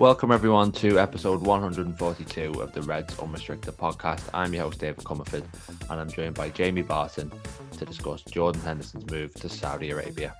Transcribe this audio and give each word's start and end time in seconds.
Welcome 0.00 0.32
everyone 0.32 0.72
to 0.72 0.98
episode 0.98 1.42
142 1.42 2.62
of 2.62 2.72
the 2.72 2.80
Reds 2.80 3.18
Unrestricted 3.18 3.76
podcast. 3.76 4.22
I'm 4.32 4.54
your 4.54 4.62
host 4.62 4.80
David 4.80 5.04
Comerford, 5.04 5.44
and 5.90 6.00
I'm 6.00 6.08
joined 6.08 6.36
by 6.36 6.48
Jamie 6.48 6.80
Barton 6.80 7.30
to 7.76 7.84
discuss 7.84 8.22
Jordan 8.22 8.62
Henderson's 8.62 9.10
move 9.10 9.34
to 9.34 9.50
Saudi 9.50 9.90
Arabia. 9.90 10.34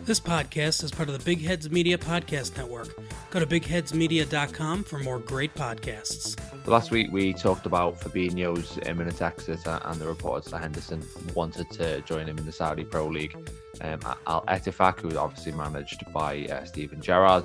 This 0.00 0.18
podcast 0.18 0.82
is 0.82 0.90
part 0.90 1.10
of 1.10 1.16
the 1.16 1.24
Big 1.24 1.42
Heads 1.42 1.70
Media 1.70 1.96
Podcast 1.96 2.56
Network. 2.56 2.88
Go 3.30 3.38
to 3.38 3.46
bigheadsmedia.com 3.46 4.82
for 4.82 4.98
more 4.98 5.20
great 5.20 5.54
podcasts. 5.54 6.36
Last 6.66 6.90
week 6.90 7.12
we 7.12 7.32
talked 7.32 7.66
about 7.66 8.00
Fabinho's 8.00 8.80
imminent 8.84 9.22
exit 9.22 9.60
and 9.64 10.00
the 10.00 10.08
reports 10.08 10.50
that 10.50 10.58
Henderson 10.58 11.04
wanted 11.36 11.70
to 11.70 12.00
join 12.00 12.26
him 12.26 12.36
in 12.36 12.46
the 12.46 12.52
Saudi 12.52 12.82
Pro 12.82 13.06
League. 13.06 13.36
Um, 13.80 14.00
Al 14.26 14.42
Ettifaq, 14.46 14.98
who 14.98 15.06
was 15.06 15.16
obviously 15.16 15.52
managed 15.52 16.02
by 16.12 16.46
uh, 16.46 16.64
Steven 16.64 17.00
Gerrard, 17.00 17.44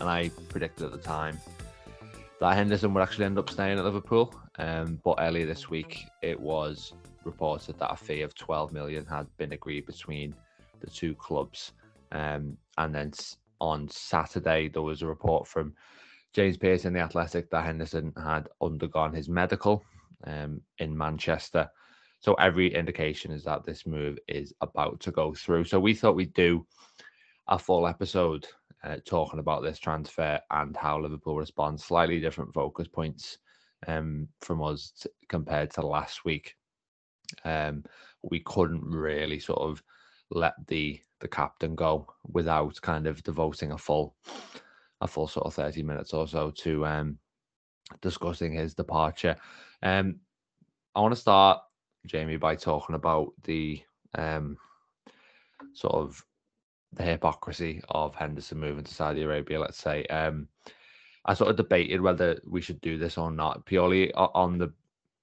and 0.00 0.08
I 0.08 0.30
predicted 0.48 0.86
at 0.86 0.92
the 0.92 0.98
time 0.98 1.38
that 2.40 2.56
Henderson 2.56 2.94
would 2.94 3.02
actually 3.02 3.26
end 3.26 3.38
up 3.38 3.50
staying 3.50 3.78
at 3.78 3.84
Liverpool. 3.84 4.34
Um, 4.58 4.98
but 5.04 5.18
earlier 5.20 5.46
this 5.46 5.68
week, 5.68 6.04
it 6.22 6.38
was 6.38 6.94
reported 7.24 7.78
that 7.78 7.92
a 7.92 7.96
fee 7.96 8.22
of 8.22 8.34
12 8.34 8.72
million 8.72 9.04
had 9.04 9.26
been 9.36 9.52
agreed 9.52 9.86
between 9.86 10.34
the 10.80 10.88
two 10.88 11.14
clubs. 11.14 11.72
Um, 12.12 12.56
and 12.78 12.94
then 12.94 13.12
on 13.60 13.88
Saturday, 13.88 14.68
there 14.68 14.82
was 14.82 15.02
a 15.02 15.06
report 15.06 15.46
from 15.46 15.74
James 16.32 16.56
Pearce 16.56 16.86
in 16.86 16.94
the 16.94 17.00
Athletic 17.00 17.50
that 17.50 17.64
Henderson 17.64 18.12
had 18.16 18.48
undergone 18.62 19.12
his 19.12 19.28
medical 19.28 19.84
um, 20.24 20.62
in 20.78 20.96
Manchester. 20.96 21.68
So 22.20 22.34
every 22.34 22.74
indication 22.74 23.32
is 23.32 23.44
that 23.44 23.64
this 23.64 23.86
move 23.86 24.18
is 24.28 24.54
about 24.60 25.00
to 25.00 25.10
go 25.10 25.34
through. 25.34 25.64
So 25.64 25.78
we 25.78 25.94
thought 25.94 26.14
we'd 26.14 26.34
do 26.34 26.66
a 27.48 27.58
full 27.58 27.86
episode 27.86 28.46
uh, 28.84 28.96
talking 29.04 29.40
about 29.40 29.62
this 29.62 29.78
transfer 29.78 30.40
and 30.50 30.76
how 30.76 30.98
Liverpool 30.98 31.36
responds. 31.36 31.84
Slightly 31.84 32.20
different 32.20 32.52
focus 32.54 32.88
points 32.88 33.38
um, 33.86 34.28
from 34.40 34.62
us 34.62 34.92
t- 35.00 35.10
compared 35.28 35.70
to 35.72 35.86
last 35.86 36.24
week. 36.24 36.56
Um, 37.44 37.84
we 38.22 38.40
couldn't 38.40 38.84
really 38.84 39.38
sort 39.38 39.60
of 39.60 39.82
let 40.30 40.54
the 40.66 41.00
the 41.20 41.28
captain 41.28 41.74
go 41.74 42.06
without 42.32 42.80
kind 42.80 43.06
of 43.06 43.22
devoting 43.22 43.72
a 43.72 43.78
full 43.78 44.14
a 45.02 45.06
full 45.06 45.28
sort 45.28 45.46
of 45.46 45.54
30 45.54 45.82
minutes 45.82 46.12
or 46.14 46.26
so 46.26 46.50
to 46.50 46.86
um 46.86 47.18
discussing 48.00 48.52
his 48.52 48.74
departure. 48.74 49.36
Um 49.82 50.16
I 50.94 51.00
want 51.00 51.14
to 51.14 51.20
start 51.20 51.60
Jamie 52.06 52.36
by 52.36 52.56
talking 52.56 52.94
about 52.94 53.32
the 53.44 53.82
um 54.14 54.56
sort 55.74 55.94
of 55.94 56.24
the 56.92 57.02
hypocrisy 57.02 57.82
of 57.88 58.14
Henderson 58.14 58.58
moving 58.58 58.84
to 58.84 58.94
Saudi 58.94 59.22
Arabia, 59.22 59.60
let's 59.60 59.78
say. 59.78 60.04
Um 60.06 60.48
I 61.24 61.34
sort 61.34 61.50
of 61.50 61.56
debated 61.56 62.00
whether 62.00 62.40
we 62.46 62.62
should 62.62 62.80
do 62.80 62.96
this 62.96 63.18
or 63.18 63.30
not, 63.30 63.66
purely 63.66 64.12
on 64.14 64.58
the 64.58 64.72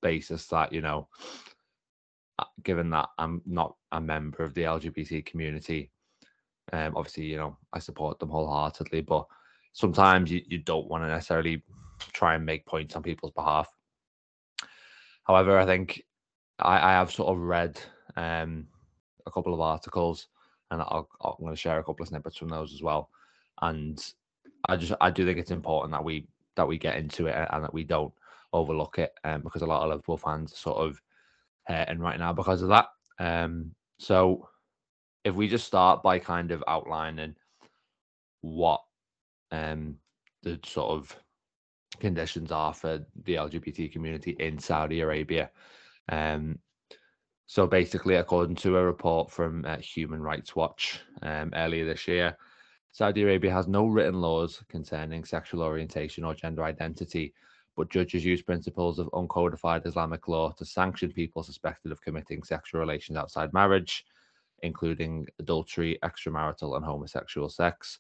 basis 0.02 0.46
that, 0.48 0.72
you 0.72 0.82
know, 0.82 1.08
uh, 2.40 2.46
given 2.64 2.90
that 2.92 3.10
I'm 3.18 3.42
not 3.46 3.76
a 3.92 4.00
member 4.00 4.44
of 4.44 4.54
the 4.54 4.64
LGBT 4.64 5.26
community, 5.26 5.92
um, 6.72 6.96
obviously, 6.96 7.26
you 7.26 7.38
know, 7.38 7.58
I 7.74 7.80
support 7.80 8.20
them 8.20 8.30
wholeheartedly, 8.30 9.02
but 9.02 9.26
sometimes 9.74 10.32
you, 10.32 10.42
you 10.48 10.60
don't 10.60 10.88
want 10.88 11.04
to 11.04 11.08
necessarily 11.08 11.64
try 12.14 12.36
and 12.36 12.46
make 12.46 12.66
points 12.66 12.96
on 12.96 13.04
people's 13.04 13.32
behalf. 13.32 13.68
However, 15.24 15.58
I 15.58 15.66
think 15.66 16.04
I, 16.60 16.78
I 16.78 16.92
have 16.92 17.12
sort 17.12 17.30
of 17.30 17.40
read 17.40 17.80
um, 18.16 18.68
a 19.26 19.32
couple 19.32 19.54
of 19.54 19.62
articles 19.62 20.28
and 20.72 20.82
I'll, 20.82 21.10
I'm 21.22 21.34
going 21.40 21.54
to 21.54 21.60
share 21.60 21.80
a 21.80 21.84
couple 21.84 22.04
of 22.04 22.10
snippets 22.10 22.38
from 22.38 22.50
those 22.50 22.74
as 22.74 22.82
well. 22.82 23.10
And 23.62 24.04
I 24.68 24.76
just 24.76 24.94
I 25.02 25.12
do 25.12 25.26
think 25.26 25.38
it's 25.38 25.52
important 25.52 25.92
that 25.92 26.04
we 26.04 26.28
that 26.56 26.68
we 26.68 26.78
get 26.78 26.98
into 26.98 27.28
it 27.28 27.48
and 27.52 27.64
that 27.64 27.74
we 27.74 27.84
don't 27.84 28.14
overlook 28.54 28.98
it 28.98 29.14
um, 29.24 29.42
because 29.42 29.62
a 29.62 29.66
lot 29.66 29.84
of 29.84 29.90
Liverpool 29.90 30.18
fans 30.18 30.58
sort 30.58 30.78
of 30.78 31.02
hurting 31.66 32.00
right 32.00 32.20
now 32.20 32.34
because 32.34 32.62
of 32.62 32.70
that. 32.70 32.88
Um, 33.20 33.72
so 34.00 34.50
if 35.24 35.36
we 35.36 35.48
just 35.48 35.68
start 35.68 36.02
by 36.04 36.20
kind 36.20 36.52
of 36.52 36.64
outlining 36.68 37.36
what 38.42 38.82
um, 39.52 39.96
the 40.44 40.60
sort 40.64 40.92
of 40.92 41.16
conditions 42.00 42.52
are 42.52 42.74
for 42.74 43.06
the 43.24 43.36
LGBT 43.36 43.92
community 43.92 44.36
in 44.40 44.60
Saudi 44.60 45.02
Arabia. 45.02 45.50
Um, 46.10 46.60
so 47.50 47.66
basically, 47.66 48.16
according 48.16 48.58
to 48.58 48.78
a 48.78 48.84
report 48.84 49.32
from 49.32 49.64
uh, 49.64 49.78
Human 49.78 50.22
Rights 50.22 50.54
Watch 50.54 51.00
um, 51.22 51.52
earlier 51.56 51.86
this 51.86 52.06
year, 52.06 52.38
Saudi 52.92 53.24
Arabia 53.24 53.54
has 53.54 53.70
no 53.70 53.86
written 53.88 54.20
laws 54.20 54.62
concerning 54.68 55.24
sexual 55.24 55.62
orientation 55.62 56.26
or 56.26 56.34
gender 56.34 56.66
identity, 56.66 57.34
but 57.78 57.90
judges 57.90 58.26
use 58.26 58.42
principles 58.42 59.00
of 59.00 59.08
uncodified 59.12 59.86
Islamic 59.86 60.28
law 60.28 60.52
to 60.58 60.66
sanction 60.66 61.10
people 61.14 61.42
suspected 61.42 61.94
of 61.94 62.02
committing 62.02 62.44
sexual 62.44 62.82
relations 62.82 63.18
outside 63.18 63.54
marriage, 63.54 64.06
including 64.62 65.26
adultery, 65.40 65.98
extramarital, 66.04 66.76
and 66.76 66.84
homosexual 66.84 67.48
sex. 67.48 68.00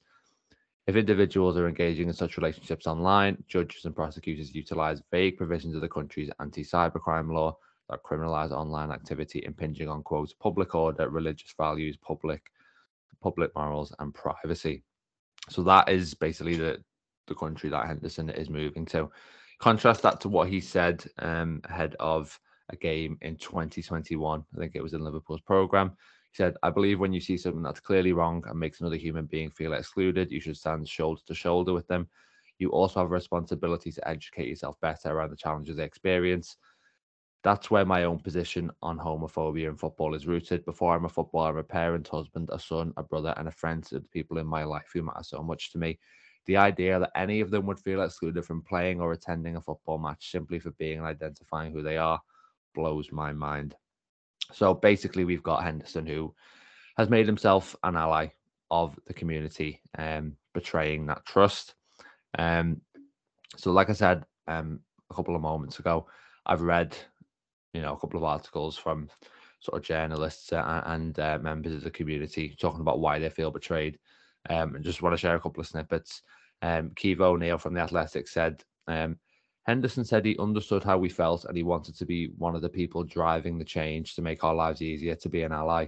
If 0.87 0.97
individuals 0.97 1.55
are 1.55 1.69
engaging 1.69 2.09
in 2.09 2.13
such 2.13 2.35
relationships 2.35 2.85
online, 2.85 3.41
judges 3.47 3.85
and 3.85 3.95
prosecutors 3.95 4.53
utilize 4.53 5.01
vague 5.09 5.37
provisions 5.37 5.73
of 5.73 5.79
the 5.79 5.87
country's 5.87 6.31
anti 6.41 6.65
cybercrime 6.65 7.31
law 7.31 7.57
that 7.89 8.03
criminalize 8.03 8.51
online 8.51 8.91
activity 8.91 9.43
impinging 9.45 9.89
on 9.89 10.03
quote 10.03 10.33
public 10.39 10.75
order, 10.75 11.09
religious 11.09 11.53
values, 11.57 11.97
public 11.97 12.51
public 13.21 13.51
morals, 13.55 13.93
and 13.99 14.13
privacy. 14.13 14.83
So 15.49 15.63
that 15.63 15.89
is 15.89 16.13
basically 16.13 16.55
the 16.55 16.83
the 17.27 17.35
country 17.35 17.69
that 17.69 17.87
Henderson 17.87 18.29
is 18.29 18.49
moving 18.49 18.85
to. 18.87 19.09
Contrast 19.59 20.01
that 20.03 20.21
to 20.21 20.29
what 20.29 20.49
he 20.49 20.61
said 20.61 21.03
um, 21.19 21.61
ahead 21.65 21.95
of 21.99 22.39
a 22.69 22.75
game 22.75 23.17
in 23.21 23.35
2021. 23.37 24.43
I 24.53 24.57
think 24.57 24.75
it 24.75 24.83
was 24.83 24.93
in 24.93 25.03
Liverpool's 25.03 25.41
program. 25.41 25.89
He 26.31 26.35
said, 26.35 26.55
I 26.63 26.69
believe 26.69 26.99
when 26.99 27.13
you 27.13 27.21
see 27.21 27.37
something 27.37 27.63
that's 27.63 27.79
clearly 27.79 28.13
wrong 28.13 28.43
and 28.47 28.59
makes 28.59 28.81
another 28.81 28.97
human 28.97 29.25
being 29.25 29.49
feel 29.49 29.73
excluded, 29.73 30.31
you 30.31 30.39
should 30.39 30.57
stand 30.57 30.87
shoulder 30.87 31.21
to 31.25 31.33
shoulder 31.33 31.73
with 31.73 31.87
them. 31.87 32.07
You 32.59 32.69
also 32.69 32.99
have 32.99 33.11
a 33.11 33.13
responsibility 33.13 33.91
to 33.91 34.07
educate 34.07 34.47
yourself 34.47 34.79
better 34.81 35.09
around 35.09 35.31
the 35.31 35.37
challenges 35.37 35.77
they 35.77 35.83
experience. 35.83 36.57
That's 37.43 37.71
where 37.71 37.85
my 37.85 38.03
own 38.03 38.19
position 38.19 38.71
on 38.81 38.97
homophobia 38.97 39.69
in 39.69 39.77
football 39.77 40.15
is 40.15 40.27
rooted. 40.27 40.65
Before 40.65 40.95
I'm 40.95 41.05
a 41.05 41.09
footballer, 41.09 41.51
I'm 41.51 41.57
a 41.57 41.63
parent, 41.63 42.07
husband, 42.07 42.49
a 42.51 42.59
son, 42.59 42.93
a 42.97 43.03
brother, 43.03 43.33
and 43.37 43.47
a 43.47 43.51
friend 43.51 43.83
to 43.85 43.99
the 43.99 44.07
people 44.09 44.37
in 44.37 44.47
my 44.47 44.63
life 44.63 44.89
who 44.93 45.03
matter 45.03 45.23
so 45.23 45.41
much 45.41 45.71
to 45.71 45.77
me. 45.77 45.99
The 46.45 46.57
idea 46.57 46.99
that 46.99 47.11
any 47.15 47.41
of 47.41 47.51
them 47.51 47.65
would 47.67 47.79
feel 47.79 48.01
excluded 48.01 48.43
from 48.43 48.63
playing 48.63 49.01
or 49.01 49.11
attending 49.11 49.55
a 49.55 49.61
football 49.61 49.97
match 49.97 50.31
simply 50.31 50.59
for 50.59 50.71
being 50.71 50.97
and 50.97 51.07
identifying 51.07 51.71
who 51.71 51.83
they 51.83 51.97
are 51.97 52.19
blows 52.73 53.11
my 53.11 53.33
mind. 53.33 53.75
So 54.53 54.73
basically, 54.73 55.25
we've 55.25 55.43
got 55.43 55.63
Henderson 55.63 56.05
who 56.05 56.33
has 56.97 57.09
made 57.09 57.27
himself 57.27 57.75
an 57.83 57.95
ally 57.95 58.27
of 58.71 58.97
the 59.05 59.13
community, 59.13 59.81
um, 59.97 60.35
betraying 60.53 61.05
that 61.05 61.25
trust. 61.25 61.75
Um, 62.37 62.81
so, 63.55 63.71
like 63.71 63.89
I 63.89 63.93
said 63.93 64.25
um, 64.47 64.79
a 65.09 65.13
couple 65.13 65.35
of 65.35 65.41
moments 65.41 65.79
ago, 65.79 66.07
I've 66.45 66.61
read, 66.61 66.95
you 67.73 67.81
know, 67.81 67.93
a 67.93 67.99
couple 67.99 68.17
of 68.17 68.23
articles 68.23 68.77
from 68.77 69.09
sort 69.59 69.81
of 69.81 69.85
journalists 69.85 70.53
uh, 70.53 70.81
and 70.85 71.19
uh, 71.19 71.39
members 71.41 71.73
of 71.73 71.83
the 71.83 71.91
community 71.91 72.55
talking 72.59 72.81
about 72.81 72.99
why 72.99 73.19
they 73.19 73.29
feel 73.29 73.51
betrayed. 73.51 73.97
Um, 74.49 74.75
and 74.75 74.83
just 74.83 75.01
want 75.01 75.13
to 75.13 75.17
share 75.17 75.35
a 75.35 75.39
couple 75.39 75.61
of 75.61 75.67
snippets. 75.67 76.21
Um, 76.61 76.91
Caoimhe 76.91 77.21
O'Neill 77.21 77.57
from 77.57 77.73
the 77.73 77.81
Athletic 77.81 78.27
said, 78.27 78.63
um, 78.87 79.17
Henderson 79.65 80.05
said 80.05 80.23
he 80.25 80.37
understood 80.39 80.83
how 80.83 80.97
we 80.97 81.09
felt 81.09 81.43
and 81.43 81.57
he 81.57 81.63
wanted 81.63 81.97
to 81.97 82.05
be 82.05 82.29
one 82.37 82.55
of 82.55 82.61
the 82.61 82.69
people 82.69 83.03
driving 83.03 83.57
the 83.57 83.65
change 83.65 84.15
to 84.15 84.21
make 84.21 84.43
our 84.43 84.55
lives 84.55 84.81
easier, 84.81 85.15
to 85.15 85.29
be 85.29 85.41
an 85.41 85.51
ally. 85.51 85.87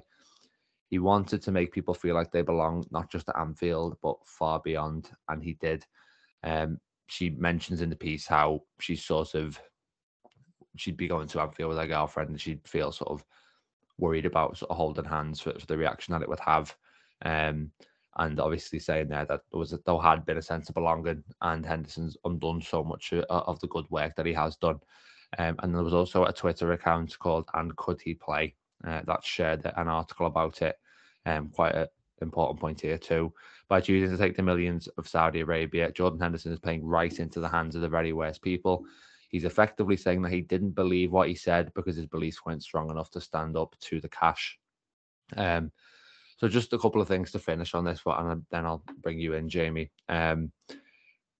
He 0.90 1.00
wanted 1.00 1.42
to 1.44 1.52
make 1.52 1.72
people 1.72 1.94
feel 1.94 2.16
like 2.16 2.32
they 2.32 2.42
belong 2.42 2.86
not 2.92 3.10
just 3.10 3.28
to 3.28 3.40
Anfield, 3.40 3.98
but 4.02 4.18
far 4.26 4.60
beyond. 4.60 5.10
And 5.30 5.42
he 5.42 5.54
did. 5.54 5.86
Um, 6.44 6.80
she 7.08 7.30
mentions 7.30 7.82
in 7.82 7.90
the 7.90 7.96
piece 7.96 8.28
how 8.28 8.64
she's 8.80 9.06
sort 9.06 9.34
of, 9.34 9.60
she'd 10.76 10.98
be 10.98 11.08
going 11.08 11.28
to 11.28 11.42
Anfield 11.42 11.70
with 11.70 11.78
her 11.78 11.88
girlfriend 11.88 12.30
and 12.30 12.42
she'd 12.42 12.68
feel 12.68 12.92
sort 12.92 13.12
of 13.12 13.26
worried 13.98 14.26
about 14.26 14.58
sort 14.58 14.72
of 14.72 14.78
holding 14.78 15.06
hands 15.06 15.40
for, 15.40 15.54
for 15.60 15.66
the 15.66 15.78
reaction 15.78 16.14
that 16.14 16.22
it 16.22 16.30
would 16.30 16.40
have. 16.40 16.76
Um, 17.24 17.72
and 18.18 18.40
obviously 18.40 18.80
saying 18.80 19.08
there 19.08 19.26
that 19.26 19.42
there 19.52 19.60
was 19.60 19.74
a, 19.74 19.80
there 19.86 19.98
had 19.98 20.26
been 20.26 20.38
a 20.38 20.42
sense 20.42 20.68
of 20.70 20.76
belonging, 20.76 21.24
and 21.42 21.66
Henderson's 21.66 22.18
undone 22.26 22.62
so 22.62 22.84
much 22.84 23.14
uh, 23.14 23.24
of 23.30 23.60
the 23.60 23.68
good 23.68 23.90
work 23.90 24.16
that 24.16 24.26
he 24.26 24.34
has 24.34 24.56
done. 24.58 24.80
Um, 25.38 25.56
and 25.60 25.74
there 25.74 25.84
was 25.84 25.94
also 25.94 26.26
a 26.26 26.34
Twitter 26.34 26.72
account 26.74 27.18
called 27.20 27.48
"And 27.54 27.76
Could 27.78 28.02
He 28.02 28.16
Play?" 28.16 28.56
Uh, 28.86 29.02
that 29.06 29.24
shared 29.24 29.66
an 29.78 29.88
article 29.88 30.26
about 30.26 30.62
it. 30.62 30.78
Um, 31.26 31.50
quite 31.50 31.76
an 31.76 31.88
important 32.22 32.60
point 32.60 32.82
here 32.82 32.98
too. 32.98 33.34
By 33.68 33.82
choosing 33.82 34.10
to 34.10 34.18
take 34.18 34.36
the 34.36 34.44
millions 34.44 34.88
of 34.98 35.08
Saudi 35.08 35.42
Arabia, 35.42 35.92
Jordan 35.92 36.20
Henderson 36.20 36.52
is 36.52 36.60
playing 36.60 36.84
right 36.84 37.20
into 37.20 37.40
the 37.40 37.50
hands 37.50 37.76
of 37.76 37.82
the 37.82 37.90
very 37.90 38.14
worst 38.14 38.42
people. 38.42 38.86
He's 39.30 39.46
effectively 39.46 39.96
saying 39.96 40.22
that 40.24 40.34
he 40.34 40.42
didn't 40.42 40.72
believe 40.72 41.12
what 41.12 41.30
he 41.30 41.36
said 41.36 41.72
because 41.74 41.96
his 41.96 42.08
beliefs 42.08 42.40
weren't 42.46 42.64
strong 42.64 42.90
enough 42.90 43.10
to 43.12 43.22
stand 43.22 43.56
up 43.56 43.76
to 43.82 44.02
the 44.02 44.10
cash. 44.10 44.60
Um, 45.38 45.72
So 46.38 46.48
just 46.48 46.74
a 46.74 46.80
couple 46.80 47.02
of 47.02 47.08
things 47.08 47.32
to 47.32 47.40
finish 47.40 47.74
on 47.74 47.84
this 47.84 48.06
one, 48.06 48.28
and 48.28 48.46
then 48.50 48.66
I'll 48.66 48.84
bring 49.02 49.20
you 49.20 49.34
in, 49.34 49.50
Jamie. 49.50 49.92
Um, 50.08 50.52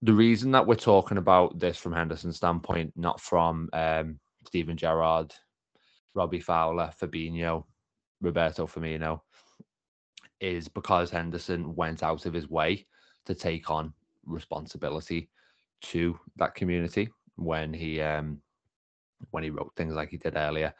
the 0.02 0.12
reason 0.12 0.50
that 0.52 0.66
we're 0.66 0.74
talking 0.74 1.18
about 1.18 1.58
this 1.58 1.78
from 1.78 1.92
Henderson's 1.92 2.36
standpoint, 2.36 2.92
not 2.96 3.20
from 3.20 3.68
um, 3.72 4.18
Steven 4.46 4.76
Gerrard, 4.76 5.34
Robbie 6.14 6.40
Fowler, 6.40 6.90
Fabinho, 7.00 7.64
Roberto 8.20 8.66
Firmino, 8.66 9.20
is 10.40 10.68
because 10.68 11.10
Henderson 11.10 11.74
went 11.74 12.02
out 12.02 12.26
of 12.26 12.32
his 12.32 12.48
way 12.48 12.86
to 13.26 13.34
take 13.34 13.70
on 13.70 13.92
responsibility 14.26 15.30
to 15.82 16.18
that 16.36 16.54
community 16.54 17.10
when 17.40 17.72
he 17.72 18.00
um, 18.00 18.40
when 19.30 19.42
he 19.42 19.50
wrote 19.50 19.72
things 19.76 19.94
like 19.94 20.10
he 20.10 20.18
did 20.18 20.36
earlier, 20.36 20.72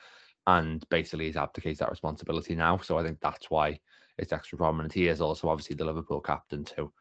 and 0.46 0.86
basically 0.90 1.26
he's 1.26 1.36
abdicated 1.36 1.78
that 1.78 1.90
responsibility 1.90 2.54
now. 2.54 2.78
So 2.78 2.98
I 2.98 3.02
think 3.02 3.18
that's 3.20 3.50
why 3.50 3.80
it's 4.18 4.32
extra 4.32 4.58
prominent. 4.58 4.92
He 4.92 5.08
is 5.08 5.20
also 5.20 5.48
obviously 5.48 5.76
the 5.76 5.84
Liverpool 5.84 6.20
captain 6.20 6.64
too, 6.64 6.92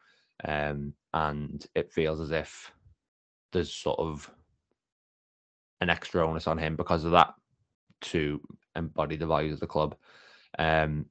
um, 0.44 0.94
and 1.12 1.64
it 1.74 1.92
feels 1.92 2.20
as 2.20 2.30
if 2.30 2.72
there's 3.52 3.72
sort 3.72 3.98
of 3.98 4.30
an 5.80 5.90
extra 5.90 6.26
onus 6.26 6.46
on 6.46 6.58
him 6.58 6.76
because 6.76 7.04
of 7.04 7.12
that 7.12 7.34
to 8.00 8.40
embody 8.76 9.16
the 9.16 9.26
values 9.26 9.54
of 9.54 9.60
the 9.60 9.66
club. 9.66 9.96
Um, 10.58 11.06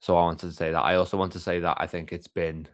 so 0.00 0.16
I 0.16 0.22
wanted 0.22 0.48
to 0.48 0.56
say 0.56 0.70
that. 0.70 0.80
I 0.80 0.96
also 0.96 1.16
want 1.16 1.32
to 1.32 1.40
say 1.40 1.60
that 1.60 1.76
I 1.78 1.86
think 1.86 2.12
it's 2.12 2.28
been, 2.28 2.66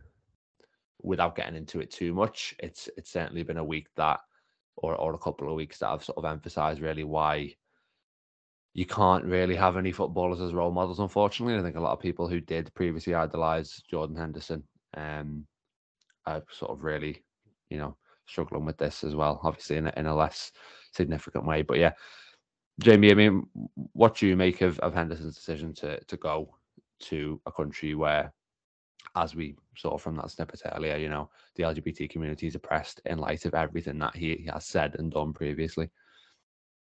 without 1.02 1.36
getting 1.36 1.56
into 1.56 1.80
it 1.80 1.90
too 1.90 2.14
much, 2.14 2.54
it's 2.58 2.88
it's 2.96 3.12
certainly 3.12 3.42
been 3.42 3.58
a 3.58 3.64
week 3.64 3.88
that, 3.96 4.20
or 4.76 4.94
or 4.94 5.14
a 5.14 5.18
couple 5.18 5.48
of 5.48 5.54
weeks 5.54 5.78
that 5.78 5.88
I've 5.88 6.04
sort 6.04 6.18
of 6.18 6.24
emphasised 6.24 6.80
really 6.80 7.04
why 7.04 7.54
you 8.74 8.86
can't 8.86 9.24
really 9.24 9.56
have 9.56 9.76
any 9.76 9.92
footballers 9.92 10.40
as 10.40 10.52
role 10.52 10.70
models. 10.70 10.98
Unfortunately, 11.00 11.56
I 11.56 11.62
think 11.62 11.76
a 11.76 11.80
lot 11.80 11.92
of 11.92 12.00
people 12.00 12.28
who 12.28 12.40
did 12.40 12.74
previously 12.74 13.14
idolise 13.14 13.82
Jordan 13.90 14.16
Henderson, 14.16 14.62
um, 14.96 15.46
are 16.26 16.42
sort 16.50 16.72
of 16.72 16.84
really, 16.84 17.24
you 17.70 17.78
know, 17.78 17.96
struggling 18.26 18.66
with 18.66 18.76
this 18.76 19.02
as 19.02 19.14
well. 19.14 19.40
Obviously, 19.42 19.76
in 19.76 19.86
a, 19.86 19.92
in 19.96 20.06
a 20.06 20.14
less 20.14 20.52
significant 20.92 21.46
way, 21.46 21.62
but 21.62 21.78
yeah. 21.78 21.92
Jamie, 22.78 23.10
I 23.10 23.14
mean, 23.14 23.46
what 23.94 24.16
do 24.16 24.26
you 24.26 24.36
make 24.36 24.60
of, 24.60 24.78
of 24.80 24.92
Henderson's 24.92 25.34
decision 25.34 25.72
to 25.76 25.98
to 26.04 26.16
go 26.18 26.54
to 27.04 27.40
a 27.46 27.52
country 27.52 27.94
where, 27.94 28.34
as 29.14 29.34
we 29.34 29.56
saw 29.76 29.96
from 29.98 30.16
that 30.16 30.30
snippet 30.30 30.62
earlier, 30.74 30.96
you 30.96 31.08
know, 31.08 31.30
the 31.54 31.62
LGBT 31.64 32.10
community 32.10 32.46
is 32.46 32.54
oppressed 32.54 33.00
in 33.06 33.18
light 33.18 33.44
of 33.44 33.54
everything 33.54 33.98
that 33.98 34.16
he, 34.16 34.36
he 34.36 34.50
has 34.52 34.66
said 34.66 34.96
and 34.98 35.12
done 35.12 35.32
previously. 35.32 35.90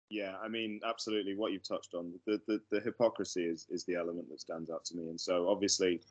Yeah, 0.10 0.36
I 0.44 0.48
mean, 0.48 0.80
absolutely. 0.88 1.36
What 1.36 1.51
you've 1.54 1.68
touched 1.68 1.95
on, 1.95 2.13
the, 2.27 2.39
the, 2.48 2.62
the 2.69 2.80
hypocrisy 2.81 3.45
is 3.45 3.65
is 3.71 3.83
the 3.86 3.95
element 3.95 4.30
that 4.30 4.42
stands 4.42 4.69
out 4.69 4.86
to 4.86 4.95
me, 4.95 5.10
and 5.10 5.19
so 5.19 5.50
obviously, 5.50 6.01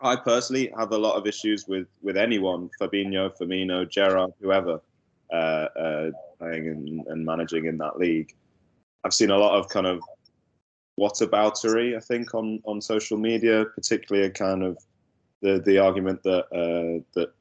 I 0.00 0.16
personally 0.16 0.72
have 0.76 0.90
a 0.90 0.98
lot 0.98 1.16
of 1.16 1.26
issues 1.26 1.68
with 1.68 1.86
with 2.02 2.16
anyone, 2.16 2.70
Fabinho, 2.80 3.30
Firmino, 3.38 3.88
Gerrard, 3.88 4.32
whoever, 4.40 4.80
uh, 5.32 5.36
uh, 5.36 6.10
playing 6.38 6.66
and, 6.68 7.06
and 7.06 7.24
managing 7.24 7.66
in 7.66 7.78
that 7.78 7.96
league. 7.96 8.34
I've 9.04 9.14
seen 9.14 9.30
a 9.30 9.38
lot 9.38 9.56
of 9.56 9.68
kind 9.68 9.86
of 9.86 10.00
whataboutery, 10.98 11.96
I 11.96 12.00
think, 12.00 12.34
on 12.34 12.60
on 12.64 12.80
social 12.80 13.18
media, 13.18 13.64
particularly 13.74 14.26
a 14.26 14.30
kind 14.30 14.62
of 14.62 14.78
the 15.40 15.60
the 15.64 15.78
argument 15.78 16.22
that 16.22 16.44
uh, 16.52 17.02
that 17.14 17.32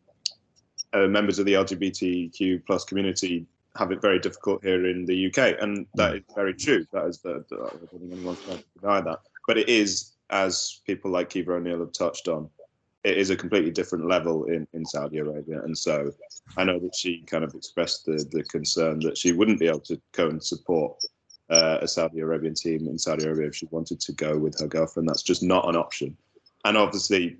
uh, 0.93 1.07
members 1.07 1.39
of 1.39 1.45
the 1.45 1.53
LGBTQ 1.53 2.65
plus 2.65 2.83
community 2.83 3.45
have 3.75 3.91
it 3.91 4.01
very 4.01 4.19
difficult 4.19 4.63
here 4.63 4.87
in 4.87 5.05
the 5.05 5.27
UK, 5.27 5.55
and 5.59 5.87
that 5.95 6.15
is 6.15 6.21
very 6.35 6.53
true. 6.53 6.85
That 6.93 7.05
is, 7.07 7.19
the, 7.19 7.43
the, 7.49 7.55
I 7.55 7.69
don't 7.69 7.89
think 7.89 8.11
anyone's 8.11 8.39
going 8.41 8.59
to 8.59 8.63
deny 8.79 9.01
that. 9.01 9.19
But 9.47 9.57
it 9.57 9.67
is, 9.67 10.11
as 10.29 10.81
people 10.85 11.09
like 11.09 11.29
Caoimhe 11.29 11.49
O'Neill 11.49 11.79
have 11.79 11.91
touched 11.91 12.27
on, 12.27 12.49
it 13.03 13.17
is 13.17 13.31
a 13.31 13.35
completely 13.35 13.71
different 13.71 14.07
level 14.07 14.45
in, 14.45 14.67
in 14.73 14.85
Saudi 14.85 15.17
Arabia. 15.17 15.61
And 15.63 15.77
so 15.77 16.11
I 16.55 16.63
know 16.63 16.79
that 16.79 16.95
she 16.95 17.23
kind 17.23 17.43
of 17.43 17.53
expressed 17.53 18.05
the, 18.05 18.25
the 18.31 18.43
concern 18.43 18.99
that 18.99 19.17
she 19.17 19.33
wouldn't 19.33 19.59
be 19.59 19.67
able 19.67 19.81
to 19.81 19.99
go 20.13 20.29
and 20.29 20.41
support 20.41 21.03
uh, 21.53 21.77
a 21.81 21.87
Saudi 21.87 22.19
Arabian 22.19 22.55
team 22.55 22.87
in 22.87 22.97
Saudi 22.97 23.25
Arabia 23.25 23.47
if 23.47 23.55
she 23.55 23.67
wanted 23.67 23.99
to 24.01 24.11
go 24.13 24.37
with 24.37 24.59
her 24.59 24.67
girlfriend. 24.67 25.07
That's 25.07 25.21
just 25.21 25.43
not 25.43 25.69
an 25.69 25.75
option. 25.75 26.17
And 26.65 26.75
obviously, 26.77 27.37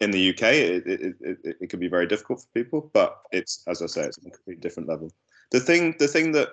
in 0.00 0.10
the 0.10 0.30
UK, 0.30 0.42
it, 0.42 0.86
it, 0.86 1.16
it, 1.20 1.56
it 1.62 1.70
can 1.70 1.80
be 1.80 1.88
very 1.88 2.06
difficult 2.06 2.42
for 2.42 2.48
people, 2.54 2.90
but 2.92 3.22
it's, 3.32 3.64
as 3.66 3.80
I 3.80 3.86
say, 3.86 4.02
it's 4.02 4.18
a 4.18 4.22
completely 4.22 4.56
different 4.56 4.88
level. 4.88 5.10
The 5.50 5.60
thing, 5.60 5.94
the 5.98 6.08
thing 6.08 6.32
that 6.32 6.50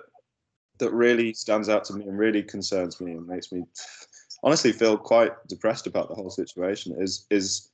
that 0.78 0.92
really 0.92 1.32
stands 1.32 1.68
out 1.68 1.84
to 1.84 1.94
me 1.94 2.04
and 2.04 2.18
really 2.18 2.42
concerns 2.42 3.00
me 3.00 3.12
and 3.12 3.26
makes 3.26 3.50
me 3.50 3.64
honestly 4.42 4.72
feel 4.72 4.98
quite 4.98 5.32
depressed 5.48 5.86
about 5.86 6.08
the 6.08 6.14
whole 6.14 6.28
situation 6.28 6.94
is 6.98 7.26
is 7.30 7.70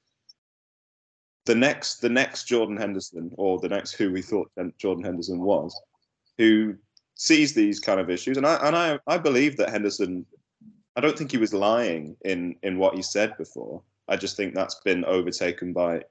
the 1.46 1.54
next 1.54 2.00
the 2.00 2.08
next 2.08 2.44
Jordan 2.44 2.76
Henderson 2.76 3.32
or 3.36 3.58
the 3.58 3.68
next 3.68 3.92
who 3.92 4.12
we 4.12 4.22
thought 4.22 4.50
Jordan 4.78 5.04
Henderson 5.04 5.40
was, 5.40 5.78
who 6.38 6.76
sees 7.22 7.54
these 7.54 7.78
kind 7.78 8.00
of 8.00 8.10
issues, 8.10 8.36
and 8.36 8.46
I 8.46 8.56
and 8.66 8.74
I 8.74 8.98
I 9.06 9.16
believe 9.18 9.56
that 9.56 9.70
Henderson. 9.70 10.26
I 10.94 11.00
don't 11.00 11.16
think 11.16 11.30
he 11.30 11.38
was 11.38 11.54
lying 11.54 12.16
in 12.24 12.56
in 12.62 12.78
what 12.78 12.94
he 12.94 13.02
said 13.02 13.36
before. 13.38 13.80
I 14.08 14.16
just 14.16 14.36
think 14.36 14.54
that's 14.54 14.74
been 14.80 15.04
overtaken 15.04 15.72
by 15.72 16.02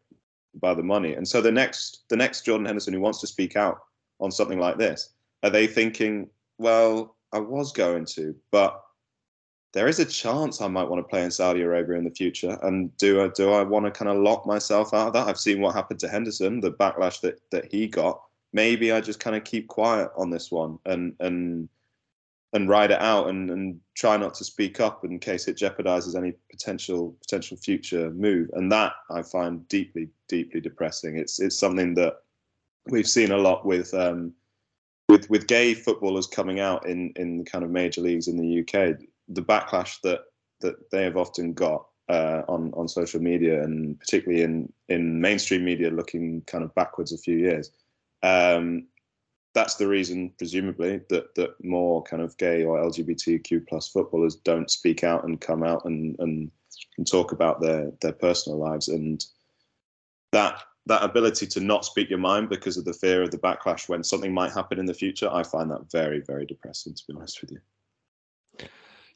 by 0.55 0.73
the 0.73 0.83
money. 0.83 1.13
And 1.13 1.27
so 1.27 1.41
the 1.41 1.51
next 1.51 2.05
the 2.07 2.15
next 2.15 2.45
Jordan 2.45 2.65
Henderson 2.65 2.93
who 2.93 3.01
wants 3.01 3.19
to 3.21 3.27
speak 3.27 3.55
out 3.55 3.79
on 4.19 4.31
something 4.31 4.59
like 4.59 4.77
this, 4.77 5.09
are 5.43 5.49
they 5.49 5.67
thinking, 5.67 6.29
well, 6.57 7.15
I 7.33 7.39
was 7.39 7.71
going 7.71 8.05
to, 8.15 8.35
but 8.51 8.81
there 9.73 9.87
is 9.87 9.99
a 9.99 10.05
chance 10.05 10.61
I 10.61 10.67
might 10.67 10.89
want 10.89 10.99
to 11.03 11.09
play 11.09 11.23
in 11.23 11.31
Saudi 11.31 11.61
Arabia 11.61 11.97
in 11.97 12.03
the 12.03 12.11
future. 12.11 12.57
And 12.63 12.95
do 12.97 13.21
I 13.21 13.27
do 13.27 13.51
I 13.51 13.63
want 13.63 13.85
to 13.85 13.91
kind 13.91 14.09
of 14.09 14.17
lock 14.17 14.45
myself 14.45 14.93
out 14.93 15.07
of 15.07 15.13
that? 15.13 15.27
I've 15.27 15.39
seen 15.39 15.59
what 15.59 15.75
happened 15.75 15.99
to 16.01 16.09
Henderson, 16.09 16.61
the 16.61 16.71
backlash 16.71 17.19
that 17.21 17.41
that 17.51 17.65
he 17.71 17.87
got 17.87 18.21
maybe 18.53 18.91
I 18.91 19.01
just 19.01 19.19
kind 19.19 19.35
of 19.35 19.43
keep 19.43 19.67
quiet 19.67 20.11
on 20.15 20.29
this 20.29 20.51
one 20.51 20.79
and 20.85 21.13
and 21.19 21.69
and 22.53 22.67
ride 22.67 22.91
it 22.91 22.99
out 22.99 23.29
and, 23.29 23.49
and 23.49 23.79
try 23.95 24.17
not 24.17 24.33
to 24.33 24.43
speak 24.43 24.81
up 24.81 25.05
in 25.05 25.19
case 25.19 25.47
it 25.47 25.57
jeopardizes 25.57 26.15
any 26.15 26.33
potential 26.49 27.15
potential 27.21 27.55
future 27.55 28.11
move. 28.11 28.49
And 28.53 28.71
that 28.71 28.93
I 29.09 29.21
find 29.21 29.67
deeply 29.69 30.09
deeply 30.27 30.59
depressing. 30.59 31.17
It's 31.17 31.39
it's 31.39 31.57
something 31.57 31.93
that 31.95 32.15
we've 32.87 33.07
seen 33.07 33.31
a 33.31 33.37
lot 33.37 33.65
with 33.65 33.93
um, 33.93 34.33
with 35.07 35.29
with 35.29 35.47
gay 35.47 35.73
footballers 35.73 36.27
coming 36.27 36.59
out 36.59 36.85
in 36.87 37.13
in 37.15 37.45
kind 37.45 37.63
of 37.63 37.71
major 37.71 38.01
leagues 38.01 38.27
in 38.27 38.37
the 38.37 38.59
UK. 38.61 38.99
The 39.29 39.41
backlash 39.41 40.01
that 40.01 40.21
that 40.59 40.91
they 40.91 41.03
have 41.03 41.17
often 41.17 41.53
got 41.53 41.85
uh, 42.09 42.41
on 42.49 42.73
on 42.75 42.89
social 42.89 43.21
media 43.21 43.63
and 43.63 43.97
particularly 43.97 44.43
in 44.43 44.73
in 44.89 45.21
mainstream 45.21 45.63
media, 45.63 45.89
looking 45.89 46.41
kind 46.47 46.65
of 46.65 46.75
backwards 46.75 47.13
a 47.13 47.17
few 47.17 47.37
years 47.37 47.71
um, 48.23 48.87
that's 49.53 49.75
the 49.75 49.87
reason, 49.87 50.31
presumably, 50.37 51.01
that 51.09 51.35
that 51.35 51.63
more 51.63 52.03
kind 52.03 52.21
of 52.21 52.37
gay 52.37 52.63
or 52.63 52.79
LGBTQ 52.79 53.67
plus 53.67 53.87
footballers 53.89 54.35
don't 54.35 54.71
speak 54.71 55.03
out 55.03 55.25
and 55.25 55.41
come 55.41 55.63
out 55.63 55.83
and 55.85 56.15
and, 56.19 56.51
and 56.97 57.07
talk 57.07 57.31
about 57.31 57.61
their 57.61 57.91
their 58.01 58.13
personal 58.13 58.57
lives 58.57 58.87
and 58.87 59.25
that 60.31 60.63
that 60.87 61.03
ability 61.03 61.45
to 61.45 61.59
not 61.59 61.85
speak 61.85 62.09
your 62.09 62.19
mind 62.19 62.49
because 62.49 62.77
of 62.77 62.85
the 62.85 62.93
fear 62.93 63.21
of 63.21 63.31
the 63.31 63.37
backlash 63.37 63.87
when 63.87 64.03
something 64.03 64.33
might 64.33 64.51
happen 64.51 64.79
in 64.79 64.85
the 64.85 64.93
future, 64.93 65.29
I 65.31 65.43
find 65.43 65.69
that 65.69 65.91
very, 65.91 66.21
very 66.21 66.45
depressing, 66.45 66.95
to 66.95 67.03
be 67.07 67.13
honest 67.15 67.41
with 67.41 67.51
you. 67.51 67.59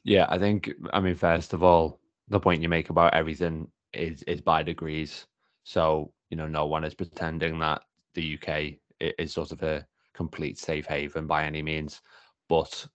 Yeah, 0.04 0.26
I 0.28 0.38
think, 0.38 0.70
I 0.92 1.00
mean, 1.00 1.16
first 1.16 1.52
of 1.52 1.64
all, 1.64 1.98
the 2.28 2.38
point 2.38 2.62
you 2.62 2.68
make 2.68 2.90
about 2.90 3.14
everything 3.14 3.68
is 3.92 4.22
is 4.24 4.40
by 4.40 4.62
degrees. 4.62 5.26
So, 5.64 6.12
you 6.30 6.36
know, 6.36 6.46
no 6.46 6.66
one 6.66 6.84
is 6.84 6.94
pretending 6.94 7.58
that 7.60 7.82
the 8.14 8.38
UK 8.38 8.74
is 9.00 9.32
sort 9.32 9.52
of 9.52 9.62
a 9.62 9.86
complete 10.14 10.58
safe 10.58 10.86
haven 10.86 11.26
by 11.26 11.44
any 11.44 11.62
means, 11.62 12.00
but 12.48 12.86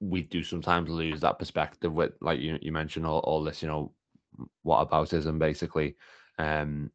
we 0.00 0.22
do 0.22 0.42
sometimes 0.42 0.90
lose 0.90 1.20
that 1.20 1.38
perspective 1.38 1.92
with, 1.92 2.12
like 2.20 2.40
you 2.40 2.58
you 2.60 2.72
mentioned, 2.72 3.06
all, 3.06 3.20
all 3.20 3.42
this, 3.42 3.62
you 3.62 3.68
know, 3.68 3.92
what 4.62 4.88
aboutism 4.88 5.38
basically. 5.38 5.96
Um, 6.38 6.90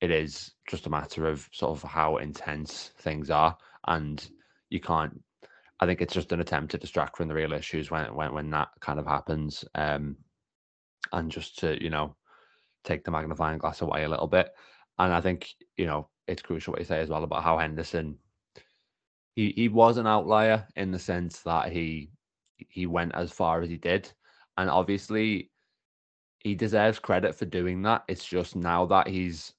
it 0.00 0.10
is 0.10 0.52
just 0.68 0.86
a 0.86 0.90
matter 0.90 1.26
of 1.26 1.48
sort 1.52 1.70
of 1.76 1.88
how 1.88 2.18
intense 2.18 2.90
things 2.98 3.30
are, 3.30 3.56
and 3.86 4.28
you 4.70 4.80
can't. 4.80 5.22
I 5.80 5.86
think 5.86 6.00
it's 6.00 6.14
just 6.14 6.32
an 6.32 6.40
attempt 6.40 6.72
to 6.72 6.78
distract 6.78 7.16
from 7.16 7.28
the 7.28 7.34
real 7.34 7.52
issues 7.52 7.90
when 7.90 8.14
when 8.14 8.34
when 8.34 8.50
that 8.50 8.68
kind 8.80 8.98
of 8.98 9.06
happens, 9.06 9.64
um, 9.74 10.16
and 11.12 11.30
just 11.30 11.58
to 11.60 11.82
you 11.82 11.90
know 11.90 12.16
take 12.84 13.04
the 13.04 13.10
magnifying 13.10 13.58
glass 13.58 13.80
away 13.80 14.04
a 14.04 14.08
little 14.08 14.26
bit. 14.26 14.50
And 14.98 15.12
I 15.12 15.20
think 15.20 15.48
you 15.76 15.86
know 15.86 16.08
it's 16.26 16.42
crucial 16.42 16.72
what 16.72 16.80
you 16.80 16.86
say 16.86 17.00
as 17.00 17.08
well 17.08 17.24
about 17.24 17.42
how 17.42 17.58
Henderson 17.58 18.18
he 19.34 19.52
he 19.56 19.68
was 19.68 19.96
an 19.96 20.06
outlier 20.06 20.66
in 20.76 20.90
the 20.90 20.98
sense 20.98 21.40
that 21.40 21.72
he 21.72 22.10
he 22.68 22.86
went 22.86 23.14
as 23.14 23.32
far 23.32 23.62
as 23.62 23.68
he 23.68 23.76
did, 23.76 24.10
and 24.56 24.70
obviously 24.70 25.50
he 26.40 26.54
deserves 26.54 26.98
credit 26.98 27.34
for 27.34 27.46
doing 27.46 27.82
that. 27.82 28.04
It's 28.08 28.24
just 28.24 28.54
now 28.54 28.86
that 28.86 29.08
he's 29.08 29.54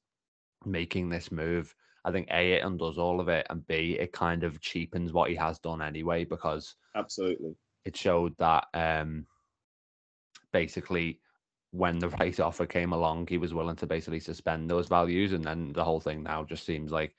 making 0.65 1.10
this 1.10 1.31
move, 1.31 1.75
I 2.05 2.12
think 2.12 2.27
A 2.31 2.53
it 2.53 2.63
undoes 2.63 2.98
all 2.98 3.19
of 3.19 3.27
it, 3.27 3.45
and 3.50 3.65
B 3.67 3.98
it 4.00 4.13
kind 4.13 4.43
of 4.43 4.62
cheapens 4.62 5.12
what 5.12 5.29
he 5.29 5.36
has 5.36 5.60
done 5.60 5.81
anyway 5.81 6.24
because 6.24 6.75
absolutely 6.95 7.55
it 7.84 7.95
showed 7.95 8.36
that 8.38 8.65
um 8.74 9.25
basically 10.53 11.19
when 11.75 12.00
the 12.00 12.10
right 12.20 12.39
offer 12.39 12.65
came 12.65 12.94
along, 12.94 13.27
he 13.27 13.38
was 13.38 13.53
willing 13.53 13.75
to 13.77 13.88
basically 13.88 14.20
suspend 14.20 14.70
those 14.70 14.88
values, 14.88 15.34
and 15.34 15.44
then 15.44 15.74
the 15.74 15.84
whole 15.84 16.00
thing 16.00 16.24
now 16.24 16.44
just 16.44 16.65
seems 16.65 16.91
like 16.91 17.13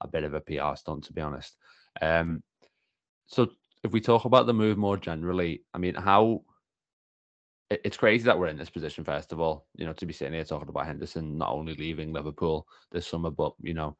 a 0.00 0.08
bit 0.08 0.24
of 0.24 0.34
a 0.34 0.40
PR 0.40 0.76
stunt, 0.76 1.04
to 1.04 1.12
be 1.12 1.20
honest. 1.20 1.56
Um, 2.00 2.42
so 3.26 3.48
if 3.82 3.92
we 3.92 4.00
talk 4.00 4.24
about 4.24 4.46
the 4.46 4.54
move 4.54 4.78
more 4.78 4.96
generally, 4.96 5.62
I 5.74 5.78
mean, 5.78 5.94
how 5.94 6.42
it's 7.70 7.96
crazy 7.96 8.24
that 8.24 8.36
we're 8.36 8.48
in 8.48 8.58
this 8.58 8.70
position. 8.70 9.04
First 9.04 9.32
of 9.32 9.40
all, 9.40 9.66
you 9.76 9.86
know, 9.86 9.92
to 9.92 10.06
be 10.06 10.12
sitting 10.12 10.34
here 10.34 10.44
talking 10.44 10.68
about 10.68 10.86
Henderson 10.86 11.38
not 11.38 11.50
only 11.50 11.74
leaving 11.76 12.12
Liverpool 12.12 12.66
this 12.90 13.06
summer, 13.06 13.30
but 13.30 13.52
you 13.62 13.74
know, 13.74 13.96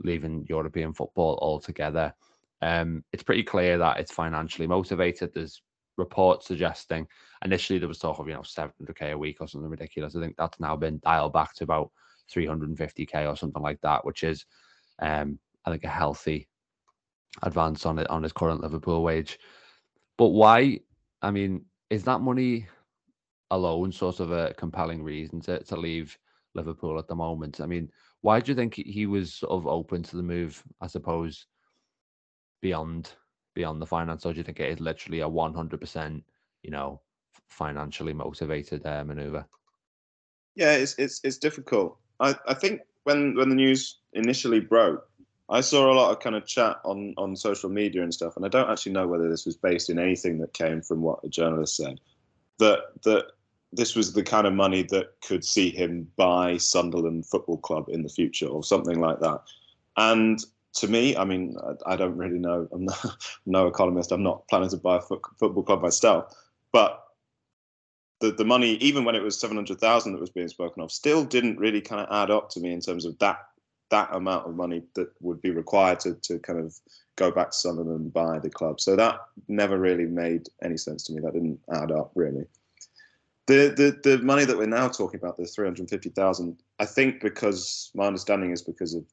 leaving 0.00 0.46
European 0.48 0.92
football 0.92 1.38
altogether. 1.42 2.14
Um, 2.62 3.04
it's 3.12 3.22
pretty 3.24 3.42
clear 3.42 3.78
that 3.78 3.98
it's 3.98 4.12
financially 4.12 4.68
motivated. 4.68 5.32
There's 5.34 5.62
reports 5.98 6.46
suggesting 6.46 7.06
initially 7.44 7.78
there 7.78 7.88
was 7.88 7.98
talk 7.98 8.18
of 8.18 8.28
you 8.28 8.34
know 8.34 8.40
700k 8.40 9.12
a 9.12 9.18
week 9.18 9.38
or 9.40 9.48
something 9.48 9.68
ridiculous. 9.68 10.16
I 10.16 10.20
think 10.20 10.36
that's 10.36 10.60
now 10.60 10.76
been 10.76 11.00
dialed 11.04 11.32
back 11.32 11.54
to 11.56 11.64
about 11.64 11.90
350k 12.32 13.28
or 13.28 13.36
something 13.36 13.62
like 13.62 13.80
that, 13.82 14.04
which 14.04 14.22
is 14.22 14.46
um, 15.00 15.38
I 15.64 15.70
think 15.70 15.84
a 15.84 15.88
healthy 15.88 16.48
advance 17.42 17.84
on 17.84 17.98
it 17.98 18.08
on 18.08 18.22
his 18.22 18.32
current 18.32 18.62
Liverpool 18.62 19.02
wage. 19.02 19.38
But 20.16 20.28
why? 20.28 20.80
I 21.20 21.30
mean, 21.30 21.64
is 21.90 22.04
that 22.04 22.20
money 22.20 22.66
alone 23.50 23.92
sort 23.92 24.20
of 24.20 24.30
a 24.30 24.54
compelling 24.54 25.02
reason 25.02 25.40
to, 25.42 25.62
to 25.64 25.76
leave 25.76 26.16
Liverpool 26.54 26.98
at 26.98 27.08
the 27.08 27.14
moment? 27.14 27.60
I 27.60 27.66
mean, 27.66 27.90
why 28.20 28.40
do 28.40 28.50
you 28.50 28.56
think 28.56 28.74
he 28.74 29.06
was 29.06 29.34
sort 29.34 29.52
of 29.52 29.66
open 29.66 30.02
to 30.04 30.16
the 30.16 30.22
move? 30.22 30.62
I 30.80 30.86
suppose 30.86 31.46
beyond 32.60 33.12
beyond 33.54 33.82
the 33.82 33.86
finance, 33.86 34.24
or 34.24 34.32
do 34.32 34.38
you 34.38 34.44
think 34.44 34.60
it 34.60 34.70
is 34.70 34.80
literally 34.80 35.20
a 35.20 35.28
one 35.28 35.54
hundred 35.54 35.80
percent, 35.80 36.24
you 36.62 36.70
know, 36.70 37.00
financially 37.48 38.12
motivated 38.12 38.84
uh, 38.86 39.04
maneuver? 39.04 39.46
Yeah, 40.54 40.72
it's 40.72 40.94
it's 40.98 41.20
it's 41.24 41.38
difficult. 41.38 41.98
I, 42.20 42.34
I 42.46 42.54
think 42.54 42.80
when 43.04 43.36
when 43.36 43.48
the 43.48 43.54
news 43.54 43.98
initially 44.12 44.60
broke, 44.60 45.08
I 45.48 45.60
saw 45.60 45.90
a 45.90 45.94
lot 45.94 46.10
of 46.10 46.20
kind 46.20 46.36
of 46.36 46.46
chat 46.46 46.78
on 46.84 47.14
on 47.16 47.36
social 47.36 47.70
media 47.70 48.02
and 48.02 48.12
stuff, 48.12 48.36
and 48.36 48.44
I 48.44 48.48
don't 48.48 48.70
actually 48.70 48.92
know 48.92 49.06
whether 49.06 49.28
this 49.28 49.46
was 49.46 49.56
based 49.56 49.90
in 49.90 49.98
anything 49.98 50.38
that 50.38 50.52
came 50.52 50.82
from 50.82 51.00
what 51.02 51.20
a 51.24 51.28
journalist 51.28 51.76
said. 51.76 52.00
That 52.58 52.80
that 53.04 53.26
this 53.72 53.94
was 53.94 54.12
the 54.12 54.22
kind 54.22 54.46
of 54.46 54.52
money 54.52 54.82
that 54.84 55.20
could 55.20 55.44
see 55.44 55.70
him 55.70 56.10
buy 56.16 56.56
Sunderland 56.56 57.26
Football 57.26 57.58
Club 57.58 57.88
in 57.88 58.02
the 58.02 58.08
future 58.08 58.46
or 58.46 58.64
something 58.64 58.98
like 58.98 59.20
that. 59.20 59.42
And 59.96 60.38
to 60.80 60.88
me, 60.88 61.16
I 61.16 61.24
mean, 61.24 61.56
I, 61.86 61.92
I 61.92 61.96
don't 61.96 62.16
really 62.16 62.38
know. 62.38 62.68
I'm 62.72 62.84
not, 62.84 63.16
no 63.46 63.66
economist. 63.66 64.12
I'm 64.12 64.22
not 64.22 64.46
planning 64.48 64.70
to 64.70 64.76
buy 64.76 64.96
a 64.96 65.00
foot, 65.00 65.20
football 65.38 65.62
club 65.62 65.82
myself. 65.82 66.34
But 66.72 67.02
the, 68.20 68.32
the 68.32 68.44
money, 68.44 68.72
even 68.74 69.04
when 69.04 69.14
it 69.14 69.22
was 69.22 69.38
700,000 69.38 70.12
that 70.12 70.20
was 70.20 70.30
being 70.30 70.48
spoken 70.48 70.82
of, 70.82 70.92
still 70.92 71.24
didn't 71.24 71.58
really 71.58 71.80
kind 71.80 72.00
of 72.00 72.08
add 72.10 72.30
up 72.30 72.50
to 72.50 72.60
me 72.60 72.72
in 72.72 72.80
terms 72.80 73.04
of 73.04 73.18
that 73.18 73.44
that 73.90 74.10
amount 74.12 74.46
of 74.46 74.54
money 74.54 74.82
that 74.94 75.08
would 75.22 75.40
be 75.40 75.50
required 75.50 75.98
to, 75.98 76.12
to 76.16 76.38
kind 76.40 76.58
of 76.58 76.78
go 77.16 77.30
back 77.30 77.50
to 77.50 77.56
Sunderland 77.56 78.00
and 78.00 78.12
buy 78.12 78.38
the 78.38 78.50
club. 78.50 78.80
So 78.80 78.96
that 78.96 79.18
never 79.48 79.78
really 79.78 80.04
made 80.04 80.46
any 80.62 80.76
sense 80.76 81.04
to 81.04 81.14
me. 81.14 81.22
That 81.22 81.32
didn't 81.32 81.58
add 81.72 81.90
up 81.90 82.12
really. 82.14 82.44
The, 83.46 83.72
the 83.74 84.16
the 84.16 84.22
money 84.22 84.44
that 84.44 84.58
we're 84.58 84.66
now 84.66 84.88
talking 84.88 85.18
about, 85.18 85.38
the 85.38 85.46
three 85.46 85.66
hundred 85.66 85.88
fifty 85.88 86.10
thousand, 86.10 86.62
I 86.78 86.84
think 86.84 87.22
because 87.22 87.90
my 87.94 88.06
understanding 88.06 88.50
is 88.50 88.60
because 88.60 88.92
of 88.92 89.04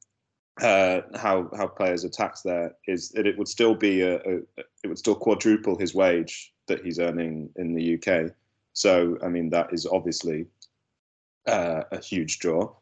uh, 0.62 1.02
how 1.14 1.50
how 1.56 1.66
players 1.66 2.04
are 2.04 2.08
taxed 2.08 2.44
there 2.44 2.74
is 2.86 3.10
that 3.10 3.26
it 3.26 3.36
would 3.36 3.48
still 3.48 3.74
be 3.74 4.00
a, 4.02 4.16
a, 4.16 4.36
it 4.82 4.88
would 4.88 4.98
still 4.98 5.14
quadruple 5.14 5.78
his 5.78 5.94
wage 5.94 6.52
that 6.66 6.82
he's 6.84 6.98
earning 6.98 7.50
in 7.56 7.74
the 7.74 7.94
UK. 7.94 8.32
So 8.72 9.18
I 9.22 9.28
mean 9.28 9.50
that 9.50 9.72
is 9.72 9.86
obviously 9.86 10.46
uh, 11.46 11.82
a 11.92 12.00
huge 12.00 12.38
draw. 12.38 12.72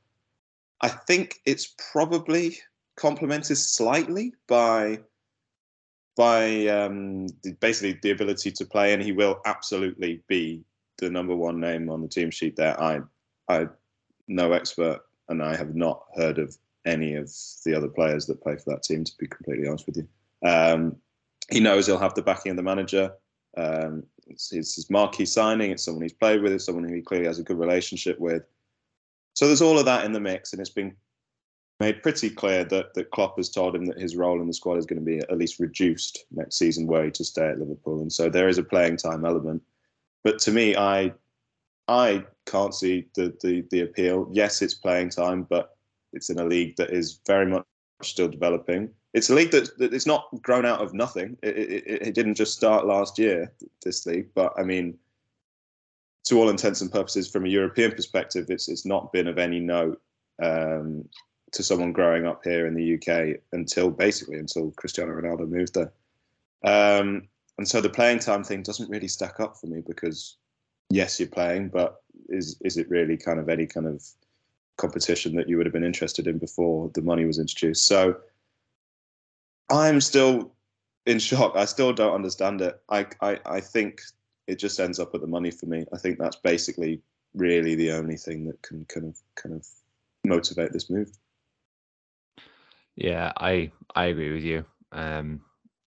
I 0.80 0.88
think 0.88 1.40
it's 1.46 1.74
probably 1.92 2.58
complemented 2.96 3.58
slightly 3.58 4.34
by 4.46 5.00
by 6.16 6.66
um, 6.68 7.26
basically 7.60 7.98
the 8.02 8.10
ability 8.10 8.52
to 8.52 8.64
play, 8.64 8.92
and 8.92 9.02
he 9.02 9.12
will 9.12 9.40
absolutely 9.46 10.22
be 10.28 10.62
the 10.98 11.10
number 11.10 11.34
one 11.34 11.58
name 11.58 11.90
on 11.90 12.02
the 12.02 12.08
team 12.08 12.30
sheet 12.30 12.54
there. 12.54 12.80
I, 12.80 13.00
I, 13.48 13.66
no 14.28 14.52
expert, 14.52 15.00
and 15.28 15.42
I 15.42 15.56
have 15.56 15.74
not 15.74 16.04
heard 16.14 16.38
of 16.38 16.56
any 16.86 17.14
of 17.14 17.30
the 17.64 17.74
other 17.74 17.88
players 17.88 18.26
that 18.26 18.42
play 18.42 18.56
for 18.56 18.70
that 18.70 18.82
team. 18.82 19.04
To 19.04 19.12
be 19.18 19.26
completely 19.26 19.68
honest 19.68 19.86
with 19.86 19.96
you, 19.96 20.08
um, 20.48 20.96
he 21.50 21.60
knows 21.60 21.86
he'll 21.86 21.98
have 21.98 22.14
the 22.14 22.22
backing 22.22 22.50
of 22.50 22.56
the 22.56 22.62
manager. 22.62 23.12
Um, 23.56 24.04
it's, 24.26 24.52
it's 24.52 24.74
his 24.74 24.90
marquee 24.90 25.26
signing. 25.26 25.70
It's 25.70 25.84
someone 25.84 26.02
he's 26.02 26.12
played 26.12 26.42
with. 26.42 26.52
It's 26.52 26.64
someone 26.64 26.84
who 26.84 26.94
he 26.94 27.02
clearly 27.02 27.26
has 27.26 27.38
a 27.38 27.44
good 27.44 27.58
relationship 27.58 28.18
with. 28.18 28.42
So 29.34 29.46
there's 29.46 29.62
all 29.62 29.78
of 29.78 29.84
that 29.84 30.04
in 30.04 30.12
the 30.12 30.20
mix, 30.20 30.52
and 30.52 30.60
it's 30.60 30.70
been 30.70 30.94
made 31.80 32.02
pretty 32.02 32.30
clear 32.30 32.64
that 32.64 32.94
that 32.94 33.10
Klopp 33.10 33.36
has 33.36 33.50
told 33.50 33.74
him 33.74 33.84
that 33.86 33.98
his 33.98 34.16
role 34.16 34.40
in 34.40 34.46
the 34.46 34.54
squad 34.54 34.78
is 34.78 34.86
going 34.86 35.00
to 35.00 35.04
be 35.04 35.18
at 35.18 35.38
least 35.38 35.58
reduced 35.58 36.24
next 36.30 36.56
season, 36.56 36.86
were 36.86 37.04
he 37.04 37.10
to 37.12 37.24
stay 37.24 37.48
at 37.48 37.58
Liverpool. 37.58 38.00
And 38.00 38.12
so 38.12 38.28
there 38.28 38.48
is 38.48 38.58
a 38.58 38.62
playing 38.62 38.96
time 38.96 39.24
element. 39.24 39.62
But 40.22 40.38
to 40.40 40.52
me, 40.52 40.76
I 40.76 41.12
I 41.88 42.24
can't 42.46 42.74
see 42.74 43.08
the, 43.14 43.34
the, 43.42 43.64
the 43.70 43.80
appeal. 43.82 44.28
Yes, 44.32 44.62
it's 44.62 44.74
playing 44.74 45.10
time, 45.10 45.42
but 45.42 45.76
it's 46.14 46.30
in 46.30 46.38
a 46.38 46.44
league 46.44 46.76
that 46.76 46.90
is 46.90 47.20
very 47.26 47.46
much 47.46 47.64
still 48.02 48.28
developing. 48.28 48.90
It's 49.12 49.30
a 49.30 49.34
league 49.34 49.52
that, 49.52 49.76
that 49.78 49.94
it's 49.94 50.06
not 50.06 50.28
grown 50.42 50.66
out 50.66 50.80
of 50.80 50.94
nothing. 50.94 51.36
It, 51.42 51.56
it, 51.56 52.02
it 52.08 52.14
didn't 52.14 52.34
just 52.34 52.54
start 52.54 52.86
last 52.86 53.18
year, 53.18 53.52
this 53.84 54.06
league. 54.06 54.28
But 54.34 54.52
I 54.58 54.62
mean, 54.62 54.98
to 56.24 56.40
all 56.40 56.48
intents 56.48 56.80
and 56.80 56.90
purposes, 56.90 57.28
from 57.28 57.44
a 57.44 57.48
European 57.48 57.92
perspective, 57.92 58.46
it's 58.48 58.68
it's 58.68 58.86
not 58.86 59.12
been 59.12 59.28
of 59.28 59.38
any 59.38 59.60
note 59.60 60.00
um, 60.42 61.08
to 61.52 61.62
someone 61.62 61.92
growing 61.92 62.26
up 62.26 62.42
here 62.44 62.66
in 62.66 62.74
the 62.74 62.94
UK 62.94 63.40
until 63.52 63.90
basically 63.90 64.38
until 64.38 64.72
Cristiano 64.72 65.12
Ronaldo 65.12 65.48
moved 65.48 65.74
there. 65.74 65.92
Um, 66.64 67.28
and 67.58 67.68
so 67.68 67.80
the 67.80 67.90
playing 67.90 68.18
time 68.18 68.42
thing 68.42 68.62
doesn't 68.62 68.90
really 68.90 69.06
stack 69.06 69.38
up 69.38 69.56
for 69.56 69.66
me 69.66 69.80
because 69.86 70.36
yes, 70.90 71.20
you're 71.20 71.28
playing, 71.28 71.68
but 71.68 72.02
is 72.28 72.56
is 72.64 72.76
it 72.76 72.90
really 72.90 73.16
kind 73.16 73.38
of 73.38 73.48
any 73.48 73.66
kind 73.66 73.86
of 73.86 74.02
competition 74.76 75.36
that 75.36 75.48
you 75.48 75.56
would 75.56 75.66
have 75.66 75.72
been 75.72 75.84
interested 75.84 76.26
in 76.26 76.38
before 76.38 76.90
the 76.94 77.02
money 77.02 77.24
was 77.24 77.38
introduced? 77.38 77.86
So 77.86 78.16
I'm 79.70 80.00
still 80.00 80.52
in 81.06 81.18
shock. 81.18 81.56
I 81.56 81.64
still 81.64 81.92
don't 81.92 82.14
understand 82.14 82.60
it. 82.60 82.80
I 82.88 83.06
I, 83.20 83.40
I 83.46 83.60
think 83.60 84.02
it 84.46 84.58
just 84.58 84.80
ends 84.80 84.98
up 84.98 85.12
with 85.12 85.22
the 85.22 85.28
money 85.28 85.50
for 85.50 85.66
me. 85.66 85.86
I 85.92 85.98
think 85.98 86.18
that's 86.18 86.36
basically 86.36 87.00
really 87.34 87.74
the 87.74 87.92
only 87.92 88.16
thing 88.16 88.46
that 88.46 88.60
can 88.62 88.84
kind 88.86 89.06
of 89.06 89.18
kind 89.34 89.54
of 89.54 89.66
motivate 90.24 90.72
this 90.72 90.90
move. 90.90 91.10
Yeah, 92.96 93.32
I 93.36 93.72
I 93.94 94.06
agree 94.06 94.32
with 94.32 94.44
you. 94.44 94.64
Um, 94.92 95.40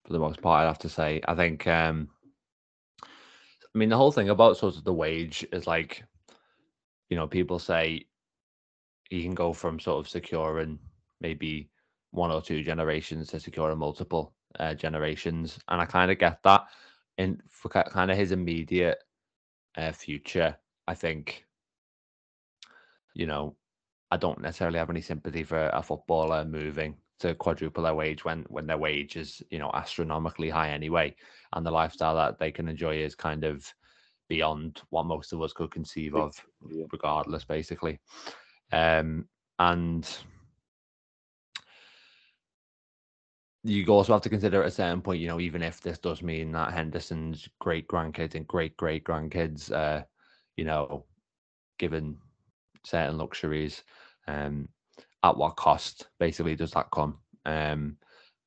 for 0.05 0.13
the 0.13 0.19
most 0.19 0.41
part, 0.41 0.63
I'd 0.63 0.67
have 0.67 0.79
to 0.79 0.89
say. 0.89 1.21
I 1.27 1.35
think, 1.35 1.67
um, 1.67 2.09
I 3.03 3.77
mean, 3.77 3.89
the 3.89 3.97
whole 3.97 4.11
thing 4.11 4.29
about 4.29 4.57
sort 4.57 4.75
of 4.75 4.83
the 4.83 4.93
wage 4.93 5.45
is 5.51 5.67
like, 5.67 6.03
you 7.09 7.17
know, 7.17 7.27
people 7.27 7.59
say 7.59 8.05
you 9.09 9.21
can 9.23 9.33
go 9.33 9.53
from 9.53 9.79
sort 9.79 9.99
of 9.99 10.09
securing 10.09 10.79
maybe 11.21 11.69
one 12.11 12.31
or 12.31 12.41
two 12.41 12.63
generations 12.63 13.27
to 13.29 13.39
securing 13.39 13.77
multiple 13.77 14.33
uh, 14.59 14.73
generations, 14.73 15.59
and 15.67 15.81
I 15.81 15.85
kind 15.85 16.11
of 16.11 16.19
get 16.19 16.41
that. 16.43 16.65
In 17.17 17.41
for 17.49 17.69
kind 17.69 18.11
of 18.11 18.17
his 18.17 18.31
immediate 18.31 19.03
uh, 19.75 19.91
future, 19.91 20.55
I 20.87 20.93
think, 20.93 21.45
you 23.15 23.25
know, 23.25 23.55
I 24.11 24.17
don't 24.17 24.39
necessarily 24.39 24.77
have 24.77 24.91
any 24.91 25.01
sympathy 25.01 25.43
for 25.43 25.69
a 25.73 25.81
footballer 25.81 26.45
moving 26.45 26.95
to 27.19 27.33
quadruple 27.33 27.83
their 27.83 27.95
wage 27.95 28.23
when 28.23 28.45
when 28.49 28.67
their 28.67 28.77
wage 28.77 29.15
is 29.15 29.41
you 29.49 29.57
know 29.57 29.71
astronomically 29.73 30.49
high 30.49 30.69
anyway, 30.69 31.15
and 31.53 31.65
the 31.65 31.71
lifestyle 31.71 32.15
that 32.15 32.37
they 32.39 32.51
can 32.51 32.67
enjoy 32.67 32.97
is 32.97 33.15
kind 33.15 33.43
of 33.43 33.73
beyond 34.29 34.81
what 34.89 35.05
most 35.05 35.33
of 35.33 35.41
us 35.41 35.53
could 35.53 35.71
conceive 35.71 36.13
of, 36.15 36.35
yeah. 36.69 36.85
regardless, 36.91 37.45
basically. 37.45 37.99
Um, 38.71 39.27
and 39.59 40.07
you 43.63 43.85
also 43.87 44.13
have 44.13 44.21
to 44.21 44.29
consider 44.29 44.61
at 44.61 44.67
a 44.67 44.71
certain 44.71 45.01
point, 45.01 45.19
you 45.19 45.27
know, 45.27 45.39
even 45.39 45.61
if 45.61 45.81
this 45.81 45.97
does 45.97 46.21
mean 46.21 46.51
that 46.53 46.73
Henderson's 46.73 47.47
great 47.59 47.87
grandkids 47.87 48.35
and 48.35 48.47
great 48.47 48.77
great 48.77 49.03
grandkids, 49.03 49.71
uh, 49.71 50.03
you 50.55 50.63
know, 50.63 51.05
given 51.77 52.17
certain 52.85 53.17
luxuries, 53.17 53.83
um, 54.27 54.69
at 55.23 55.35
what 55.35 55.55
cost 55.55 56.07
basically 56.19 56.55
does 56.55 56.71
that 56.71 56.87
come? 56.91 57.17
Um, 57.45 57.97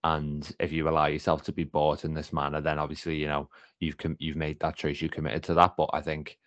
and 0.05 0.50
if 0.59 0.73
you 0.73 0.89
allow 0.89 1.07
yourself 1.07 1.43
to 1.43 1.53
be 1.53 1.65
bought 1.65 2.05
in 2.05 2.15
this 2.15 2.33
manner, 2.33 2.61
then 2.61 2.79
obviously 2.79 3.17
you 3.17 3.27
know 3.27 3.49
you've 3.81 3.99
com- 3.99 4.17
you've 4.19 4.37
made 4.37 4.59
that 4.61 4.77
choice, 4.77 5.03
you 5.03 5.09
committed 5.11 5.43
to 5.45 5.55
that. 5.55 5.75
But 5.77 5.91
I 5.93 6.00
think 6.00 6.39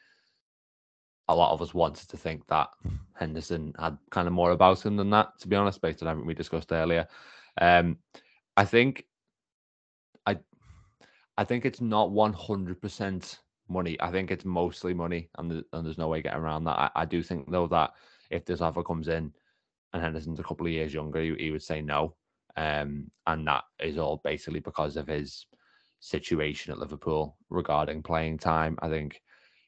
a 1.29 1.35
lot 1.35 1.53
of 1.53 1.61
us 1.61 1.73
wanted 1.73 2.09
to 2.09 2.17
think 2.17 2.45
that 2.47 2.69
Henderson 3.13 3.73
had 3.79 3.97
kind 4.09 4.27
of 4.27 4.33
more 4.33 4.51
about 4.51 4.85
him 4.85 4.97
than 4.97 5.09
that, 5.11 5.39
to 5.39 5.47
be 5.47 5.55
honest, 5.55 5.81
based 5.81 6.01
on 6.01 6.09
everything 6.09 6.27
we 6.27 6.33
discussed 6.33 6.71
earlier. 6.71 7.07
Um, 7.61 7.97
I 8.57 8.65
think 8.65 9.05
I 10.25 10.37
I 11.37 11.43
think 11.43 11.65
it's 11.65 11.81
not 11.81 12.11
one 12.11 12.33
hundred 12.33 12.81
percent 12.81 13.39
money. 13.69 13.97
I 14.01 14.11
think 14.11 14.31
it's 14.31 14.45
mostly 14.45 14.93
money, 14.93 15.29
and, 15.37 15.49
the, 15.49 15.65
and 15.71 15.85
there's 15.85 15.97
no 15.97 16.09
way 16.09 16.21
getting 16.21 16.39
around 16.39 16.65
that. 16.65 16.77
I, 16.77 16.89
I 16.95 17.05
do 17.05 17.23
think 17.23 17.49
though 17.49 17.67
that 17.67 17.91
if 18.29 18.45
this 18.45 18.61
offer 18.61 18.83
comes 18.83 19.07
in 19.07 19.31
and 19.93 20.01
Henderson's 20.03 20.39
a 20.39 20.43
couple 20.43 20.65
of 20.65 20.73
years 20.73 20.93
younger, 20.93 21.21
he, 21.21 21.35
he 21.39 21.51
would 21.51 21.63
say 21.63 21.81
no, 21.81 22.15
um, 22.57 23.09
and 23.27 23.47
that 23.47 23.63
is 23.79 23.97
all 23.97 24.21
basically 24.23 24.59
because 24.59 24.97
of 24.97 25.07
his 25.07 25.45
situation 25.99 26.73
at 26.73 26.79
Liverpool 26.79 27.37
regarding 27.49 28.03
playing 28.03 28.37
time. 28.37 28.77
I 28.81 28.89
think 28.89 29.21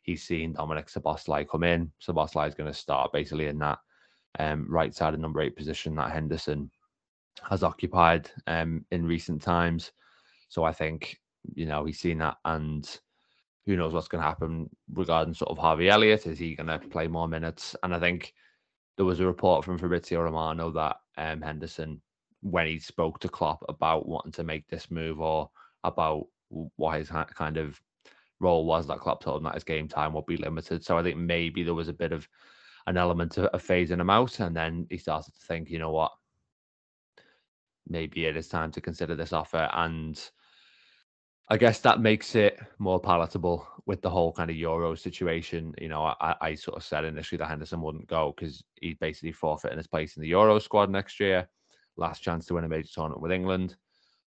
he's 0.06 0.24
seen 0.24 0.54
Dominic 0.54 0.88
Szoboszlai 0.88 1.48
come 1.50 1.64
in. 1.64 1.92
Szoboszlai 2.02 2.48
is 2.48 2.56
going 2.56 2.72
to 2.72 2.78
start 2.78 3.12
basically 3.12 3.48
in 3.48 3.58
that 3.60 3.80
um, 4.40 4.66
right 4.70 4.94
side 4.94 5.14
of 5.14 5.20
number 5.20 5.42
eight 5.42 5.56
position 5.56 5.96
that 5.96 6.12
Henderson 6.12 6.70
has 7.50 7.64
occupied 7.64 8.30
um, 8.48 8.86
in 8.92 9.06
recent 9.06 9.42
times. 9.42 9.92
So 10.48 10.64
I 10.64 10.72
think 10.72 11.20
you 11.56 11.66
know 11.66 11.86
he's 11.86 12.00
seen 12.00 12.20
that, 12.20 12.38
and 12.46 12.88
who 13.66 13.76
knows 13.76 13.94
what's 13.94 14.08
going 14.08 14.22
to 14.22 14.28
happen 14.28 14.70
regarding 14.94 15.34
sort 15.34 15.52
of 15.52 15.58
Harvey 15.58 15.90
Elliott? 15.90 16.28
Is 16.28 16.38
he 16.38 16.56
going 16.56 16.68
to 16.68 16.80
play 16.88 17.08
more 17.08 17.28
minutes? 17.28 17.76
And 17.82 17.96
I 17.96 18.00
think 18.00 18.34
there 18.96 19.06
was 19.06 19.20
a 19.20 19.26
report 19.26 19.66
from 19.66 19.78
Fabrizio 19.78 20.22
Romano 20.22 20.70
that 20.72 20.98
um, 21.18 21.42
Henderson, 21.42 22.00
when 22.42 22.68
he 22.68 22.80
spoke 22.80 23.20
to 23.20 23.30
Klopp 23.30 23.64
about 23.68 24.08
wanting 24.08 24.32
to 24.34 24.44
make 24.44 24.68
this 24.68 24.92
move 24.92 25.20
or 25.20 25.50
about 25.84 26.28
what 26.50 27.00
his 27.00 27.10
kind 27.10 27.58
of 27.58 27.82
role 28.39 28.65
was, 28.65 28.88
that 28.88 29.00
Klopp 29.00 29.22
told 29.22 29.38
him 29.38 29.44
that 29.46 29.56
his 29.56 29.63
game 29.63 29.88
time 29.88 30.13
would 30.13 30.25
be 30.25 30.38
limited. 30.38 30.84
So 30.84 30.98
I 30.98 31.04
think 31.04 31.18
maybe 31.18 31.63
there 31.63 31.74
was 31.74 31.88
a 31.88 31.94
bit 31.94 32.12
of 32.12 32.27
an 32.88 32.98
element 32.98 33.38
of, 33.38 33.46
of 33.46 33.65
phasing 33.65 34.00
him 34.00 34.10
out, 34.10 34.39
and 34.39 34.56
then 34.56 34.88
he 34.89 34.98
started 34.98 35.34
to 35.34 35.46
think, 35.46 35.70
you 35.70 35.80
know 35.80 35.92
what, 35.92 36.12
maybe 37.88 38.25
it 38.25 38.38
is 38.38 38.48
time 38.48 38.72
to 38.72 38.82
consider 38.82 39.15
this 39.15 39.34
offer. 39.34 39.70
And 39.74 40.20
I 41.50 41.58
guess 41.58 41.80
that 41.82 42.01
makes 42.01 42.36
it 42.36 42.60
more 42.80 43.00
palatable 43.00 43.68
with 43.86 44.01
the 44.01 44.10
whole 44.10 44.32
kind 44.32 44.50
of 44.50 44.56
Euro 44.56 44.96
situation. 44.96 45.74
You 45.80 45.89
know, 45.89 46.15
I, 46.20 46.36
I 46.42 46.56
sort 46.56 46.77
of 46.77 46.84
said 46.84 47.06
initially 47.06 47.38
that 47.38 47.48
Henderson 47.48 47.82
wouldn't 47.82 48.08
go 48.08 48.34
because 48.36 48.63
he's 48.82 48.96
basically 48.96 49.32
forfeiting 49.32 49.77
his 49.77 49.88
place 49.88 50.18
in 50.18 50.24
the 50.24 50.30
Euro 50.30 50.58
squad 50.60 50.89
next 50.89 51.20
year. 51.20 51.48
Last 51.98 52.24
chance 52.24 52.46
to 52.48 52.56
win 52.56 52.63
a 52.63 52.68
major 52.68 52.89
tournament 52.92 53.22
with 53.22 53.32
England. 53.32 53.75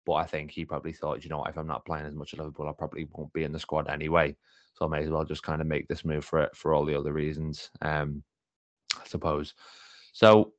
But 0.06 0.14
I 0.14 0.26
think 0.26 0.52
he 0.52 0.66
probably 0.66 0.94
thought, 0.94 1.24
you 1.24 1.30
know, 1.30 1.44
if 1.46 1.58
I'm 1.58 1.68
not 1.68 1.86
playing 1.86 2.06
as 2.06 2.14
much 2.14 2.34
at 2.34 2.40
Liverpool, 2.40 2.70
I 2.70 2.74
probably 2.74 3.08
won't 3.12 3.34
be 3.34 3.44
in 3.44 3.52
the 3.52 3.60
squad 3.60 3.90
anyway. 3.90 4.36
So 4.74 4.86
I 4.86 4.90
may 4.90 5.04
as 5.04 5.10
well 5.10 5.24
just 5.24 5.44
kind 5.44 5.62
of 5.62 5.68
make 5.68 5.88
this 5.88 6.06
move 6.06 6.26
for 6.26 6.42
it 6.42 6.56
for 6.56 6.74
all 6.74 6.86
the 6.86 6.98
other 6.98 7.14
reasons, 7.14 7.72
um, 7.82 8.24
I 9.00 9.08
suppose. 9.08 9.54
So 10.14 10.54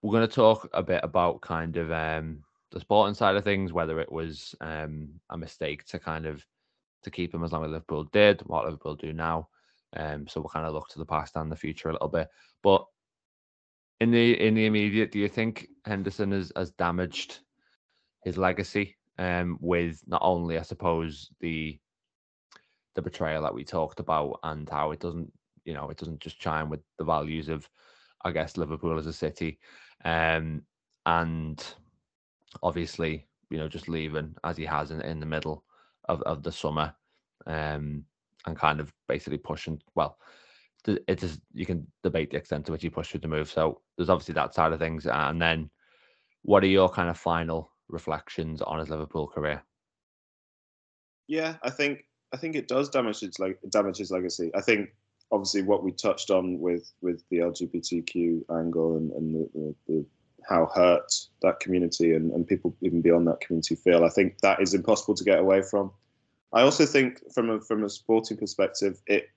we're 0.00 0.12
going 0.12 0.28
to 0.28 0.34
talk 0.34 0.68
a 0.72 0.82
bit 0.82 1.00
about 1.04 1.40
kind 1.40 1.76
of 1.76 1.92
um, 1.92 2.42
the 2.72 2.80
sporting 2.80 3.14
side 3.14 3.36
of 3.36 3.44
things, 3.44 3.72
whether 3.72 4.00
it 4.00 4.10
was 4.10 4.54
um, 4.60 5.08
a 5.30 5.38
mistake 5.38 5.84
to 5.86 5.98
kind 5.98 6.26
of 6.26 6.44
to 7.04 7.10
keep 7.10 7.34
him 7.34 7.44
as 7.44 7.52
long 7.52 7.64
as 7.64 7.70
Liverpool 7.70 8.04
did, 8.12 8.40
what 8.42 8.64
Liverpool 8.64 8.94
do 8.94 9.12
now. 9.12 9.48
Um, 9.94 10.26
so 10.26 10.40
we'll 10.40 10.48
kind 10.48 10.66
of 10.66 10.72
look 10.72 10.88
to 10.88 10.98
the 10.98 11.04
past 11.04 11.36
and 11.36 11.52
the 11.52 11.56
future 11.56 11.90
a 11.90 11.92
little 11.92 12.08
bit. 12.08 12.28
But 12.62 12.86
in 14.00 14.10
the 14.10 14.40
in 14.40 14.54
the 14.54 14.66
immediate, 14.66 15.12
do 15.12 15.18
you 15.18 15.28
think 15.28 15.68
Henderson 15.84 16.32
has, 16.32 16.50
has 16.56 16.70
damaged 16.72 17.40
his 18.22 18.38
legacy 18.38 18.96
um, 19.18 19.58
with 19.60 20.02
not 20.06 20.22
only, 20.24 20.58
I 20.58 20.62
suppose, 20.62 21.30
the 21.40 21.78
the 22.94 23.02
betrayal 23.02 23.42
that 23.42 23.54
we 23.54 23.64
talked 23.64 24.00
about 24.00 24.38
and 24.42 24.68
how 24.68 24.90
it 24.90 25.00
doesn't, 25.00 25.32
you 25.64 25.72
know, 25.72 25.88
it 25.88 25.96
doesn't 25.96 26.20
just 26.20 26.38
chime 26.38 26.68
with 26.68 26.80
the 26.98 27.04
values 27.04 27.48
of, 27.48 27.66
I 28.22 28.32
guess, 28.32 28.58
Liverpool 28.58 28.98
as 28.98 29.06
a 29.06 29.12
city, 29.14 29.58
um, 30.04 30.62
and 31.06 31.64
obviously, 32.62 33.26
you 33.48 33.58
know, 33.58 33.68
just 33.68 33.88
leaving 33.88 34.34
as 34.44 34.56
he 34.58 34.66
has 34.66 34.90
in, 34.90 35.00
in 35.00 35.20
the 35.20 35.26
middle 35.26 35.64
of, 36.08 36.20
of 36.22 36.42
the 36.42 36.52
summer, 36.52 36.94
um, 37.46 38.04
and 38.46 38.56
kind 38.56 38.78
of 38.78 38.92
basically 39.08 39.38
pushing. 39.38 39.80
Well, 39.94 40.18
it 40.86 41.22
is 41.22 41.40
you 41.54 41.64
can 41.64 41.86
debate 42.02 42.30
the 42.30 42.36
extent 42.36 42.66
to 42.66 42.72
which 42.72 42.82
he 42.82 42.90
pushed 42.90 43.12
through 43.12 43.20
the 43.20 43.28
move. 43.28 43.48
So 43.48 43.80
there's 43.96 44.10
obviously 44.10 44.34
that 44.34 44.54
side 44.54 44.72
of 44.72 44.78
things, 44.78 45.06
and 45.06 45.40
then 45.40 45.70
what 46.42 46.62
are 46.62 46.68
your 46.68 46.88
kind 46.88 47.08
of 47.08 47.16
final 47.16 47.71
reflections 47.92 48.62
on 48.62 48.78
his 48.78 48.88
Liverpool 48.88 49.26
career? 49.26 49.62
Yeah, 51.28 51.56
I 51.62 51.70
think 51.70 52.04
I 52.32 52.36
think 52.36 52.56
it 52.56 52.68
does 52.68 52.88
damage 52.88 53.20
his 53.20 53.38
like 53.38 53.58
damage 53.70 53.98
his 53.98 54.10
legacy. 54.10 54.50
I 54.54 54.60
think 54.60 54.90
obviously 55.30 55.62
what 55.62 55.82
we 55.82 55.92
touched 55.92 56.30
on 56.30 56.60
with 56.60 56.92
with 57.00 57.22
the 57.30 57.38
LGBTQ 57.38 58.42
angle 58.50 58.96
and, 58.96 59.12
and 59.12 59.34
the, 59.34 59.50
the, 59.54 59.74
the 59.88 60.06
how 60.48 60.66
hurt 60.74 61.12
that 61.42 61.60
community 61.60 62.14
and, 62.14 62.32
and 62.32 62.46
people 62.46 62.76
even 62.80 63.00
beyond 63.00 63.26
that 63.28 63.40
community 63.40 63.74
feel. 63.74 64.04
I 64.04 64.08
think 64.08 64.38
that 64.40 64.60
is 64.60 64.74
impossible 64.74 65.14
to 65.14 65.24
get 65.24 65.38
away 65.38 65.62
from. 65.62 65.92
I 66.52 66.62
also 66.62 66.84
think 66.84 67.20
from 67.32 67.50
a 67.50 67.60
from 67.60 67.84
a 67.84 67.88
sporting 67.88 68.36
perspective, 68.36 69.00
it 69.06 69.30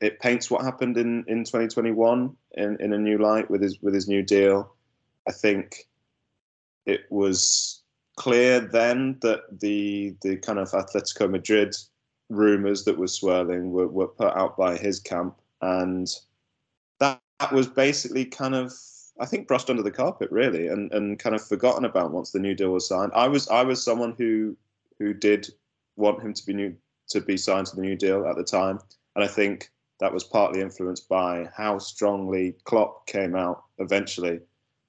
it 0.00 0.20
paints 0.20 0.50
what 0.50 0.62
happened 0.62 0.98
in, 0.98 1.24
in 1.28 1.44
2021 1.44 2.36
in, 2.52 2.76
in 2.80 2.92
a 2.92 2.98
new 2.98 3.18
light 3.18 3.50
with 3.50 3.62
his 3.62 3.80
with 3.80 3.94
his 3.94 4.08
new 4.08 4.22
deal. 4.22 4.74
I 5.26 5.32
think 5.32 5.88
it 6.86 7.06
was 7.10 7.73
clear 8.16 8.60
then 8.60 9.18
that 9.22 9.60
the 9.60 10.14
the 10.22 10.36
kind 10.36 10.58
of 10.58 10.70
Atletico 10.70 11.30
Madrid 11.30 11.74
rumours 12.30 12.84
that 12.84 12.98
were 12.98 13.08
swirling 13.08 13.72
were, 13.72 13.88
were 13.88 14.08
put 14.08 14.34
out 14.36 14.56
by 14.56 14.76
his 14.76 15.00
camp, 15.00 15.36
and 15.60 16.08
that, 17.00 17.20
that 17.40 17.52
was 17.52 17.66
basically 17.66 18.24
kind 18.24 18.54
of 18.54 18.72
I 19.20 19.26
think 19.26 19.46
brushed 19.46 19.70
under 19.70 19.82
the 19.82 19.90
carpet 19.90 20.30
really, 20.30 20.66
and, 20.68 20.92
and 20.92 21.18
kind 21.18 21.34
of 21.34 21.46
forgotten 21.46 21.84
about 21.84 22.12
once 22.12 22.32
the 22.32 22.40
new 22.40 22.54
deal 22.54 22.70
was 22.70 22.88
signed. 22.88 23.12
I 23.14 23.28
was 23.28 23.48
I 23.48 23.62
was 23.62 23.82
someone 23.82 24.14
who 24.16 24.56
who 24.98 25.14
did 25.14 25.48
want 25.96 26.22
him 26.22 26.34
to 26.34 26.46
be 26.46 26.54
new 26.54 26.74
to 27.08 27.20
be 27.20 27.36
signed 27.36 27.66
to 27.68 27.76
the 27.76 27.82
new 27.82 27.96
deal 27.96 28.26
at 28.26 28.36
the 28.36 28.44
time, 28.44 28.80
and 29.14 29.24
I 29.24 29.28
think 29.28 29.70
that 30.00 30.12
was 30.12 30.24
partly 30.24 30.60
influenced 30.60 31.08
by 31.08 31.48
how 31.56 31.78
strongly 31.78 32.56
Klopp 32.64 33.06
came 33.06 33.36
out 33.36 33.62
eventually 33.78 34.40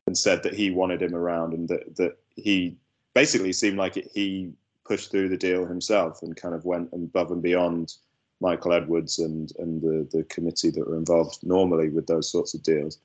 and 0.08 0.18
said 0.18 0.42
that 0.44 0.56
he 0.56 0.72
wanted 0.72 1.02
him 1.02 1.16
around 1.16 1.54
and 1.54 1.68
that 1.70 1.96
that 1.98 2.18
he 2.36 2.78
basically 3.15 3.54
seemed 3.54 3.78
like 3.78 3.97
it, 3.97 4.12
he 4.13 4.51
pushed 4.86 5.10
through 5.10 5.30
the 5.30 5.38
deal 5.38 5.65
himself 5.65 6.21
and 6.21 6.36
kind 6.36 6.54
of 6.54 6.65
went 6.65 6.89
above 6.93 7.32
and 7.32 7.41
beyond 7.41 7.95
Michael 8.41 8.73
Edwards 8.73 9.17
and 9.17 9.51
and 9.58 9.82
the 9.82 10.08
the 10.15 10.23
committee 10.25 10.69
that 10.69 10.88
were 10.88 10.97
involved 10.97 11.39
normally 11.41 11.89
with 11.89 12.06
those 12.06 12.30
sorts 12.30 12.54
of 12.54 12.62
deals. 12.62 12.99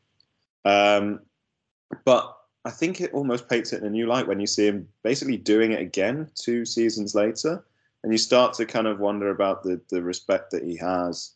Um, 0.67 1.21
but 2.05 2.37
I 2.67 2.71
think 2.71 3.01
it 3.01 3.15
almost 3.15 3.49
paints 3.49 3.73
it 3.73 3.81
in 3.81 3.87
a 3.87 3.91
new 3.91 4.07
light 4.07 4.27
when 4.27 4.41
you 4.41 4.47
see 4.47 4.67
him 4.67 4.87
basically 5.03 5.39
doing 5.39 5.73
it 5.73 5.81
again 5.81 6.29
two 6.35 6.67
seasons 6.67 7.15
later, 7.15 7.65
and 8.03 8.13
you 8.13 8.19
start 8.19 8.53
to 8.55 8.67
kind 8.67 8.87
of 8.87 9.01
wonder 9.01 9.31
about 9.31 9.63
the 9.63 9.81
the 9.89 10.03
respect 10.03 10.51
that 10.51 10.65
he 10.65 10.77
has 10.77 11.33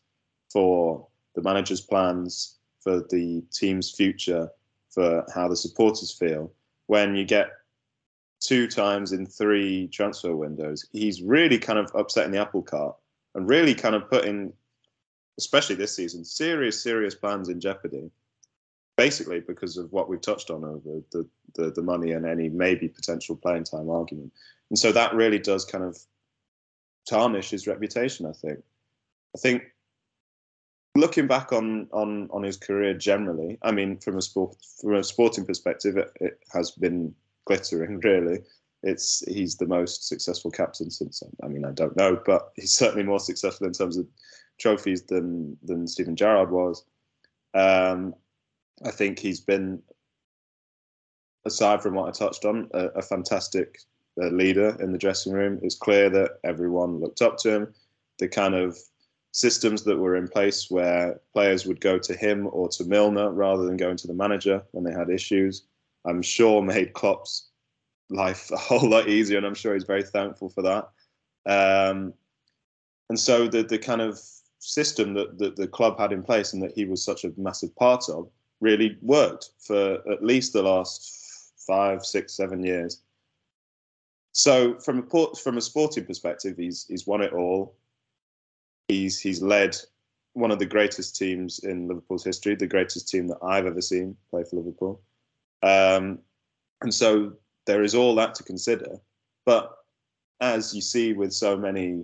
for 0.51 1.07
the 1.33 1.41
manager's 1.41 1.81
plans, 1.81 2.55
for 2.81 2.99
the 3.09 3.43
team's 3.51 3.89
future, 3.91 4.49
for 4.89 5.25
how 5.33 5.47
the 5.47 5.55
supporters 5.55 6.11
feel 6.11 6.51
when 6.87 7.15
you 7.15 7.25
get 7.25 7.49
two 8.39 8.67
times 8.67 9.11
in 9.11 9.25
three 9.25 9.87
transfer 9.87 10.35
windows. 10.35 10.85
He's 10.91 11.21
really 11.21 11.57
kind 11.57 11.79
of 11.79 11.91
upsetting 11.95 12.31
the 12.31 12.41
apple 12.41 12.61
cart 12.61 12.95
and 13.33 13.49
really 13.49 13.73
kind 13.73 13.95
of 13.95 14.09
putting, 14.09 14.53
especially 15.37 15.75
this 15.75 15.95
season, 15.95 16.23
serious, 16.23 16.81
serious 16.81 17.15
plans 17.15 17.49
in 17.49 17.59
jeopardy. 17.59 18.11
Basically, 18.97 19.41
because 19.41 19.75
of 19.75 19.91
what 19.91 20.07
we've 20.07 20.21
touched 20.21 20.49
on 20.49 20.63
over 20.63 21.01
the, 21.11 21.27
the, 21.55 21.71
the 21.71 21.81
money 21.81 22.11
and 22.11 22.25
any 22.25 22.47
maybe 22.47 22.87
potential 22.87 23.35
playing 23.35 23.65
time 23.65 23.89
argument. 23.89 24.31
And 24.69 24.79
so 24.79 24.93
that 24.93 25.13
really 25.13 25.39
does 25.39 25.65
kind 25.65 25.83
of 25.83 25.97
tarnish 27.09 27.49
his 27.49 27.67
reputation, 27.67 28.25
I 28.25 28.31
think. 28.31 28.59
I 29.35 29.39
think 29.39 29.63
looking 30.95 31.27
back 31.27 31.51
on 31.51 31.87
on 31.91 32.29
on 32.31 32.43
his 32.43 32.57
career 32.57 32.93
generally, 32.93 33.57
I 33.61 33.71
mean, 33.71 33.97
from 33.97 34.17
a 34.17 34.21
sport 34.21 34.55
from 34.79 34.95
a 34.95 35.03
sporting 35.03 35.45
perspective, 35.45 35.97
it, 35.97 36.11
it 36.21 36.39
has 36.53 36.71
been 36.71 37.13
glittering. 37.45 37.99
Really, 37.99 38.39
it's 38.83 39.23
he's 39.27 39.55
the 39.55 39.67
most 39.67 40.07
successful 40.07 40.51
captain 40.51 40.89
since. 40.91 41.23
I 41.43 41.47
mean, 41.47 41.65
I 41.65 41.71
don't 41.71 41.97
know, 41.97 42.19
but 42.25 42.51
he's 42.55 42.73
certainly 42.73 43.03
more 43.03 43.19
successful 43.19 43.67
in 43.67 43.73
terms 43.73 43.97
of 43.97 44.07
trophies 44.59 45.03
than 45.03 45.57
than 45.63 45.87
Steven 45.87 46.15
Gerrard 46.15 46.51
was. 46.51 46.83
Um, 47.53 48.13
I 48.83 48.91
think 48.91 49.19
he's 49.19 49.39
been, 49.39 49.81
aside 51.45 51.81
from 51.81 51.95
what 51.95 52.09
I 52.09 52.11
touched 52.11 52.45
on, 52.45 52.69
a, 52.73 52.87
a 52.87 53.01
fantastic 53.01 53.79
uh, 54.21 54.27
leader 54.27 54.77
in 54.81 54.91
the 54.91 54.97
dressing 54.97 55.33
room. 55.33 55.59
It's 55.63 55.75
clear 55.75 56.09
that 56.09 56.39
everyone 56.43 56.99
looked 56.99 57.21
up 57.21 57.37
to 57.39 57.53
him. 57.53 57.73
The 58.19 58.27
kind 58.27 58.53
of 58.53 58.77
systems 59.31 59.83
that 59.83 59.97
were 59.97 60.15
in 60.15 60.27
place 60.27 60.69
where 60.69 61.19
players 61.33 61.65
would 61.65 61.81
go 61.81 61.99
to 61.99 62.15
him 62.15 62.47
or 62.51 62.69
to 62.69 62.85
Milner 62.85 63.31
rather 63.31 63.65
than 63.65 63.77
going 63.77 63.97
to 63.97 64.07
the 64.07 64.13
manager 64.13 64.63
when 64.71 64.83
they 64.83 64.93
had 64.93 65.09
issues 65.09 65.63
I'm 66.05 66.21
sure 66.21 66.61
made 66.61 66.93
Klopp's 66.93 67.49
life 68.09 68.51
a 68.51 68.57
whole 68.57 68.89
lot 68.89 69.09
easier, 69.09 69.37
and 69.37 69.45
I'm 69.45 69.55
sure 69.55 69.73
he's 69.73 69.83
very 69.83 70.03
thankful 70.03 70.49
for 70.49 70.61
that. 70.63 70.89
Um, 71.45 72.13
and 73.09 73.19
so 73.19 73.47
the 73.47 73.63
the 73.63 73.77
kind 73.77 74.01
of 74.01 74.19
system 74.59 75.13
that, 75.13 75.37
that 75.37 75.55
the 75.55 75.67
club 75.67 75.99
had 75.99 76.11
in 76.11 76.23
place 76.23 76.53
and 76.53 76.63
that 76.63 76.73
he 76.73 76.85
was 76.85 77.03
such 77.03 77.23
a 77.23 77.31
massive 77.37 77.75
part 77.75 78.09
of 78.09 78.27
really 78.61 78.97
worked 79.01 79.49
for 79.59 79.95
at 80.11 80.23
least 80.23 80.53
the 80.53 80.63
last 80.63 81.53
five, 81.67 82.03
six, 82.03 82.33
seven 82.33 82.63
years. 82.63 83.01
So 84.31 84.79
from 84.79 85.07
a 85.11 85.35
from 85.35 85.57
a 85.57 85.61
sporting 85.61 86.05
perspective, 86.05 86.57
he's 86.57 86.85
he's 86.87 87.07
won 87.07 87.21
it 87.21 87.33
all. 87.33 87.75
He's 88.87 89.19
he's 89.19 89.41
led 89.41 89.77
one 90.33 90.51
of 90.51 90.59
the 90.59 90.65
greatest 90.65 91.15
teams 91.15 91.59
in 91.59 91.87
Liverpool's 91.87 92.25
history, 92.25 92.55
the 92.55 92.67
greatest 92.67 93.07
team 93.07 93.27
that 93.27 93.37
I've 93.41 93.65
ever 93.65 93.81
seen 93.81 94.17
play 94.29 94.43
for 94.43 94.57
Liverpool. 94.57 95.01
Um, 95.63 96.19
and 96.81 96.93
so 96.93 97.33
there 97.65 97.83
is 97.83 97.95
all 97.95 98.15
that 98.15 98.35
to 98.35 98.43
consider. 98.43 98.99
But 99.45 99.75
as 100.41 100.73
you 100.73 100.81
see 100.81 101.13
with 101.13 101.33
so 101.33 101.57
many, 101.57 102.03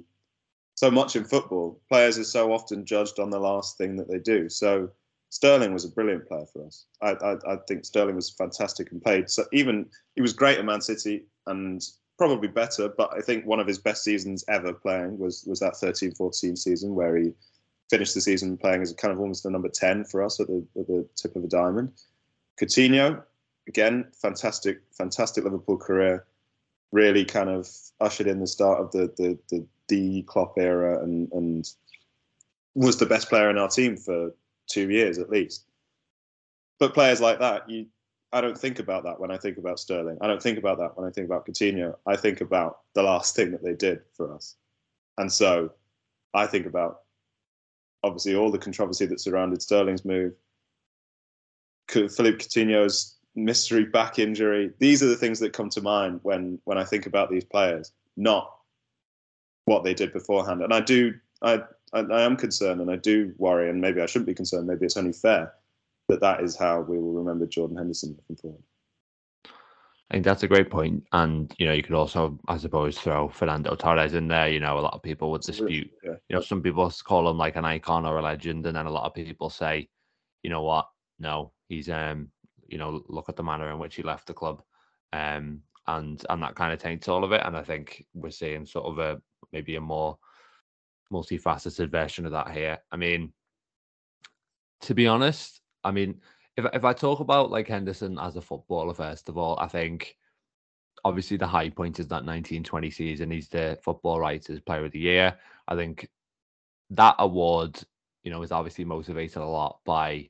so 0.75 0.89
much 0.89 1.15
in 1.15 1.25
football, 1.25 1.79
players 1.89 2.17
are 2.17 2.23
so 2.23 2.53
often 2.53 2.85
judged 2.85 3.19
on 3.19 3.29
the 3.29 3.39
last 3.39 3.77
thing 3.77 3.95
that 3.97 4.09
they 4.09 4.19
do. 4.19 4.49
So 4.49 4.89
Sterling 5.29 5.73
was 5.73 5.85
a 5.85 5.89
brilliant 5.89 6.27
player 6.27 6.45
for 6.51 6.65
us. 6.65 6.85
I, 7.01 7.11
I, 7.11 7.53
I 7.53 7.57
think 7.67 7.85
Sterling 7.85 8.15
was 8.15 8.29
fantastic 8.29 8.91
and 8.91 9.01
played. 9.01 9.29
So 9.29 9.45
even 9.53 9.85
he 10.15 10.21
was 10.21 10.33
great 10.33 10.57
at 10.57 10.65
Man 10.65 10.81
City 10.81 11.25
and 11.47 11.81
probably 12.17 12.49
better, 12.49 12.89
but 12.89 13.11
I 13.15 13.21
think 13.21 13.45
one 13.45 13.59
of 13.59 13.67
his 13.67 13.79
best 13.79 14.03
seasons 14.03 14.43
ever 14.47 14.73
playing 14.73 15.17
was 15.17 15.43
was 15.47 15.59
that 15.61 15.73
13-14 15.73 16.57
season 16.57 16.93
where 16.93 17.15
he 17.17 17.31
finished 17.89 18.13
the 18.13 18.21
season 18.21 18.57
playing 18.57 18.81
as 18.81 18.93
kind 18.93 19.11
of 19.11 19.19
almost 19.19 19.43
the 19.43 19.49
number 19.49 19.69
10 19.69 20.05
for 20.05 20.21
us 20.23 20.39
at 20.39 20.47
the, 20.47 20.65
at 20.79 20.87
the 20.87 21.07
tip 21.15 21.35
of 21.35 21.43
a 21.43 21.47
diamond. 21.47 21.91
Coutinho, 22.59 23.23
again, 23.71 24.05
fantastic, 24.21 24.81
fantastic 24.91 25.45
Liverpool 25.45 25.77
career. 25.77 26.25
Really 26.91 27.23
kind 27.23 27.49
of 27.49 27.69
ushered 28.01 28.27
in 28.27 28.41
the 28.41 28.47
start 28.47 28.81
of 28.81 28.91
the 28.91 29.13
the, 29.15 29.39
the 29.49 29.65
D 29.87 30.23
Klopp 30.27 30.57
era 30.57 31.01
and 31.01 31.31
and 31.31 31.69
was 32.75 32.97
the 32.97 33.05
best 33.05 33.29
player 33.29 33.49
in 33.49 33.57
our 33.57 33.69
team 33.69 33.95
for 33.95 34.33
two 34.67 34.89
years 34.89 35.17
at 35.17 35.29
least. 35.29 35.63
But 36.79 36.93
players 36.93 37.21
like 37.21 37.39
that, 37.39 37.69
you 37.69 37.85
I 38.33 38.41
don't 38.41 38.57
think 38.57 38.79
about 38.79 39.03
that 39.03 39.19
when 39.21 39.31
I 39.31 39.37
think 39.37 39.57
about 39.57 39.79
Sterling. 39.79 40.17
I 40.19 40.27
don't 40.27 40.43
think 40.43 40.57
about 40.57 40.77
that 40.79 40.97
when 40.97 41.07
I 41.07 41.11
think 41.11 41.25
about 41.25 41.45
Coutinho. 41.45 41.95
I 42.05 42.17
think 42.17 42.41
about 42.41 42.79
the 42.93 43.03
last 43.03 43.35
thing 43.35 43.51
that 43.51 43.63
they 43.63 43.73
did 43.73 44.01
for 44.13 44.33
us. 44.35 44.55
And 45.17 45.31
so 45.31 45.71
I 46.33 46.45
think 46.45 46.65
about 46.65 47.01
obviously 48.03 48.35
all 48.35 48.51
the 48.51 48.57
controversy 48.57 49.05
that 49.05 49.21
surrounded 49.21 49.61
Sterling's 49.61 50.03
move, 50.03 50.33
Philippe 51.87 52.43
Coutinho's 52.43 53.17
mystery 53.35 53.85
back 53.85 54.19
injury. 54.19 54.71
These 54.79 55.01
are 55.03 55.07
the 55.07 55.15
things 55.15 55.39
that 55.39 55.53
come 55.53 55.69
to 55.69 55.81
mind 55.81 56.19
when 56.23 56.59
when 56.65 56.77
I 56.77 56.83
think 56.83 57.05
about 57.05 57.29
these 57.29 57.45
players, 57.45 57.91
not 58.17 58.53
what 59.65 59.83
they 59.83 59.93
did 59.93 60.13
beforehand. 60.13 60.61
And 60.61 60.73
I 60.73 60.81
do, 60.81 61.13
I, 61.41 61.61
I, 61.93 61.99
I 61.99 62.21
am 62.23 62.35
concerned, 62.35 62.81
and 62.81 62.91
I 62.91 62.95
do 62.95 63.33
worry, 63.37 63.69
and 63.69 63.79
maybe 63.79 64.01
I 64.01 64.05
shouldn't 64.05 64.27
be 64.27 64.33
concerned. 64.33 64.67
Maybe 64.67 64.85
it's 64.85 64.97
only 64.97 65.13
fair 65.13 65.53
that 66.09 66.21
that 66.21 66.41
is 66.41 66.57
how 66.57 66.81
we 66.81 66.97
will 66.97 67.13
remember 67.13 67.45
Jordan 67.45 67.77
Henderson 67.77 68.17
looking 68.17 68.35
forward. 68.35 68.63
I 69.45 70.15
think 70.15 70.25
that's 70.25 70.43
a 70.43 70.47
great 70.47 70.69
point, 70.69 71.05
and 71.13 71.53
you 71.57 71.65
know 71.65 71.71
you 71.71 71.83
could 71.83 71.95
also, 71.95 72.37
I 72.49 72.57
suppose, 72.57 72.97
throw 72.97 73.29
Fernando 73.29 73.75
Torres 73.75 74.13
in 74.13 74.27
there. 74.27 74.49
You 74.49 74.59
know, 74.59 74.77
a 74.77 74.81
lot 74.81 74.93
of 74.93 75.01
people 75.01 75.31
would 75.31 75.41
dispute. 75.41 75.89
Yeah. 76.03 76.15
You 76.27 76.35
know, 76.35 76.41
some 76.41 76.61
people 76.61 76.91
call 77.05 77.29
him 77.29 77.37
like 77.37 77.55
an 77.55 77.63
icon 77.63 78.05
or 78.05 78.17
a 78.17 78.21
legend, 78.21 78.65
and 78.65 78.75
then 78.75 78.87
a 78.87 78.91
lot 78.91 79.05
of 79.05 79.13
people 79.13 79.49
say, 79.49 79.87
you 80.43 80.49
know 80.49 80.63
what, 80.63 80.89
no, 81.17 81.53
he's 81.69 81.89
um 81.89 82.29
you 82.71 82.77
know, 82.77 83.03
look 83.07 83.29
at 83.29 83.35
the 83.35 83.43
manner 83.43 83.69
in 83.71 83.79
which 83.79 83.95
he 83.95 84.03
left 84.03 84.27
the 84.27 84.33
club. 84.33 84.63
Um, 85.13 85.61
and 85.87 86.23
and 86.29 86.41
that 86.43 86.55
kind 86.55 86.73
of 86.73 86.79
taints 86.79 87.07
all 87.07 87.23
of 87.23 87.31
it. 87.31 87.41
And 87.43 87.57
I 87.57 87.63
think 87.63 88.05
we're 88.13 88.31
seeing 88.31 88.65
sort 88.65 88.85
of 88.85 88.99
a 88.99 89.21
maybe 89.51 89.75
a 89.75 89.81
more 89.81 90.17
multifaceted 91.11 91.89
version 91.89 92.25
of 92.25 92.31
that 92.31 92.51
here. 92.51 92.77
I 92.91 92.97
mean, 92.97 93.33
to 94.81 94.95
be 94.95 95.07
honest, 95.07 95.61
I 95.83 95.91
mean, 95.91 96.21
if 96.57 96.65
if 96.73 96.85
I 96.85 96.93
talk 96.93 97.19
about 97.19 97.51
like 97.51 97.67
Henderson 97.67 98.17
as 98.19 98.35
a 98.35 98.41
footballer, 98.41 98.93
first 98.93 99.29
of 99.29 99.37
all, 99.37 99.57
I 99.59 99.67
think 99.67 100.15
obviously 101.03 101.37
the 101.37 101.47
high 101.47 101.69
point 101.69 101.99
is 101.99 102.07
that 102.07 102.25
1920 102.25 102.91
season. 102.91 103.31
He's 103.31 103.49
the 103.49 103.77
football 103.83 104.19
writers 104.19 104.59
player 104.61 104.85
of 104.85 104.91
the 104.91 104.99
year. 104.99 105.37
I 105.67 105.75
think 105.75 106.07
that 106.91 107.15
award, 107.19 107.81
you 108.23 108.31
know, 108.31 108.41
is 108.43 108.51
obviously 108.51 108.85
motivated 108.85 109.37
a 109.37 109.45
lot 109.45 109.79
by 109.85 110.29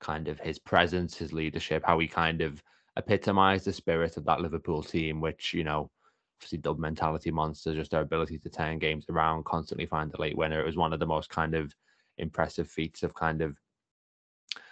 kind 0.00 0.28
of 0.28 0.40
his 0.40 0.58
presence, 0.58 1.16
his 1.16 1.32
leadership, 1.32 1.82
how 1.84 1.98
he 1.98 2.08
kind 2.08 2.40
of 2.40 2.62
epitomized 2.96 3.66
the 3.66 3.72
spirit 3.72 4.16
of 4.16 4.24
that 4.24 4.40
Liverpool 4.40 4.82
team, 4.82 5.20
which, 5.20 5.54
you 5.54 5.64
know, 5.64 5.90
obviously 6.38 6.58
dub 6.58 6.78
mentality 6.78 7.30
monster, 7.30 7.74
just 7.74 7.90
their 7.90 8.00
ability 8.00 8.38
to 8.38 8.48
turn 8.48 8.78
games 8.78 9.06
around, 9.08 9.44
constantly 9.44 9.86
find 9.86 10.12
a 10.14 10.20
late 10.20 10.36
winner. 10.36 10.60
It 10.60 10.66
was 10.66 10.76
one 10.76 10.92
of 10.92 11.00
the 11.00 11.06
most 11.06 11.28
kind 11.28 11.54
of 11.54 11.74
impressive 12.18 12.68
feats 12.68 13.02
of 13.02 13.14
kind 13.14 13.42
of 13.42 13.56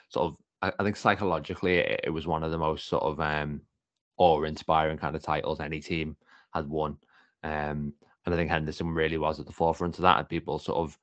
sort 0.09 0.33
of 0.33 0.37
I, 0.62 0.73
I 0.79 0.85
think 0.85 0.97
psychologically 0.97 1.79
it, 1.79 2.01
it, 2.05 2.11
was 2.11 2.27
one 2.27 2.43
of 2.43 2.51
the 2.51 2.59
most 2.59 2.87
sort 2.87 3.03
of 3.03 3.21
um 3.21 3.61
awe 4.17 4.43
inspiring 4.43 4.99
kind 4.99 5.14
of 5.17 5.23
titles 5.23 5.61
any 5.61 5.81
team 5.81 6.17
had 6.53 6.69
won. 6.69 6.97
Um 7.43 7.93
and 8.25 8.35
I 8.35 8.37
think 8.37 8.51
Henderson 8.51 8.88
really 8.88 9.19
was 9.19 9.41
at 9.41 9.47
the 9.47 9.53
forefront 9.53 9.97
of 9.97 10.03
that 10.03 10.19
and 10.19 10.29
people 10.29 10.59
sort 10.59 10.79
of 10.79 10.99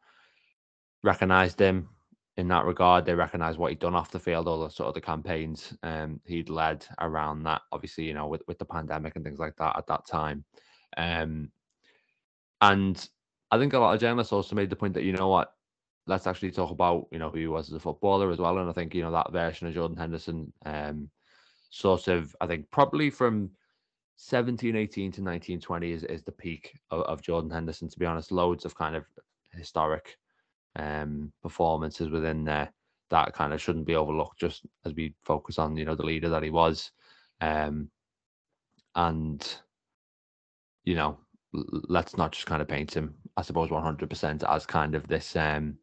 recognized 1.03 1.59
him 1.59 1.89
in 2.37 2.47
that 2.49 2.65
regard. 2.65 3.05
They 3.05 3.13
recognise 3.13 3.57
what 3.57 3.71
he'd 3.71 3.79
done 3.79 3.95
off 3.95 4.11
the 4.11 4.19
field, 4.19 4.47
all 4.47 4.63
the 4.63 4.69
sort 4.69 4.89
of 4.89 4.93
the 4.93 5.01
campaigns 5.01 5.73
um, 5.83 6.19
he'd 6.25 6.49
led 6.49 6.85
around 6.99 7.43
that. 7.43 7.61
Obviously, 7.71 8.05
you 8.05 8.13
know, 8.13 8.27
with, 8.27 8.41
with 8.47 8.59
the 8.59 8.65
pandemic 8.65 9.15
and 9.15 9.23
things 9.23 9.39
like 9.39 9.55
that 9.57 9.77
at 9.77 9.87
that 9.87 10.05
time. 10.05 10.43
Um, 10.97 11.49
and 12.61 13.07
I 13.51 13.57
think 13.57 13.73
a 13.73 13.79
lot 13.79 13.93
of 13.93 14.01
journalists 14.01 14.33
also 14.33 14.55
made 14.55 14.69
the 14.69 14.75
point 14.75 14.93
that 14.95 15.03
you 15.03 15.13
know 15.13 15.27
what, 15.27 15.53
let's 16.07 16.27
actually 16.27 16.51
talk 16.51 16.71
about 16.71 17.07
you 17.11 17.19
know 17.19 17.29
who 17.29 17.39
he 17.39 17.47
was 17.47 17.69
as 17.69 17.73
a 17.73 17.79
footballer 17.79 18.31
as 18.31 18.39
well. 18.39 18.57
And 18.57 18.69
I 18.69 18.73
think 18.73 18.93
you 18.93 19.01
know 19.01 19.11
that 19.11 19.31
version 19.31 19.67
of 19.67 19.73
Jordan 19.73 19.97
Henderson, 19.97 20.51
um, 20.65 21.09
sort 21.69 22.07
of, 22.07 22.35
I 22.41 22.47
think 22.47 22.69
probably 22.71 23.09
from 23.09 23.51
17, 24.17 24.75
18 24.75 25.11
to 25.13 25.21
19, 25.21 25.59
20 25.59 25.91
is, 25.91 26.03
is 26.03 26.23
the 26.23 26.31
peak 26.31 26.79
of, 26.91 27.01
of 27.01 27.21
Jordan 27.21 27.49
Henderson. 27.49 27.89
To 27.89 27.99
be 27.99 28.05
honest, 28.05 28.31
loads 28.31 28.65
of 28.65 28.75
kind 28.75 28.95
of 28.95 29.05
historic 29.53 30.17
um, 30.75 31.31
performances 31.41 32.09
within 32.09 32.43
there 32.43 32.71
that 33.11 33.33
kind 33.33 33.53
of 33.53 33.61
shouldn't 33.61 33.85
be 33.85 33.95
overlooked 33.95 34.39
just 34.39 34.65
as 34.85 34.93
we 34.95 35.13
focus 35.23 35.59
on 35.59 35.77
you 35.77 35.85
know 35.85 35.95
the 35.95 36.05
leader 36.05 36.29
that 36.29 36.43
he 36.43 36.49
was. 36.49 36.91
Um, 37.41 37.89
and 38.95 39.57
you 40.85 40.95
know 40.95 41.17
let's 41.53 42.17
not 42.17 42.31
just 42.31 42.45
kind 42.45 42.61
of 42.61 42.67
paint 42.67 42.95
him 42.95 43.13
i 43.37 43.41
suppose 43.41 43.69
100% 43.69 44.43
as 44.49 44.65
kind 44.65 44.95
of 44.95 45.07
this 45.07 45.35
um 45.35 45.77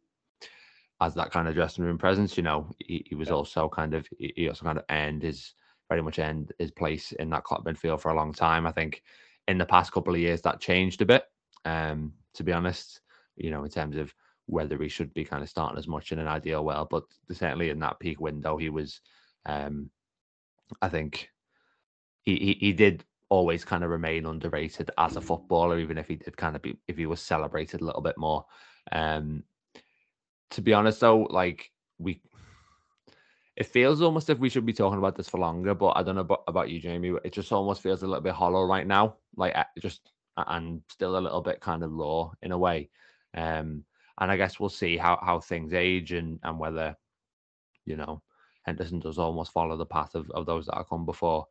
as 1.03 1.15
that 1.15 1.33
kind 1.33 1.49
of 1.49 1.55
dressing 1.55 1.85
room 1.85 1.99
presence 1.99 2.37
you 2.37 2.43
know. 2.43 2.69
He, 2.79 3.05
he 3.09 3.15
was 3.15 3.29
yeah. 3.29 3.35
also 3.35 3.69
kind 3.69 3.93
of 3.93 4.07
he 4.19 4.49
also 4.49 4.65
kind 4.65 4.79
of 4.79 4.85
earned 4.91 5.23
his 5.23 5.55
very 5.89 6.01
much 6.01 6.19
earned 6.19 6.53
his 6.59 6.71
place 6.71 7.13
in 7.13 7.29
that 7.31 7.45
club 7.45 7.65
midfield 7.65 8.01
for 8.01 8.13
a 8.13 8.15
long 8.15 8.33
time. 8.33 8.67
I 8.67 8.73
think 8.73 9.03
in 9.49 9.59
the 9.59 9.67
past 9.67 9.93
couple 9.93 10.15
of 10.15 10.21
years 10.21 10.41
that 10.43 10.61
changed 10.61 11.03
a 11.03 11.07
bit 11.07 11.25
um 11.65 12.13
to 12.35 12.45
be 12.45 12.53
honest 12.53 13.01
you 13.37 13.51
know 13.51 13.65
in 13.65 13.71
terms 13.71 13.97
of 13.97 14.15
whether 14.47 14.77
he 14.79 14.89
should 14.89 15.13
be 15.15 15.25
kind 15.25 15.43
of 15.43 15.49
starting 15.49 15.79
as 15.79 15.89
much 15.89 16.13
in 16.13 16.19
an 16.19 16.29
ideal 16.29 16.65
world, 16.65 16.89
but 16.91 17.05
certainly 17.31 17.71
in 17.71 17.79
that 17.81 18.01
peak 18.01 18.21
window, 18.21 18.57
he 18.57 18.71
was. 18.71 19.01
Um, 19.47 19.91
I 20.81 20.89
think 20.89 21.29
he, 22.23 22.37
he 22.37 22.53
he 22.61 22.73
did 22.73 23.05
always 23.29 23.65
kind 23.65 23.83
of 23.83 23.91
remain 23.91 24.27
underrated 24.27 24.91
as 24.99 25.17
a 25.17 25.21
footballer, 25.21 25.79
even 25.79 25.99
if 25.99 26.07
he 26.07 26.17
did 26.17 26.37
kind 26.37 26.55
of 26.57 26.63
be 26.63 26.77
if 26.87 26.97
he 26.97 27.07
was 27.07 27.21
celebrated 27.21 27.81
a 27.81 27.85
little 27.85 28.03
bit 28.03 28.19
more. 28.19 28.45
Um, 28.91 29.45
to 30.51 30.61
be 30.61 30.75
honest, 30.75 31.01
though, 31.01 31.23
like 31.31 31.71
we, 31.99 32.21
it 33.57 33.65
feels 33.65 34.03
almost 34.03 34.29
if 34.29 34.39
we 34.39 34.51
should 34.51 34.67
be 34.67 34.73
talking 34.73 34.99
about 34.99 35.17
this 35.17 35.29
for 35.29 35.39
longer. 35.39 35.75
But 35.75 35.97
I 35.97 36.03
don't 36.03 36.15
know 36.15 36.23
about, 36.23 36.45
about 36.47 36.69
you, 36.69 36.79
Jamie. 36.79 37.15
It 37.25 37.33
just 37.33 37.53
almost 37.53 37.83
feels 37.83 38.03
a 38.03 38.07
little 38.07 38.23
bit 38.23 38.35
hollow 38.35 38.65
right 38.65 38.87
now, 38.87 39.17
like 39.37 39.57
just 39.81 40.11
and 40.37 40.83
still 40.89 41.17
a 41.17 41.21
little 41.21 41.43
bit 41.43 41.61
kind 41.61 41.83
of 41.83 41.93
raw 41.93 42.31
in 42.43 42.53
a 42.53 42.59
way. 42.59 42.91
Um, 43.35 43.85
and 44.21 44.31
I 44.31 44.37
guess 44.37 44.61
we'll 44.61 44.69
see 44.69 44.97
how 44.97 45.19
how 45.23 45.41
things 45.41 45.73
age 45.73 46.13
and 46.13 46.39
and 46.43 46.59
whether 46.59 46.97
you 47.85 47.97
know 47.97 48.23
Henderson 48.65 49.01
does 49.01 49.19
almost 49.19 49.53
follow 49.53 49.77
the 49.77 49.87
path 49.87 50.15
of, 50.15 50.31
of 50.31 50.47
those 50.47 50.67
that 50.67 50.77
have 50.77 50.89
come 50.89 51.05
before. 51.05 51.47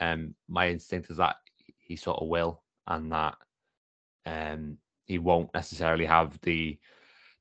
Um, 0.00 0.34
my 0.48 0.68
instinct 0.68 1.10
is 1.10 1.16
that 1.16 1.36
he 1.78 1.96
sort 1.96 2.20
of 2.20 2.28
will, 2.28 2.62
and 2.86 3.12
that 3.12 3.36
um, 4.26 4.78
he 5.04 5.18
won't 5.18 5.52
necessarily 5.54 6.06
have 6.06 6.38
the 6.42 6.78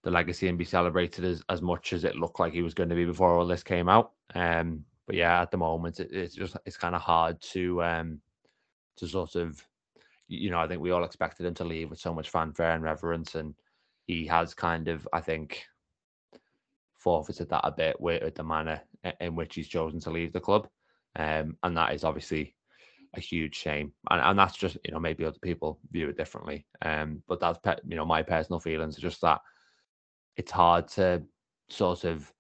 the 0.04 0.12
legacy 0.12 0.48
and 0.48 0.58
be 0.58 0.66
celebrated 0.66 1.24
as, 1.24 1.44
as 1.50 1.62
much 1.62 1.94
as 1.94 2.04
it 2.04 2.16
looked 2.16 2.40
like 2.40 2.54
he 2.54 2.64
was 2.64 2.74
going 2.74 2.90
to 2.90 2.96
be 2.96 3.06
before 3.06 3.38
all 3.38 3.46
this 3.46 3.64
came 3.64 3.88
out. 3.88 4.14
Um, 4.34 4.84
but 5.06 5.16
yeah, 5.16 5.42
at 5.42 5.52
the 5.52 5.58
moment, 5.58 6.00
it, 6.00 6.12
it's 6.12 6.36
just 6.36 6.58
it's 6.66 6.78
kind 6.78 6.96
of 6.96 7.02
hard 7.02 7.40
to 7.42 7.84
um, 7.84 8.22
to 8.98 9.08
sort 9.08 9.36
of 9.36 9.64
you 10.28 10.50
know 10.50 10.60
I 10.60 10.68
think 10.68 10.82
we 10.82 10.92
all 10.92 11.04
expected 11.04 11.46
him 11.46 11.54
to 11.56 11.64
leave 11.64 11.90
with 11.90 12.00
so 12.00 12.14
much 12.14 12.30
fanfare 12.30 12.72
and 12.72 12.84
reverence 12.84 13.36
and 13.36 13.54
he 14.08 14.26
has 14.28 14.54
kind 14.54 14.88
of, 14.88 15.08
I 15.14 15.22
think, 15.22 15.64
forfeited 16.94 17.50
that 17.50 17.62
a 17.64 17.72
bit 17.72 18.00
with 18.00 18.36
the 18.36 18.44
manner 18.44 18.82
in 19.20 19.36
which 19.36 19.56
he's 19.56 19.68
chosen 19.68 20.00
to 20.02 20.12
leave 20.12 20.34
the 20.34 20.40
club. 20.40 20.68
Um, 21.16 21.58
and 21.64 21.76
that 21.76 21.94
is 21.94 22.04
obviously 22.04 22.56
a 23.16 23.20
huge 23.20 23.56
shame. 23.56 23.92
And, 24.10 24.22
and 24.22 24.40
that's 24.40 24.56
just, 24.56 24.78
you 24.86 24.92
know, 24.92 25.00
maybe 25.00 25.26
other 25.26 25.40
people 25.42 25.80
view 25.92 26.10
it 26.10 26.18
differently. 26.18 26.66
Um, 26.82 27.24
but 27.28 27.40
that's, 27.40 27.60
you 27.88 27.96
know, 27.96 28.06
my 28.06 28.22
personal 28.22 28.60
feelings 28.60 28.98
are 28.98 29.02
just 29.02 29.22
that 29.22 29.42
it's 30.38 30.52
hard 30.52 30.88
to 30.90 31.24
sort 31.70 32.04
of 32.04 32.32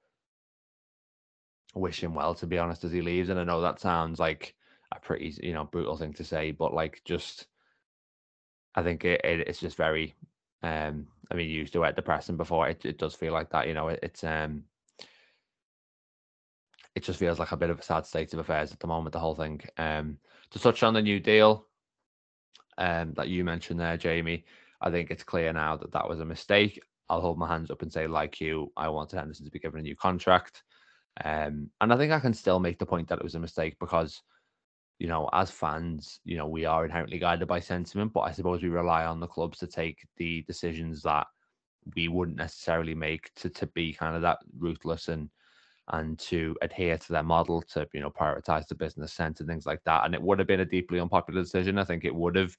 wish 1.73 2.03
him 2.03 2.13
well, 2.13 2.35
to 2.35 2.47
be 2.47 2.57
honest, 2.57 2.83
as 2.83 2.91
he 2.91 3.01
leaves. 3.01 3.29
And 3.29 3.39
I 3.39 3.43
know 3.43 3.61
that 3.61 3.79
sounds 3.79 4.19
like 4.19 4.55
a 4.93 4.99
pretty, 4.99 5.33
you 5.41 5.53
know, 5.53 5.65
brutal 5.65 5.97
thing 5.97 6.13
to 6.13 6.23
say, 6.23 6.51
but 6.51 6.73
like 6.73 7.01
just, 7.03 7.47
I 8.75 8.83
think 8.83 9.03
it, 9.05 9.21
it, 9.23 9.47
it's 9.47 9.59
just 9.59 9.75
very 9.75 10.15
Um, 10.63 11.07
I 11.31 11.35
mean, 11.35 11.49
you 11.49 11.59
used 11.59 11.73
the 11.73 11.79
word 11.79 11.95
depressing 11.95 12.37
before. 12.37 12.67
It, 12.67 12.85
it 12.85 12.97
does 12.97 13.15
feel 13.15 13.33
like 13.33 13.49
that. 13.51 13.67
You 13.67 13.73
know, 13.73 13.87
it, 13.89 13.99
it's 14.03 14.23
um, 14.23 14.63
it 16.95 17.03
just 17.03 17.19
feels 17.19 17.39
like 17.39 17.51
a 17.51 17.57
bit 17.57 17.69
of 17.69 17.79
a 17.79 17.83
sad 17.83 18.05
state 18.05 18.33
of 18.33 18.39
affairs 18.39 18.71
at 18.71 18.79
the 18.79 18.87
moment. 18.87 19.13
The 19.13 19.19
whole 19.19 19.35
thing. 19.35 19.61
Um, 19.77 20.17
to 20.51 20.59
touch 20.59 20.83
on 20.83 20.93
the 20.93 21.01
new 21.01 21.19
deal, 21.19 21.67
um, 22.77 23.13
that 23.13 23.29
you 23.29 23.43
mentioned 23.43 23.79
there, 23.79 23.97
Jamie. 23.97 24.43
I 24.81 24.89
think 24.89 25.11
it's 25.11 25.23
clear 25.23 25.53
now 25.53 25.77
that 25.77 25.91
that 25.91 26.09
was 26.09 26.19
a 26.19 26.25
mistake. 26.25 26.81
I'll 27.09 27.21
hold 27.21 27.37
my 27.37 27.47
hands 27.47 27.69
up 27.69 27.81
and 27.81 27.91
say, 27.91 28.07
like 28.07 28.41
you, 28.41 28.71
I 28.75 28.89
wanted 28.89 29.17
Henderson 29.17 29.45
to 29.45 29.51
be 29.51 29.59
given 29.59 29.79
a 29.79 29.83
new 29.83 29.95
contract. 29.95 30.63
Um, 31.23 31.69
and 31.79 31.93
I 31.93 31.97
think 31.97 32.11
I 32.11 32.19
can 32.19 32.33
still 32.33 32.59
make 32.59 32.79
the 32.79 32.85
point 32.85 33.09
that 33.09 33.19
it 33.19 33.23
was 33.23 33.35
a 33.35 33.39
mistake 33.39 33.75
because, 33.79 34.21
you 35.01 35.07
know, 35.07 35.27
as 35.33 35.49
fans, 35.49 36.19
you 36.25 36.37
know, 36.37 36.45
we 36.45 36.63
are 36.63 36.85
inherently 36.85 37.17
guided 37.17 37.47
by 37.47 37.59
sentiment, 37.59 38.13
but 38.13 38.19
I 38.19 38.31
suppose 38.31 38.61
we 38.61 38.69
rely 38.69 39.03
on 39.03 39.19
the 39.19 39.25
clubs 39.25 39.57
to 39.57 39.65
take 39.65 40.05
the 40.17 40.43
decisions 40.43 41.01
that 41.01 41.25
we 41.95 42.07
wouldn't 42.07 42.37
necessarily 42.37 42.93
make 42.93 43.33
to 43.37 43.49
to 43.49 43.65
be 43.65 43.93
kind 43.93 44.15
of 44.15 44.21
that 44.21 44.37
ruthless 44.59 45.07
and 45.07 45.27
and 45.93 46.19
to 46.19 46.55
adhere 46.61 46.99
to 46.99 47.11
their 47.11 47.23
model 47.23 47.63
to 47.63 47.87
you 47.95 48.01
know 48.01 48.11
prioritize 48.11 48.67
the 48.67 48.75
business 48.75 49.11
sense 49.11 49.39
and 49.39 49.49
things 49.49 49.65
like 49.65 49.83
that. 49.85 50.05
And 50.05 50.13
it 50.13 50.21
would 50.21 50.37
have 50.37 50.47
been 50.47 50.59
a 50.59 50.65
deeply 50.65 50.99
unpopular 50.99 51.41
decision. 51.41 51.79
I 51.79 51.83
think 51.83 52.05
it 52.05 52.13
would 52.13 52.35
have 52.35 52.55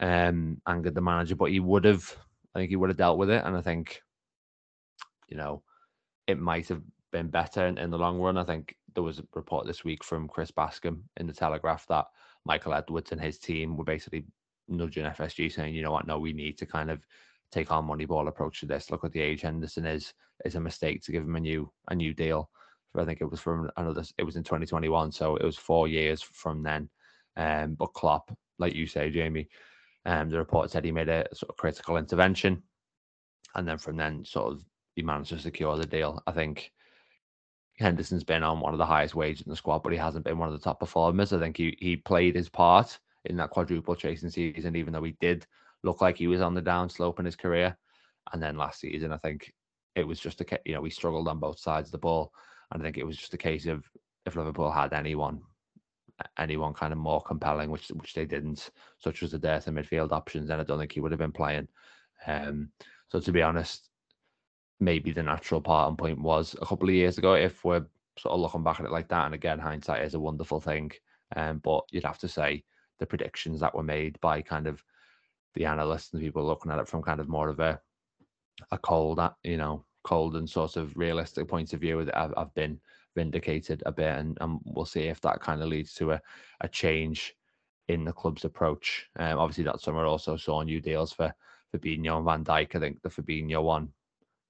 um, 0.00 0.60
angered 0.66 0.96
the 0.96 1.00
manager, 1.00 1.36
but 1.36 1.52
he 1.52 1.60
would 1.60 1.84
have. 1.84 2.12
I 2.56 2.58
think 2.58 2.70
he 2.70 2.76
would 2.76 2.90
have 2.90 2.96
dealt 2.96 3.18
with 3.18 3.30
it, 3.30 3.44
and 3.44 3.56
I 3.56 3.60
think, 3.60 4.02
you 5.28 5.36
know, 5.36 5.62
it 6.26 6.40
might 6.40 6.66
have 6.70 6.82
been 7.12 7.28
better 7.28 7.66
in, 7.66 7.78
in 7.78 7.90
the 7.90 7.98
long 7.98 8.18
run. 8.18 8.36
I 8.36 8.42
think 8.42 8.74
there 8.94 9.02
was 9.02 9.18
a 9.18 9.24
report 9.34 9.66
this 9.66 9.84
week 9.84 10.04
from 10.04 10.28
Chris 10.28 10.50
Bascombe 10.50 11.02
in 11.16 11.26
the 11.26 11.32
Telegraph 11.32 11.86
that 11.88 12.06
Michael 12.44 12.74
Edwards 12.74 13.12
and 13.12 13.20
his 13.20 13.38
team 13.38 13.76
were 13.76 13.84
basically 13.84 14.24
nudging 14.68 15.04
FSG, 15.04 15.52
saying, 15.52 15.74
you 15.74 15.82
know 15.82 15.92
what, 15.92 16.06
no, 16.06 16.18
we 16.18 16.32
need 16.32 16.58
to 16.58 16.66
kind 16.66 16.90
of 16.90 17.04
take 17.50 17.70
our 17.70 17.82
money 17.82 18.04
ball 18.04 18.28
approach 18.28 18.60
to 18.60 18.66
this. 18.66 18.90
Look 18.90 19.04
at 19.04 19.12
the 19.12 19.20
age 19.20 19.42
Henderson 19.42 19.84
is. 19.84 20.14
It's 20.44 20.54
a 20.54 20.60
mistake 20.60 21.02
to 21.02 21.12
give 21.12 21.22
him 21.22 21.36
a 21.36 21.40
new 21.40 21.70
a 21.88 21.94
new 21.94 22.14
deal. 22.14 22.50
I 22.94 23.04
think 23.04 23.20
it 23.20 23.30
was 23.30 23.40
from 23.40 23.70
another. 23.76 24.04
It 24.18 24.24
was 24.24 24.36
in 24.36 24.42
2021, 24.42 25.12
so 25.12 25.36
it 25.36 25.44
was 25.44 25.56
four 25.56 25.88
years 25.88 26.20
from 26.20 26.62
then. 26.62 26.88
Um, 27.36 27.74
but 27.74 27.94
Klopp, 27.94 28.36
like 28.58 28.74
you 28.74 28.86
say, 28.86 29.10
Jamie, 29.10 29.48
um, 30.04 30.28
the 30.28 30.38
report 30.38 30.70
said 30.70 30.84
he 30.84 30.92
made 30.92 31.08
a 31.08 31.26
sort 31.32 31.50
of 31.50 31.56
critical 31.56 31.96
intervention, 31.96 32.62
and 33.54 33.66
then 33.66 33.78
from 33.78 33.96
then, 33.96 34.24
sort 34.24 34.52
of, 34.52 34.64
he 34.94 35.02
managed 35.02 35.30
to 35.30 35.38
secure 35.38 35.76
the 35.76 35.86
deal. 35.86 36.22
I 36.26 36.32
think 36.32 36.72
Henderson's 37.78 38.24
been 38.24 38.42
on 38.42 38.60
one 38.60 38.72
of 38.74 38.78
the 38.78 38.86
highest 38.86 39.14
wages 39.14 39.46
in 39.46 39.50
the 39.50 39.56
squad, 39.56 39.82
but 39.82 39.92
he 39.92 39.98
hasn't 39.98 40.24
been 40.24 40.38
one 40.38 40.48
of 40.48 40.54
the 40.54 40.62
top 40.62 40.80
performers. 40.80 41.32
I 41.32 41.38
think 41.38 41.56
he 41.56 41.76
he 41.80 41.96
played 41.96 42.34
his 42.34 42.48
part 42.48 42.98
in 43.24 43.36
that 43.36 43.50
quadruple 43.50 43.94
chasing 43.96 44.30
season, 44.30 44.76
even 44.76 44.92
though 44.92 45.02
he 45.02 45.16
did 45.20 45.46
look 45.82 46.00
like 46.00 46.16
he 46.16 46.26
was 46.28 46.40
on 46.40 46.54
the 46.54 46.62
downslope 46.62 47.18
in 47.18 47.24
his 47.24 47.36
career. 47.36 47.76
And 48.32 48.42
then 48.42 48.56
last 48.56 48.80
season, 48.80 49.12
I 49.12 49.18
think 49.18 49.52
it 49.94 50.06
was 50.06 50.20
just 50.20 50.40
a 50.40 50.58
you 50.64 50.74
know 50.74 50.80
we 50.80 50.90
struggled 50.90 51.28
on 51.28 51.38
both 51.38 51.58
sides 51.58 51.88
of 51.88 51.92
the 51.92 51.98
ball, 51.98 52.32
and 52.70 52.82
I 52.82 52.84
think 52.84 52.98
it 52.98 53.06
was 53.06 53.16
just 53.16 53.34
a 53.34 53.38
case 53.38 53.66
of 53.66 53.84
if 54.26 54.36
Liverpool 54.36 54.70
had 54.70 54.92
anyone 54.92 55.40
anyone 56.38 56.74
kind 56.74 56.92
of 56.92 56.98
more 56.98 57.22
compelling, 57.22 57.70
which 57.70 57.88
which 57.88 58.14
they 58.14 58.24
didn't, 58.24 58.70
such 58.98 59.22
as 59.22 59.32
the 59.32 59.38
dearth 59.38 59.66
of 59.66 59.74
midfield 59.74 60.12
options, 60.12 60.48
then 60.48 60.60
I 60.60 60.64
don't 60.64 60.78
think 60.78 60.92
he 60.92 61.00
would 61.00 61.12
have 61.12 61.18
been 61.18 61.32
playing. 61.32 61.68
Um, 62.26 62.70
so 63.08 63.20
to 63.20 63.32
be 63.32 63.42
honest, 63.42 63.90
maybe 64.82 65.12
the 65.12 65.22
natural 65.22 65.60
part 65.60 65.88
and 65.88 65.96
point 65.96 66.20
was 66.20 66.56
a 66.60 66.66
couple 66.66 66.88
of 66.88 66.94
years 66.94 67.16
ago. 67.16 67.34
If 67.34 67.64
we're 67.64 67.86
sort 68.18 68.34
of 68.34 68.40
looking 68.40 68.64
back 68.64 68.80
at 68.80 68.86
it 68.86 68.92
like 68.92 69.08
that, 69.08 69.26
and 69.26 69.34
again, 69.34 69.58
hindsight 69.58 70.04
is 70.04 70.14
a 70.14 70.20
wonderful 70.20 70.60
thing. 70.60 70.90
Um, 71.36 71.58
but 71.58 71.84
you'd 71.92 72.04
have 72.04 72.18
to 72.18 72.28
say 72.28 72.64
the 72.98 73.06
predictions 73.06 73.60
that 73.60 73.74
were 73.74 73.82
made 73.82 74.20
by 74.20 74.42
kind 74.42 74.66
of 74.66 74.82
the 75.54 75.66
analysts 75.66 76.12
and 76.12 76.20
people 76.20 76.44
looking 76.44 76.72
at 76.72 76.78
it 76.78 76.88
from 76.88 77.02
kind 77.02 77.20
of 77.20 77.28
more 77.28 77.48
of 77.48 77.60
a 77.60 77.80
a 78.70 78.78
cold, 78.78 79.20
you 79.44 79.56
know, 79.56 79.84
cold 80.04 80.36
and 80.36 80.48
sort 80.48 80.76
of 80.76 80.96
realistic 80.96 81.48
point 81.48 81.72
of 81.72 81.80
view 81.80 82.00
I've, 82.14 82.34
I've 82.36 82.54
been 82.54 82.80
vindicated 83.14 83.82
a 83.86 83.92
bit, 83.92 84.18
and, 84.18 84.36
and 84.40 84.58
we'll 84.64 84.84
see 84.84 85.02
if 85.02 85.20
that 85.20 85.40
kind 85.40 85.62
of 85.62 85.68
leads 85.68 85.94
to 85.94 86.12
a, 86.12 86.20
a 86.60 86.68
change 86.68 87.34
in 87.88 88.04
the 88.04 88.12
club's 88.12 88.44
approach. 88.44 89.06
Um, 89.18 89.38
obviously, 89.38 89.64
that 89.64 89.80
summer 89.80 90.04
also 90.06 90.36
saw 90.36 90.62
new 90.62 90.80
deals 90.80 91.12
for 91.12 91.32
Fabinho 91.72 92.16
and 92.16 92.24
Van 92.24 92.44
Dijk. 92.44 92.74
I 92.74 92.80
think 92.80 93.02
the 93.02 93.08
Fabinho 93.08 93.62
one 93.62 93.88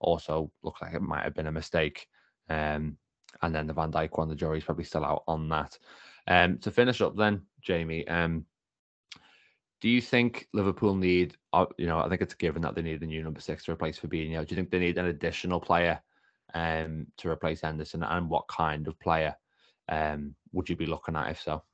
also 0.02 0.50
looked 0.62 0.82
like 0.82 0.94
it 0.94 1.02
might 1.02 1.24
have 1.24 1.34
been 1.34 1.46
a 1.46 1.52
mistake. 1.52 2.06
Um, 2.48 2.96
and 3.40 3.54
then 3.54 3.66
the 3.66 3.72
Van 3.72 3.90
Dijk 3.90 4.18
one, 4.18 4.28
the 4.28 4.34
jury's 4.34 4.64
probably 4.64 4.84
still 4.84 5.04
out 5.04 5.24
on 5.26 5.48
that. 5.48 5.78
Um, 6.26 6.58
to 6.58 6.70
finish 6.70 7.00
up, 7.00 7.16
then, 7.16 7.42
Jamie, 7.60 8.06
um, 8.08 8.44
do 9.80 9.88
you 9.88 10.00
think 10.00 10.46
Liverpool 10.52 10.94
need, 10.94 11.36
uh, 11.52 11.66
you 11.76 11.86
know, 11.86 11.98
I 11.98 12.08
think 12.08 12.20
it's 12.20 12.34
given 12.34 12.62
that 12.62 12.74
they 12.74 12.82
need 12.82 13.02
a 13.02 13.06
new 13.06 13.22
number 13.22 13.40
six 13.40 13.64
to 13.64 13.72
replace 13.72 13.98
Fabinho. 13.98 14.46
Do 14.46 14.54
you 14.54 14.56
think 14.56 14.70
they 14.70 14.78
need 14.78 14.98
an 14.98 15.06
additional 15.06 15.60
player 15.60 16.00
um, 16.54 17.06
to 17.16 17.28
replace 17.28 17.62
Henderson? 17.62 18.04
And 18.04 18.30
what 18.30 18.46
kind 18.46 18.86
of 18.86 18.98
player 19.00 19.34
um, 19.88 20.36
would 20.52 20.68
you 20.68 20.76
be 20.76 20.86
looking 20.86 21.16
at 21.16 21.30
if 21.30 21.40
so? 21.40 21.64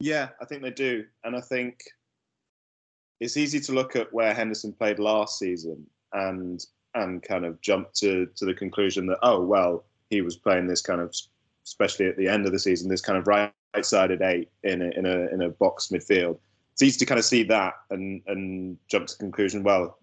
Yeah, 0.00 0.30
I 0.40 0.46
think 0.46 0.62
they 0.62 0.70
do. 0.70 1.04
And 1.24 1.36
I 1.36 1.40
think 1.40 1.80
it's 3.20 3.36
easy 3.36 3.60
to 3.60 3.72
look 3.72 3.96
at 3.96 4.12
where 4.12 4.32
Henderson 4.32 4.72
played 4.72 4.98
last 4.98 5.38
season 5.38 5.86
and 6.12 6.66
and 6.94 7.22
kind 7.22 7.44
of 7.44 7.60
jump 7.60 7.92
to 7.92 8.26
to 8.36 8.44
the 8.44 8.54
conclusion 8.54 9.06
that 9.06 9.18
oh 9.22 9.42
well 9.42 9.84
he 10.10 10.20
was 10.20 10.36
playing 10.36 10.66
this 10.66 10.80
kind 10.80 11.00
of 11.00 11.14
especially 11.64 12.06
at 12.06 12.16
the 12.16 12.28
end 12.28 12.46
of 12.46 12.52
the 12.52 12.58
season 12.58 12.88
this 12.88 13.00
kind 13.00 13.18
of 13.18 13.26
right 13.26 13.52
right-sided 13.74 14.22
eight 14.22 14.50
in 14.62 14.82
a, 14.82 14.90
in 14.98 15.06
a 15.06 15.26
in 15.32 15.42
a 15.42 15.50
box 15.50 15.88
midfield. 15.88 16.38
It's 16.72 16.82
easy 16.82 16.98
to 16.98 17.06
kind 17.06 17.18
of 17.18 17.24
see 17.24 17.42
that 17.44 17.74
and 17.90 18.22
and 18.26 18.76
jump 18.88 19.06
to 19.06 19.14
the 19.14 19.24
conclusion. 19.24 19.62
Well, 19.62 19.98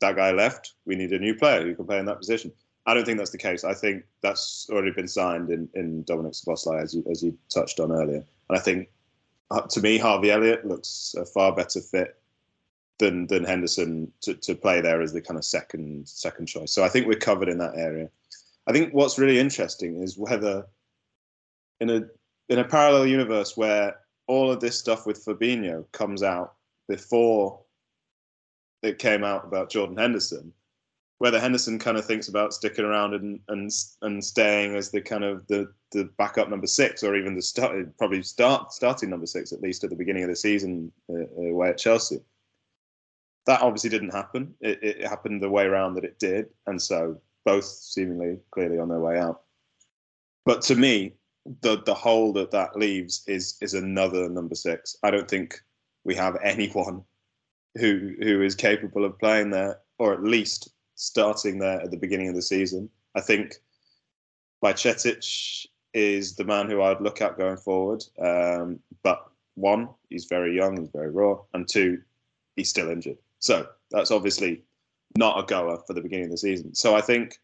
that 0.00 0.16
guy 0.16 0.32
left. 0.32 0.74
We 0.84 0.96
need 0.96 1.12
a 1.12 1.18
new 1.18 1.34
player 1.34 1.62
who 1.62 1.74
can 1.74 1.86
play 1.86 1.98
in 1.98 2.06
that 2.06 2.18
position. 2.18 2.52
I 2.86 2.94
don't 2.94 3.04
think 3.04 3.18
that's 3.18 3.30
the 3.30 3.38
case. 3.38 3.64
I 3.64 3.74
think 3.74 4.04
that's 4.22 4.68
already 4.70 4.92
been 4.92 5.08
signed 5.08 5.50
in 5.50 5.68
in 5.74 6.02
Dominic 6.04 6.32
Szoboszlai, 6.32 6.82
as 6.82 6.94
you 6.94 7.04
as 7.10 7.22
you 7.22 7.36
touched 7.48 7.80
on 7.80 7.92
earlier. 7.92 8.24
And 8.48 8.58
I 8.58 8.60
think 8.60 8.88
uh, 9.50 9.62
to 9.62 9.80
me, 9.80 9.98
Harvey 9.98 10.30
Elliott 10.30 10.66
looks 10.66 11.14
a 11.16 11.24
far 11.24 11.54
better 11.54 11.80
fit 11.80 12.16
than 12.98 13.26
than 13.26 13.44
Henderson 13.44 14.10
to, 14.22 14.34
to 14.34 14.54
play 14.54 14.80
there 14.80 15.02
as 15.02 15.12
the 15.12 15.20
kind 15.20 15.38
of 15.38 15.44
second 15.44 16.08
second 16.08 16.46
choice. 16.46 16.72
So 16.72 16.84
I 16.84 16.88
think 16.88 17.06
we're 17.06 17.18
covered 17.18 17.48
in 17.48 17.58
that 17.58 17.76
area. 17.76 18.08
I 18.66 18.72
think 18.72 18.92
what's 18.92 19.18
really 19.18 19.38
interesting 19.38 20.02
is 20.02 20.18
whether 20.18 20.66
in 21.80 21.90
a 21.90 22.02
in 22.48 22.58
a 22.58 22.64
parallel 22.64 23.06
universe 23.06 23.56
where 23.56 23.96
all 24.26 24.50
of 24.50 24.60
this 24.60 24.78
stuff 24.78 25.06
with 25.06 25.24
Fabinho 25.24 25.84
comes 25.92 26.22
out 26.22 26.54
before 26.88 27.60
it 28.82 28.98
came 28.98 29.24
out 29.24 29.44
about 29.44 29.70
Jordan 29.70 29.96
Henderson, 29.96 30.52
whether 31.18 31.40
Henderson 31.40 31.78
kind 31.78 31.96
of 31.96 32.04
thinks 32.04 32.28
about 32.28 32.54
sticking 32.54 32.84
around 32.84 33.14
and 33.14 33.40
and 33.48 33.70
and 34.02 34.24
staying 34.24 34.74
as 34.74 34.90
the 34.90 35.00
kind 35.00 35.24
of 35.24 35.46
the 35.48 35.72
the 35.92 36.04
backup 36.18 36.48
number 36.48 36.66
six, 36.66 37.02
or 37.02 37.14
even 37.14 37.34
the 37.34 37.42
start 37.42 37.76
probably 37.98 38.22
start 38.22 38.72
starting 38.72 39.10
number 39.10 39.26
six 39.26 39.52
at 39.52 39.60
least 39.60 39.84
at 39.84 39.90
the 39.90 39.96
beginning 39.96 40.24
of 40.24 40.30
the 40.30 40.36
season 40.36 40.90
uh, 41.10 41.26
away 41.40 41.68
at 41.68 41.78
Chelsea. 41.78 42.20
That 43.46 43.62
obviously 43.62 43.90
didn't 43.90 44.14
happen. 44.14 44.54
It, 44.60 44.82
it 44.82 45.06
happened 45.06 45.42
the 45.42 45.50
way 45.50 45.64
around 45.64 45.94
that 45.94 46.04
it 46.04 46.18
did, 46.18 46.46
and 46.66 46.80
so 46.80 47.20
both 47.44 47.64
seemingly 47.64 48.38
clearly 48.50 48.78
on 48.78 48.88
their 48.88 49.00
way 49.00 49.18
out. 49.18 49.42
But 50.44 50.62
to 50.62 50.74
me, 50.74 51.14
the 51.60 51.82
the 51.82 51.94
hole 51.94 52.32
that 52.34 52.50
that 52.50 52.76
leaves 52.76 53.22
is 53.26 53.56
is 53.60 53.74
another 53.74 54.28
number 54.28 54.54
six. 54.54 54.96
I 55.02 55.10
don't 55.10 55.28
think 55.28 55.60
we 56.04 56.14
have 56.14 56.36
anyone 56.42 57.02
who 57.76 58.14
who 58.20 58.42
is 58.42 58.54
capable 58.54 59.04
of 59.04 59.18
playing 59.18 59.50
there, 59.50 59.80
or 59.98 60.12
at 60.12 60.22
least 60.22 60.70
starting 60.96 61.58
there 61.58 61.80
at 61.80 61.90
the 61.90 61.96
beginning 61.96 62.28
of 62.28 62.34
the 62.34 62.42
season. 62.42 62.88
I 63.14 63.20
think 63.20 63.54
Bajcetic 64.62 65.66
is 65.94 66.36
the 66.36 66.44
man 66.44 66.68
who 66.68 66.82
I'd 66.82 67.00
look 67.00 67.22
at 67.22 67.38
going 67.38 67.56
forward. 67.56 68.04
Um, 68.18 68.80
but 69.02 69.30
one, 69.54 69.88
he's 70.10 70.26
very 70.26 70.54
young, 70.54 70.78
he's 70.78 70.90
very 70.90 71.10
raw, 71.10 71.38
and 71.54 71.66
two, 71.66 72.02
he's 72.56 72.68
still 72.68 72.90
injured. 72.90 73.18
So 73.38 73.66
that's 73.90 74.10
obviously 74.10 74.62
not 75.16 75.38
a 75.38 75.46
goer 75.46 75.78
for 75.86 75.92
the 75.92 76.00
beginning 76.00 76.26
of 76.26 76.30
the 76.32 76.38
season. 76.38 76.74
So 76.74 76.96
I 76.96 77.00
think 77.00 77.38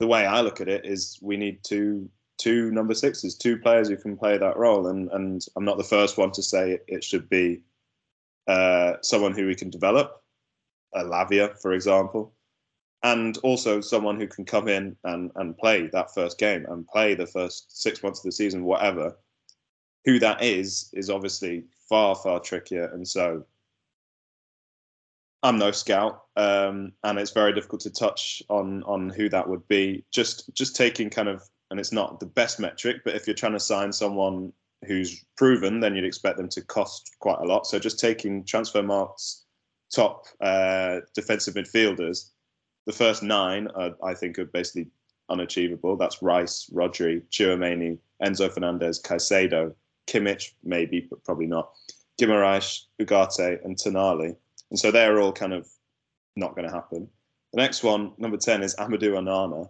the 0.00 0.06
way 0.06 0.26
I 0.26 0.40
look 0.40 0.60
at 0.60 0.68
it 0.68 0.84
is 0.84 1.18
we 1.22 1.36
need 1.36 1.62
to 1.64 2.08
two 2.38 2.70
number 2.72 2.94
sixes, 2.94 3.36
two 3.36 3.56
players 3.56 3.88
who 3.88 3.96
can 3.96 4.16
play 4.16 4.36
that 4.36 4.56
role. 4.56 4.88
And 4.88 5.10
and 5.12 5.44
I'm 5.56 5.64
not 5.64 5.78
the 5.78 5.84
first 5.84 6.18
one 6.18 6.32
to 6.32 6.42
say 6.42 6.72
it, 6.72 6.84
it 6.88 7.04
should 7.04 7.28
be 7.28 7.62
uh, 8.48 8.94
someone 9.02 9.32
who 9.32 9.46
we 9.46 9.54
can 9.54 9.70
develop, 9.70 10.22
a 10.94 11.04
Lavia, 11.04 11.56
for 11.60 11.72
example, 11.72 12.34
and 13.02 13.38
also 13.38 13.80
someone 13.80 14.18
who 14.18 14.26
can 14.26 14.44
come 14.44 14.68
in 14.68 14.96
and, 15.04 15.30
and 15.36 15.56
play 15.56 15.88
that 15.92 16.12
first 16.14 16.38
game 16.38 16.66
and 16.68 16.86
play 16.88 17.14
the 17.14 17.26
first 17.26 17.80
six 17.80 18.02
months 18.02 18.20
of 18.20 18.24
the 18.24 18.32
season, 18.32 18.64
whatever. 18.64 19.16
Who 20.04 20.18
that 20.18 20.42
is 20.42 20.90
is 20.92 21.10
obviously 21.10 21.64
far 21.88 22.16
far 22.16 22.40
trickier, 22.40 22.86
and 22.86 23.06
so 23.06 23.44
I'm 25.42 25.58
no 25.58 25.72
scout, 25.72 26.22
um, 26.36 26.92
and 27.02 27.18
it's 27.18 27.32
very 27.32 27.52
difficult 27.52 27.80
to 27.82 27.90
touch 27.90 28.42
on 28.48 28.82
on 28.84 29.10
who 29.10 29.28
that 29.28 29.48
would 29.48 29.66
be. 29.68 30.04
Just 30.12 30.54
just 30.54 30.76
taking 30.76 31.10
kind 31.10 31.28
of 31.28 31.42
and 31.72 31.80
it's 31.80 31.92
not 31.92 32.20
the 32.20 32.26
best 32.26 32.60
metric, 32.60 32.98
but 33.02 33.14
if 33.14 33.26
you're 33.26 33.34
trying 33.34 33.54
to 33.54 33.60
sign 33.60 33.92
someone 33.92 34.52
who's 34.86 35.24
proven, 35.36 35.80
then 35.80 35.94
you'd 35.94 36.04
expect 36.04 36.36
them 36.36 36.48
to 36.50 36.60
cost 36.60 37.16
quite 37.18 37.38
a 37.38 37.44
lot. 37.44 37.66
So 37.66 37.78
just 37.78 37.98
taking 37.98 38.44
Transfermarkt, 38.44 39.40
top 39.94 40.26
uh, 40.42 41.00
defensive 41.14 41.54
midfielders, 41.54 42.30
the 42.84 42.92
first 42.92 43.22
nine 43.22 43.68
are, 43.74 43.92
I 44.04 44.12
think 44.12 44.38
are 44.38 44.44
basically 44.44 44.88
unachievable. 45.30 45.96
That's 45.96 46.20
Rice, 46.20 46.68
Rodri, 46.74 47.22
Tchouameni, 47.30 47.98
Enzo 48.22 48.52
Fernandez, 48.52 49.00
Caicedo, 49.00 49.74
Kimmich, 50.06 50.52
maybe, 50.62 51.06
but 51.08 51.24
probably 51.24 51.46
not. 51.46 51.72
Guimaraes, 52.20 52.84
Ugarte, 53.00 53.64
and 53.64 53.76
Tonali. 53.76 54.36
And 54.72 54.78
so 54.78 54.90
they're 54.90 55.20
all 55.20 55.34
kind 55.34 55.52
of 55.52 55.68
not 56.34 56.56
going 56.56 56.66
to 56.66 56.74
happen. 56.74 57.06
The 57.52 57.60
next 57.60 57.82
one, 57.82 58.12
number 58.16 58.38
10, 58.38 58.62
is 58.62 58.74
Amadou 58.76 59.12
Onana, 59.12 59.68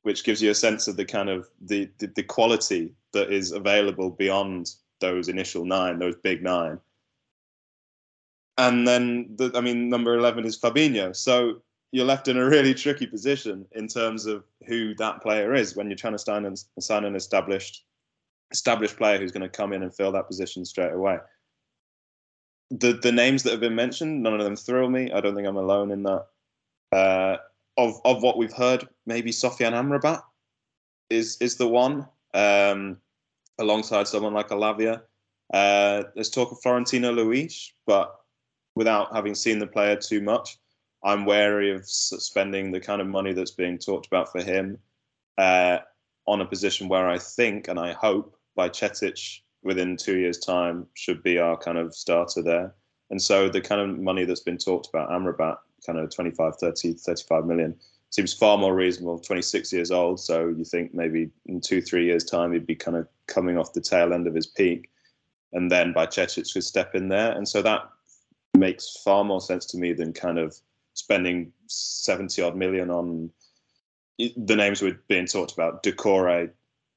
which 0.00 0.24
gives 0.24 0.40
you 0.40 0.50
a 0.50 0.54
sense 0.54 0.88
of 0.88 0.96
the 0.96 1.04
kind 1.04 1.28
of 1.28 1.46
the, 1.60 1.90
the, 1.98 2.06
the 2.06 2.22
quality 2.22 2.94
that 3.12 3.30
is 3.30 3.52
available 3.52 4.08
beyond 4.08 4.76
those 5.02 5.28
initial 5.28 5.66
nine, 5.66 5.98
those 5.98 6.16
big 6.16 6.42
nine. 6.42 6.80
And 8.56 8.88
then, 8.88 9.28
the, 9.36 9.52
I 9.54 9.60
mean, 9.60 9.90
number 9.90 10.16
11 10.16 10.46
is 10.46 10.58
Fabinho. 10.58 11.14
So 11.14 11.60
you're 11.92 12.06
left 12.06 12.26
in 12.26 12.38
a 12.38 12.48
really 12.48 12.72
tricky 12.72 13.06
position 13.06 13.66
in 13.72 13.88
terms 13.88 14.24
of 14.24 14.44
who 14.66 14.94
that 14.94 15.20
player 15.20 15.52
is 15.52 15.76
when 15.76 15.88
you're 15.88 15.96
trying 15.96 16.14
to 16.14 16.18
sign, 16.18 16.46
and, 16.46 16.58
sign 16.80 17.04
an 17.04 17.14
established 17.14 17.84
established 18.50 18.96
player 18.96 19.18
who's 19.18 19.32
going 19.32 19.42
to 19.42 19.48
come 19.50 19.74
in 19.74 19.82
and 19.82 19.94
fill 19.94 20.12
that 20.12 20.28
position 20.28 20.64
straight 20.64 20.94
away. 20.94 21.18
The 22.78 22.94
the 22.94 23.12
names 23.12 23.42
that 23.42 23.52
have 23.52 23.60
been 23.60 23.74
mentioned, 23.74 24.22
none 24.22 24.34
of 24.34 24.44
them 24.44 24.56
thrill 24.56 24.88
me. 24.88 25.12
I 25.12 25.20
don't 25.20 25.34
think 25.34 25.46
I'm 25.46 25.56
alone 25.56 25.90
in 25.90 26.02
that. 26.04 26.26
Uh, 26.92 27.36
of 27.76 28.00
of 28.04 28.22
what 28.22 28.36
we've 28.36 28.52
heard, 28.52 28.88
maybe 29.06 29.30
Sofyan 29.30 29.72
Amrabat 29.72 30.22
is 31.10 31.36
is 31.40 31.56
the 31.56 31.68
one, 31.68 32.06
um, 32.34 32.98
alongside 33.58 34.08
someone 34.08 34.34
like 34.34 34.50
a 34.50 34.54
Lavia. 34.54 35.02
Uh, 35.52 36.04
there's 36.14 36.30
talk 36.30 36.50
of 36.50 36.60
Florentino 36.62 37.12
Luis, 37.12 37.72
but 37.86 38.20
without 38.74 39.14
having 39.14 39.34
seen 39.34 39.58
the 39.58 39.66
player 39.66 39.96
too 39.96 40.20
much, 40.20 40.58
I'm 41.04 41.26
wary 41.26 41.70
of 41.70 41.86
spending 41.86 42.72
the 42.72 42.80
kind 42.80 43.00
of 43.00 43.06
money 43.06 43.32
that's 43.32 43.50
being 43.50 43.78
talked 43.78 44.06
about 44.06 44.32
for 44.32 44.42
him 44.42 44.78
uh, 45.38 45.78
on 46.26 46.40
a 46.40 46.46
position 46.46 46.88
where 46.88 47.08
I 47.08 47.18
think 47.18 47.68
and 47.68 47.78
I 47.78 47.92
hope 47.92 48.36
Bajcetic 48.58 49.40
within 49.64 49.96
two 49.96 50.18
years' 50.18 50.38
time 50.38 50.86
should 50.94 51.22
be 51.22 51.38
our 51.38 51.56
kind 51.56 51.78
of 51.78 51.94
starter 51.94 52.42
there. 52.42 52.74
And 53.10 53.20
so 53.20 53.48
the 53.48 53.60
kind 53.60 53.80
of 53.80 53.98
money 53.98 54.24
that's 54.24 54.40
been 54.40 54.58
talked 54.58 54.88
about, 54.88 55.10
Amrabat, 55.10 55.56
kind 55.86 55.98
of 55.98 56.14
25, 56.14 56.56
30, 56.56 56.92
35 56.94 57.46
million, 57.46 57.74
seems 58.10 58.32
far 58.32 58.56
more 58.56 58.74
reasonable. 58.74 59.18
26 59.18 59.72
years 59.72 59.90
old, 59.90 60.20
so 60.20 60.48
you 60.48 60.64
think 60.64 60.94
maybe 60.94 61.30
in 61.46 61.60
two, 61.60 61.80
three 61.80 62.04
years' 62.04 62.24
time 62.24 62.52
he'd 62.52 62.66
be 62.66 62.76
kind 62.76 62.96
of 62.96 63.08
coming 63.26 63.58
off 63.58 63.72
the 63.72 63.80
tail 63.80 64.12
end 64.12 64.26
of 64.26 64.34
his 64.34 64.46
peak, 64.46 64.90
and 65.52 65.70
then 65.70 65.92
by 65.92 66.06
Bajcetic 66.06 66.52
could 66.52 66.64
step 66.64 66.94
in 66.94 67.08
there. 67.08 67.32
And 67.32 67.48
so 67.48 67.62
that 67.62 67.88
makes 68.56 68.96
far 69.02 69.24
more 69.24 69.40
sense 69.40 69.66
to 69.66 69.78
me 69.78 69.92
than 69.92 70.12
kind 70.12 70.38
of 70.38 70.56
spending 70.94 71.52
70 71.66 72.40
odd 72.42 72.56
million 72.56 72.90
on 72.90 73.30
the 74.18 74.56
names 74.56 74.80
we're 74.80 75.00
being 75.08 75.26
talked 75.26 75.52
about. 75.52 75.82
Doucouré 75.82 76.50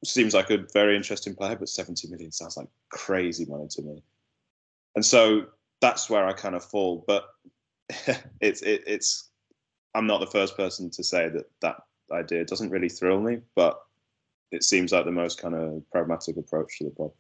seems 0.06 0.34
like 0.34 0.50
a 0.50 0.66
very 0.74 0.96
interesting 0.96 1.36
player, 1.36 1.56
but 1.56 1.70
70 1.70 2.08
million 2.10 2.32
sounds 2.32 2.58
like 2.58 2.68
crazy 2.90 3.46
money 3.46 3.68
to 3.70 3.82
me. 3.82 4.04
And 4.96 5.06
so 5.06 5.48
that's 5.82 6.10
where 6.10 6.26
I 6.26 6.34
kind 6.34 6.56
of 6.56 6.64
fall. 6.64 7.04
But 7.08 7.26
it's 8.42 8.62
it, 8.62 8.84
it's 8.86 9.30
I'm 9.96 10.08
not 10.08 10.20
the 10.20 10.28
first 10.28 10.56
person 10.56 10.90
to 10.92 11.04
say 11.04 11.30
that 11.30 11.46
that 11.62 11.78
idea 12.12 12.46
doesn't 12.46 12.70
really 12.70 12.90
thrill 12.90 13.20
me, 13.20 13.42
but 13.56 13.82
it 14.52 14.64
seems 14.64 14.92
like 14.92 15.06
the 15.06 15.12
most 15.12 15.42
kind 15.42 15.56
of 15.56 15.84
pragmatic 15.92 16.38
approach 16.38 16.78
to 16.78 16.86
the 16.86 16.92
problem. 16.92 17.14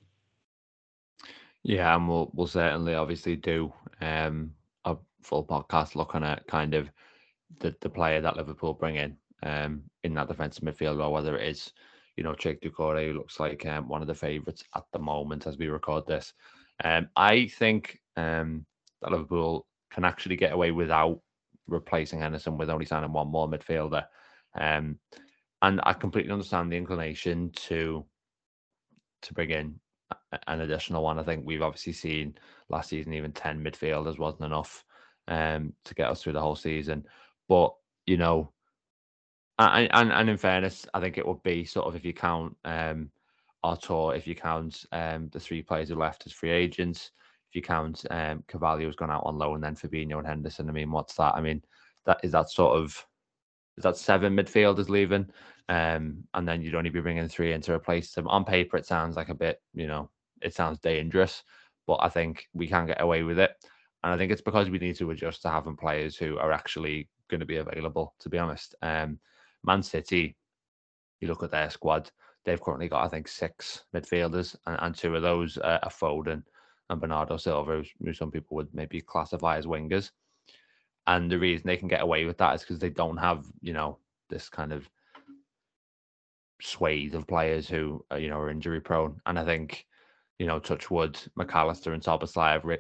Yeah, 1.63 1.96
and 1.96 2.08
we'll 2.08 2.32
we'll 2.34 2.48
certainly 2.48 2.94
obviously 2.94 3.36
do 3.36 3.74
um, 4.00 4.54
a 4.86 4.96
full 5.22 5.44
podcast 5.44 5.96
looking 5.96 6.24
at 6.24 6.48
kind 6.48 6.74
of 6.74 6.90
the 7.60 7.76
the 7.82 7.90
player 7.90 8.22
that 8.22 8.38
Liverpool 8.38 8.74
bring 8.74 8.96
in 8.96 9.18
um, 9.44 9.84
in 10.04 10.13
that 10.13 10.28
defensive 10.28 10.63
midfield, 10.63 11.04
or 11.04 11.12
whether 11.12 11.38
it 11.38 11.48
is 11.48 11.74
you 12.17 12.23
know 12.23 12.34
Cheick 12.34 12.62
Doucouré, 12.62 13.13
looks 13.13 13.39
like 13.39 13.65
um, 13.65 13.88
one 13.88 14.01
of 14.01 14.08
the 14.08 14.15
favourites 14.15 14.63
at 14.75 14.84
the 14.91 14.99
moment 14.99 15.47
as 15.47 15.58
we 15.58 15.67
record 15.67 16.06
this. 16.08 16.34
Um, 16.84 17.08
I 17.15 17.47
think 17.47 17.99
um, 18.17 18.65
that 19.01 19.12
Liverpool 19.12 19.65
can 19.91 20.03
actually 20.03 20.36
get 20.36 20.51
away 20.51 20.71
without 20.71 21.21
replacing 21.67 22.19
Henderson 22.19 22.58
with 22.58 22.69
only 22.69 22.86
signing 22.86 23.13
one 23.13 23.30
more 23.30 23.47
midfielder. 23.47 24.06
Um, 24.60 24.99
and 25.62 25.80
I 25.84 25.93
completely 25.93 26.32
understand 26.32 26.71
the 26.71 26.77
inclination 26.77 27.51
to 27.67 28.06
to 29.23 29.34
bring 29.34 29.49
in 29.49 29.80
an 30.47 30.62
additional 30.62 31.03
one. 31.03 31.19
I 31.19 31.23
think 31.23 31.45
we've 31.45 31.62
obviously 31.62 31.93
seen 31.93 32.36
last 32.69 32.89
season 32.89 33.13
even 33.13 33.32
ten 33.32 33.63
midfielders 33.63 34.19
wasn't 34.19 34.45
enough 34.45 34.84
um, 35.27 35.73
to 35.86 35.93
get 35.93 36.10
us 36.10 36.21
through 36.21 36.34
the 36.34 36.41
whole 36.41 36.56
season. 36.56 37.06
But 37.47 37.73
you 38.06 38.17
know, 38.17 38.53
and, 39.60 39.89
and 39.91 40.12
and 40.12 40.30
in 40.30 40.38
fairness, 40.38 40.86
I 40.93 41.00
think 41.00 41.17
it 41.17 41.28
would 41.28 41.41
be 41.43 41.65
sort 41.65 41.88
of 41.88 41.96
if 41.96 42.06
you 42.06 42.13
count 42.13 42.56
um, 42.65 43.10
Arthur, 43.63 44.13
if 44.15 44.28
you 44.28 44.36
count 44.36 44.86
um, 44.91 45.30
the 45.32 45.39
three 45.39 45.62
players 45.62 45.89
who 45.89 45.96
left 45.96 46.26
as 46.26 46.34
free 46.34 46.52
agents, 46.52 47.12
if 47.50 47.56
you 47.56 47.62
count 47.62 48.06
um, 48.12 48.43
Carvalho's 48.48 48.96
gone 48.96 49.12
out 49.12 49.24
on 49.26 49.38
loan, 49.38 49.56
and 49.56 49.63
then 49.63 49.76
Fabinho 49.76 50.20
and 50.20 50.28
Henderson. 50.28 50.70
I 50.70 50.72
mean, 50.72 50.91
what's 50.91 51.15
that? 51.15 51.36
I 51.36 51.41
mean, 51.41 51.63
that 52.06 52.20
is 52.24 52.32
that 52.32 52.50
sort 52.50 52.78
of 52.78 53.06
is 53.78 53.84
that 53.84 53.98
seven 53.98 54.36
midfielders 54.36 54.89
leaving, 54.89 55.28
um, 55.70 56.24
and 56.34 56.48
then 56.48 56.62
you'd 56.62 56.76
only 56.76 56.89
be 56.89 57.02
bringing 57.02 57.28
three 57.28 57.54
in 57.54 57.62
to 57.62 57.74
replace 57.74 58.12
them. 58.12 58.28
On 58.28 58.46
paper, 58.46 58.78
it 58.78 58.86
sounds 58.86 59.15
like 59.15 59.30
a 59.30 59.36
bit, 59.36 59.62
you 59.74 59.88
know, 59.88 60.10
it 60.41 60.54
sounds 60.54 60.80
dangerous, 60.80 61.43
but 61.86 61.98
I 62.02 62.10
think 62.10 62.48
we 62.54 62.67
can 62.67 62.88
get 62.88 63.02
away 63.02 63.24
with 63.24 63.39
it. 63.39 63.52
And 64.04 64.13
I 64.13 64.17
think 64.17 64.32
it's 64.32 64.41
because 64.41 64.70
we 64.70 64.80
need 64.80 64.96
to 64.98 65.12
adjust 65.12 65.41
to 65.41 65.50
having 65.50 65.76
players 65.76 66.15
who 66.15 66.38
are 66.38 66.52
actually 66.52 67.10
going 67.30 67.39
to 67.39 67.46
be 67.46 67.58
available, 67.58 68.13
to 68.20 68.30
be 68.30 68.38
honest. 68.38 68.76
Um, 68.82 69.20
Man 69.63 69.84
City, 69.84 70.36
you 71.20 71.28
look 71.28 71.43
at 71.43 71.52
their 71.52 71.70
squad, 71.70 72.12
they've 72.46 72.62
currently 72.62 72.88
got, 72.88 73.04
I 73.04 73.10
think, 73.10 73.28
six 73.28 73.84
midfielders, 73.93 74.56
and, 74.65 74.78
and 74.82 74.96
two 74.96 75.15
of 75.15 75.22
those 75.22 75.58
uh, 75.58 75.80
are 75.84 75.89
Foden 75.89 76.43
and 76.89 77.02
Bernardo 77.02 77.38
Silva, 77.38 77.84
who 78.02 78.13
some 78.13 78.32
people 78.32 78.56
would 78.56 78.74
maybe 78.74 79.02
classify 79.02 79.58
as 79.58 79.65
wingers. 79.65 80.12
And 81.06 81.32
the 81.32 81.39
reason 81.39 81.67
they 81.67 81.78
can 81.78 81.88
get 81.88 82.02
away 82.02 82.26
with 82.26 82.38
that 82.38 82.56
is 82.56 82.62
because 82.62 82.80
they 82.80 82.89
don't 82.89 83.17
have, 83.17 83.46
you 83.62 83.74
know, 83.74 83.98
this 84.30 84.50
kind 84.50 84.74
of 84.74 84.89
swathe 86.62 87.15
of 87.15 87.28
players 87.28 87.67
who, 87.67 88.04
are, 88.12 88.20
you 88.20 88.30
know, 88.30 88.39
are 88.39 88.50
injury 88.50 88.82
prone. 88.82 89.20
And 89.26 89.38
I 89.38 89.46
think 89.46 89.86
you 90.39 90.46
know, 90.46 90.60
Touchwood, 90.60 91.20
Mac 91.36 91.54
Allister 91.56 91.93
and 91.93 92.06
have 92.06 92.24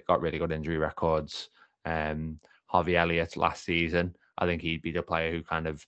got 0.07 0.21
really 0.21 0.37
good 0.37 0.51
injury 0.51 0.77
records. 0.77 1.49
Um, 1.85 2.39
Harvey 2.67 2.97
Elliott 2.97 3.37
last 3.37 3.63
season, 3.65 4.15
I 4.37 4.45
think 4.45 4.61
he'd 4.61 4.81
be 4.81 4.91
the 4.91 5.01
player 5.01 5.31
who 5.31 5.41
kind 5.41 5.67
of 5.67 5.85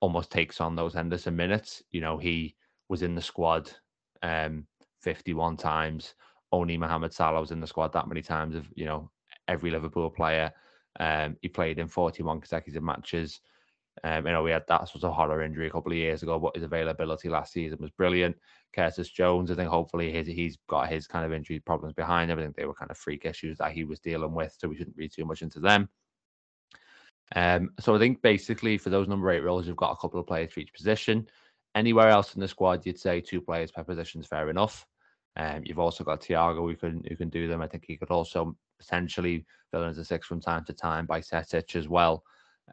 almost 0.00 0.30
takes 0.30 0.60
on 0.60 0.76
those 0.76 0.94
Henderson 0.94 1.36
minutes. 1.36 1.82
You 1.90 2.00
know, 2.00 2.18
he 2.18 2.54
was 2.88 3.02
in 3.02 3.14
the 3.14 3.22
squad 3.22 3.70
um, 4.22 4.66
51 5.00 5.56
times. 5.56 6.14
Only 6.52 6.76
Mohamed 6.78 7.12
Salah 7.12 7.40
was 7.40 7.50
in 7.50 7.60
the 7.60 7.66
squad 7.66 7.92
that 7.92 8.08
many 8.08 8.22
times 8.22 8.56
of, 8.56 8.66
you 8.74 8.84
know, 8.84 9.10
every 9.48 9.70
Liverpool 9.70 10.10
player. 10.10 10.52
Um, 11.00 11.36
he 11.42 11.48
played 11.48 11.78
in 11.78 11.88
41 11.88 12.40
consecutive 12.40 12.82
matches. 12.82 13.40
Um, 14.04 14.26
you 14.26 14.32
know, 14.32 14.42
we 14.42 14.50
had 14.50 14.64
that 14.68 14.88
sort 14.88 15.04
of 15.04 15.12
horror 15.12 15.42
injury 15.42 15.66
a 15.66 15.70
couple 15.70 15.92
of 15.92 15.98
years 15.98 16.22
ago, 16.22 16.38
but 16.38 16.54
his 16.54 16.64
availability 16.64 17.28
last 17.28 17.52
season 17.52 17.78
was 17.80 17.90
brilliant. 17.90 18.36
Curtis 18.72 19.10
Jones, 19.10 19.50
I 19.50 19.54
think 19.54 19.68
hopefully 19.68 20.12
he's, 20.12 20.26
he's 20.26 20.58
got 20.68 20.88
his 20.88 21.06
kind 21.06 21.24
of 21.24 21.32
injury 21.32 21.58
problems 21.58 21.94
behind 21.94 22.30
him. 22.30 22.38
I 22.38 22.42
think 22.42 22.56
they 22.56 22.66
were 22.66 22.74
kind 22.74 22.90
of 22.90 22.96
freak 22.96 23.24
issues 23.24 23.58
that 23.58 23.72
he 23.72 23.84
was 23.84 23.98
dealing 23.98 24.34
with, 24.34 24.54
so 24.58 24.68
we 24.68 24.76
shouldn't 24.76 24.96
read 24.96 25.12
too 25.12 25.24
much 25.24 25.42
into 25.42 25.60
them. 25.60 25.88
Um, 27.34 27.70
so 27.78 27.94
I 27.94 27.98
think 27.98 28.22
basically 28.22 28.78
for 28.78 28.90
those 28.90 29.08
number 29.08 29.30
eight 29.30 29.40
roles, 29.40 29.66
you've 29.66 29.76
got 29.76 29.92
a 29.92 29.96
couple 29.96 30.20
of 30.20 30.26
players 30.26 30.52
for 30.52 30.60
each 30.60 30.72
position. 30.72 31.28
Anywhere 31.74 32.08
else 32.08 32.34
in 32.34 32.40
the 32.40 32.48
squad, 32.48 32.84
you'd 32.86 32.98
say 32.98 33.20
two 33.20 33.40
players 33.40 33.70
per 33.70 33.84
position 33.84 34.20
is 34.20 34.26
fair 34.26 34.48
enough. 34.50 34.86
Um, 35.36 35.62
you've 35.64 35.78
also 35.78 36.02
got 36.02 36.20
Thiago 36.20 36.68
who 36.68 36.74
can 36.74 37.02
who 37.08 37.16
can 37.16 37.28
do 37.28 37.46
them. 37.46 37.62
I 37.62 37.68
think 37.68 37.84
he 37.86 37.96
could 37.96 38.10
also 38.10 38.56
potentially 38.78 39.44
fill 39.70 39.84
in 39.84 39.90
as 39.90 39.98
a 39.98 40.04
six 40.04 40.26
from 40.26 40.40
time 40.40 40.64
to 40.64 40.72
time 40.72 41.06
Bajcetic 41.06 41.76
as 41.76 41.88
well. 41.88 42.24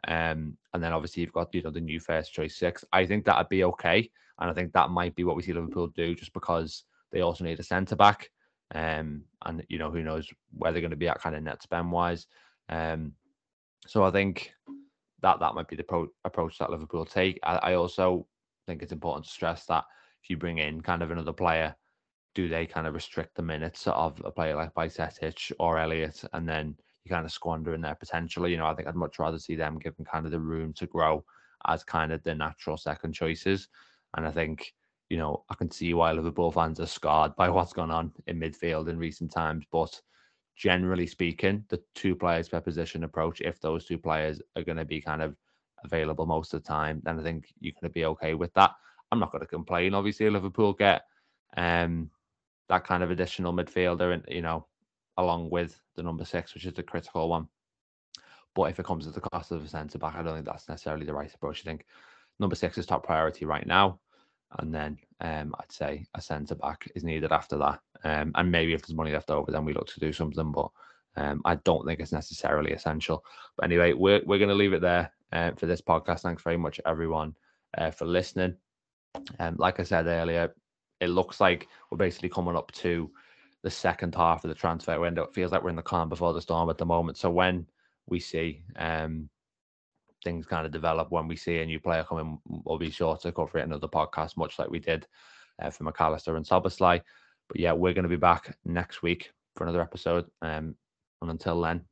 Um, 0.08 0.56
and 0.74 0.82
then 0.82 0.92
obviously 0.92 1.22
you've 1.22 1.32
got 1.32 1.54
you 1.54 1.62
know 1.62 1.70
the 1.70 1.80
new 1.80 2.00
first 2.00 2.32
choice 2.32 2.56
six. 2.56 2.84
I 2.92 3.06
think 3.06 3.24
that'd 3.24 3.48
be 3.48 3.64
okay, 3.64 4.10
and 4.38 4.50
I 4.50 4.52
think 4.52 4.72
that 4.72 4.90
might 4.90 5.14
be 5.14 5.24
what 5.24 5.36
we 5.36 5.42
see 5.42 5.52
Liverpool 5.52 5.88
do, 5.88 6.14
just 6.14 6.32
because 6.32 6.84
they 7.12 7.20
also 7.20 7.44
need 7.44 7.60
a 7.60 7.64
centre 7.64 7.96
back. 7.96 8.30
Um, 8.74 9.22
and 9.44 9.64
you 9.68 9.78
know 9.78 9.90
who 9.90 10.02
knows 10.02 10.28
where 10.56 10.72
they're 10.72 10.80
going 10.80 10.90
to 10.90 10.96
be 10.96 11.08
at 11.08 11.20
kind 11.20 11.36
of 11.36 11.42
net 11.42 11.62
spend 11.62 11.92
wise. 11.92 12.26
Um, 12.68 13.12
so 13.86 14.04
I 14.04 14.10
think 14.10 14.52
that 15.22 15.40
that 15.40 15.54
might 15.54 15.68
be 15.68 15.76
the 15.76 15.82
pro- 15.82 16.08
approach 16.24 16.58
that 16.58 16.70
Liverpool 16.70 17.04
take. 17.04 17.38
I, 17.42 17.56
I 17.56 17.74
also 17.74 18.26
think 18.66 18.82
it's 18.82 18.92
important 18.92 19.24
to 19.24 19.30
stress 19.30 19.64
that 19.66 19.84
if 20.22 20.30
you 20.30 20.36
bring 20.36 20.58
in 20.58 20.80
kind 20.80 21.02
of 21.02 21.10
another 21.10 21.32
player, 21.32 21.74
do 22.34 22.48
they 22.48 22.66
kind 22.66 22.86
of 22.86 22.94
restrict 22.94 23.34
the 23.34 23.42
minutes 23.42 23.86
of 23.86 24.20
a 24.24 24.30
player 24.30 24.56
like 24.56 24.74
Bajcetic 24.74 25.52
or 25.58 25.78
Elliott, 25.78 26.22
and 26.32 26.48
then 26.48 26.76
you 27.04 27.10
kind 27.10 27.24
of 27.24 27.32
squandering 27.32 27.80
their 27.80 27.94
potential. 27.94 28.48
You 28.48 28.56
know, 28.56 28.66
I 28.66 28.74
think 28.74 28.88
I'd 28.88 28.96
much 28.96 29.18
rather 29.18 29.38
see 29.38 29.54
them 29.54 29.78
given 29.78 30.04
kind 30.04 30.26
of 30.26 30.32
the 30.32 30.40
room 30.40 30.72
to 30.74 30.86
grow 30.86 31.24
as 31.66 31.84
kind 31.84 32.12
of 32.12 32.22
the 32.24 32.34
natural 32.34 32.76
second 32.76 33.12
choices. 33.12 33.68
And 34.16 34.26
I 34.26 34.30
think, 34.30 34.74
you 35.08 35.16
know, 35.16 35.44
I 35.48 35.54
can 35.54 35.70
see 35.70 35.94
why 35.94 36.12
Liverpool 36.12 36.50
fans 36.50 36.80
are 36.80 36.86
scarred 36.86 37.34
by 37.36 37.48
what's 37.50 37.72
gone 37.72 37.90
on 37.90 38.12
in 38.26 38.40
midfield 38.40 38.88
in 38.88 38.98
recent 38.98 39.30
times. 39.30 39.64
But 39.70 40.00
generally 40.56 41.06
speaking, 41.06 41.64
the 41.68 41.80
two 41.94 42.16
players 42.16 42.48
per 42.48 42.60
position 42.60 43.04
approach, 43.04 43.40
if 43.40 43.60
those 43.60 43.84
two 43.84 43.98
players 43.98 44.40
are 44.56 44.64
going 44.64 44.78
to 44.78 44.84
be 44.84 45.00
kind 45.00 45.22
of 45.22 45.36
available 45.84 46.26
most 46.26 46.54
of 46.54 46.62
the 46.62 46.68
time, 46.68 47.00
then 47.04 47.20
I 47.20 47.22
think 47.22 47.52
you're 47.60 47.72
going 47.72 47.90
to 47.90 47.94
be 47.94 48.06
okay 48.06 48.34
with 48.34 48.52
that. 48.54 48.72
I'm 49.12 49.20
not 49.20 49.30
going 49.30 49.42
to 49.42 49.46
complain. 49.46 49.94
Obviously, 49.94 50.28
Liverpool 50.30 50.72
get 50.72 51.02
um, 51.56 52.10
that 52.68 52.84
kind 52.84 53.02
of 53.02 53.10
additional 53.10 53.52
midfielder, 53.52 54.14
and 54.14 54.24
you 54.28 54.42
know, 54.42 54.66
along 55.18 55.50
with 55.50 55.80
the 55.94 56.02
number 56.02 56.24
six, 56.24 56.54
which 56.54 56.66
is 56.66 56.74
the 56.74 56.82
critical 56.82 57.28
one. 57.28 57.48
But 58.54 58.70
if 58.70 58.80
it 58.80 58.86
comes 58.86 59.06
at 59.06 59.14
the 59.14 59.20
cost 59.20 59.52
of 59.52 59.62
a 59.62 59.68
centre 59.68 59.98
back, 59.98 60.16
I 60.16 60.22
don't 60.22 60.34
think 60.34 60.46
that's 60.46 60.68
necessarily 60.68 61.04
the 61.04 61.14
right 61.14 61.32
approach. 61.32 61.60
I 61.60 61.64
think 61.68 61.84
number 62.40 62.56
six 62.56 62.78
is 62.78 62.86
top 62.86 63.04
priority 63.04 63.44
right 63.44 63.66
now, 63.66 64.00
and 64.58 64.74
then 64.74 64.98
um, 65.20 65.54
I'd 65.60 65.70
say 65.70 66.06
a 66.14 66.20
centre 66.22 66.54
back 66.54 66.90
is 66.94 67.04
needed 67.04 67.32
after 67.32 67.58
that. 67.58 67.80
Um, 68.04 68.32
and 68.34 68.50
maybe 68.50 68.74
if 68.74 68.82
there's 68.82 68.96
money 68.96 69.12
left 69.12 69.30
over, 69.30 69.50
then 69.50 69.64
we 69.64 69.72
look 69.72 69.88
to 69.88 70.00
do 70.00 70.12
something. 70.12 70.52
But 70.52 70.70
um, 71.16 71.42
I 71.44 71.56
don't 71.56 71.86
think 71.86 72.00
it's 72.00 72.12
necessarily 72.12 72.72
essential. 72.72 73.24
But 73.56 73.64
anyway, 73.64 73.92
we're 73.92 74.22
we're 74.24 74.38
going 74.38 74.50
to 74.50 74.54
leave 74.54 74.72
it 74.72 74.82
there 74.82 75.12
uh, 75.32 75.52
for 75.52 75.66
this 75.66 75.80
podcast. 75.80 76.20
Thanks 76.20 76.42
very 76.42 76.56
much, 76.56 76.80
everyone, 76.86 77.34
uh, 77.76 77.90
for 77.90 78.06
listening. 78.06 78.56
And 79.38 79.54
um, 79.54 79.56
like 79.58 79.80
I 79.80 79.82
said 79.82 80.06
earlier, 80.06 80.54
it 81.00 81.08
looks 81.08 81.40
like 81.40 81.68
we're 81.90 81.98
basically 81.98 82.28
coming 82.28 82.56
up 82.56 82.70
to 82.72 83.10
the 83.62 83.70
second 83.70 84.14
half 84.14 84.44
of 84.44 84.48
the 84.48 84.54
transfer 84.54 84.98
window. 85.00 85.24
It 85.24 85.34
feels 85.34 85.52
like 85.52 85.62
we're 85.62 85.70
in 85.70 85.76
the 85.76 85.82
calm 85.82 86.08
before 86.08 86.32
the 86.32 86.40
storm 86.40 86.70
at 86.70 86.78
the 86.78 86.86
moment. 86.86 87.16
So 87.16 87.30
when 87.30 87.66
we 88.06 88.20
see 88.20 88.62
um, 88.76 89.28
things 90.22 90.46
kind 90.46 90.66
of 90.66 90.72
develop, 90.72 91.10
when 91.10 91.28
we 91.28 91.36
see 91.36 91.58
a 91.58 91.66
new 91.66 91.80
player 91.80 92.04
coming, 92.04 92.38
we'll 92.46 92.78
be 92.78 92.90
sure 92.90 93.16
to 93.16 93.32
cover 93.32 93.58
it 93.58 93.62
in 93.62 93.70
another 93.70 93.88
podcast, 93.88 94.36
much 94.36 94.58
like 94.58 94.70
we 94.70 94.78
did 94.78 95.06
uh, 95.60 95.70
for 95.70 95.84
Mac 95.84 96.00
Allister 96.00 96.36
and 96.36 96.46
Szoboszlai. 96.46 97.00
But 97.48 97.60
yeah, 97.60 97.72
we're 97.72 97.94
going 97.94 98.04
to 98.04 98.08
be 98.08 98.16
back 98.16 98.56
next 98.64 99.02
week 99.02 99.30
for 99.54 99.64
another 99.64 99.82
episode. 99.82 100.26
Um, 100.42 100.74
and 101.22 101.30
until 101.30 101.60
then, 101.60 101.84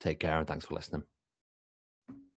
take 0.00 0.20
care 0.20 0.38
and 0.38 0.46
thanks 0.46 0.66
for 0.66 0.74
listening. 0.74 1.02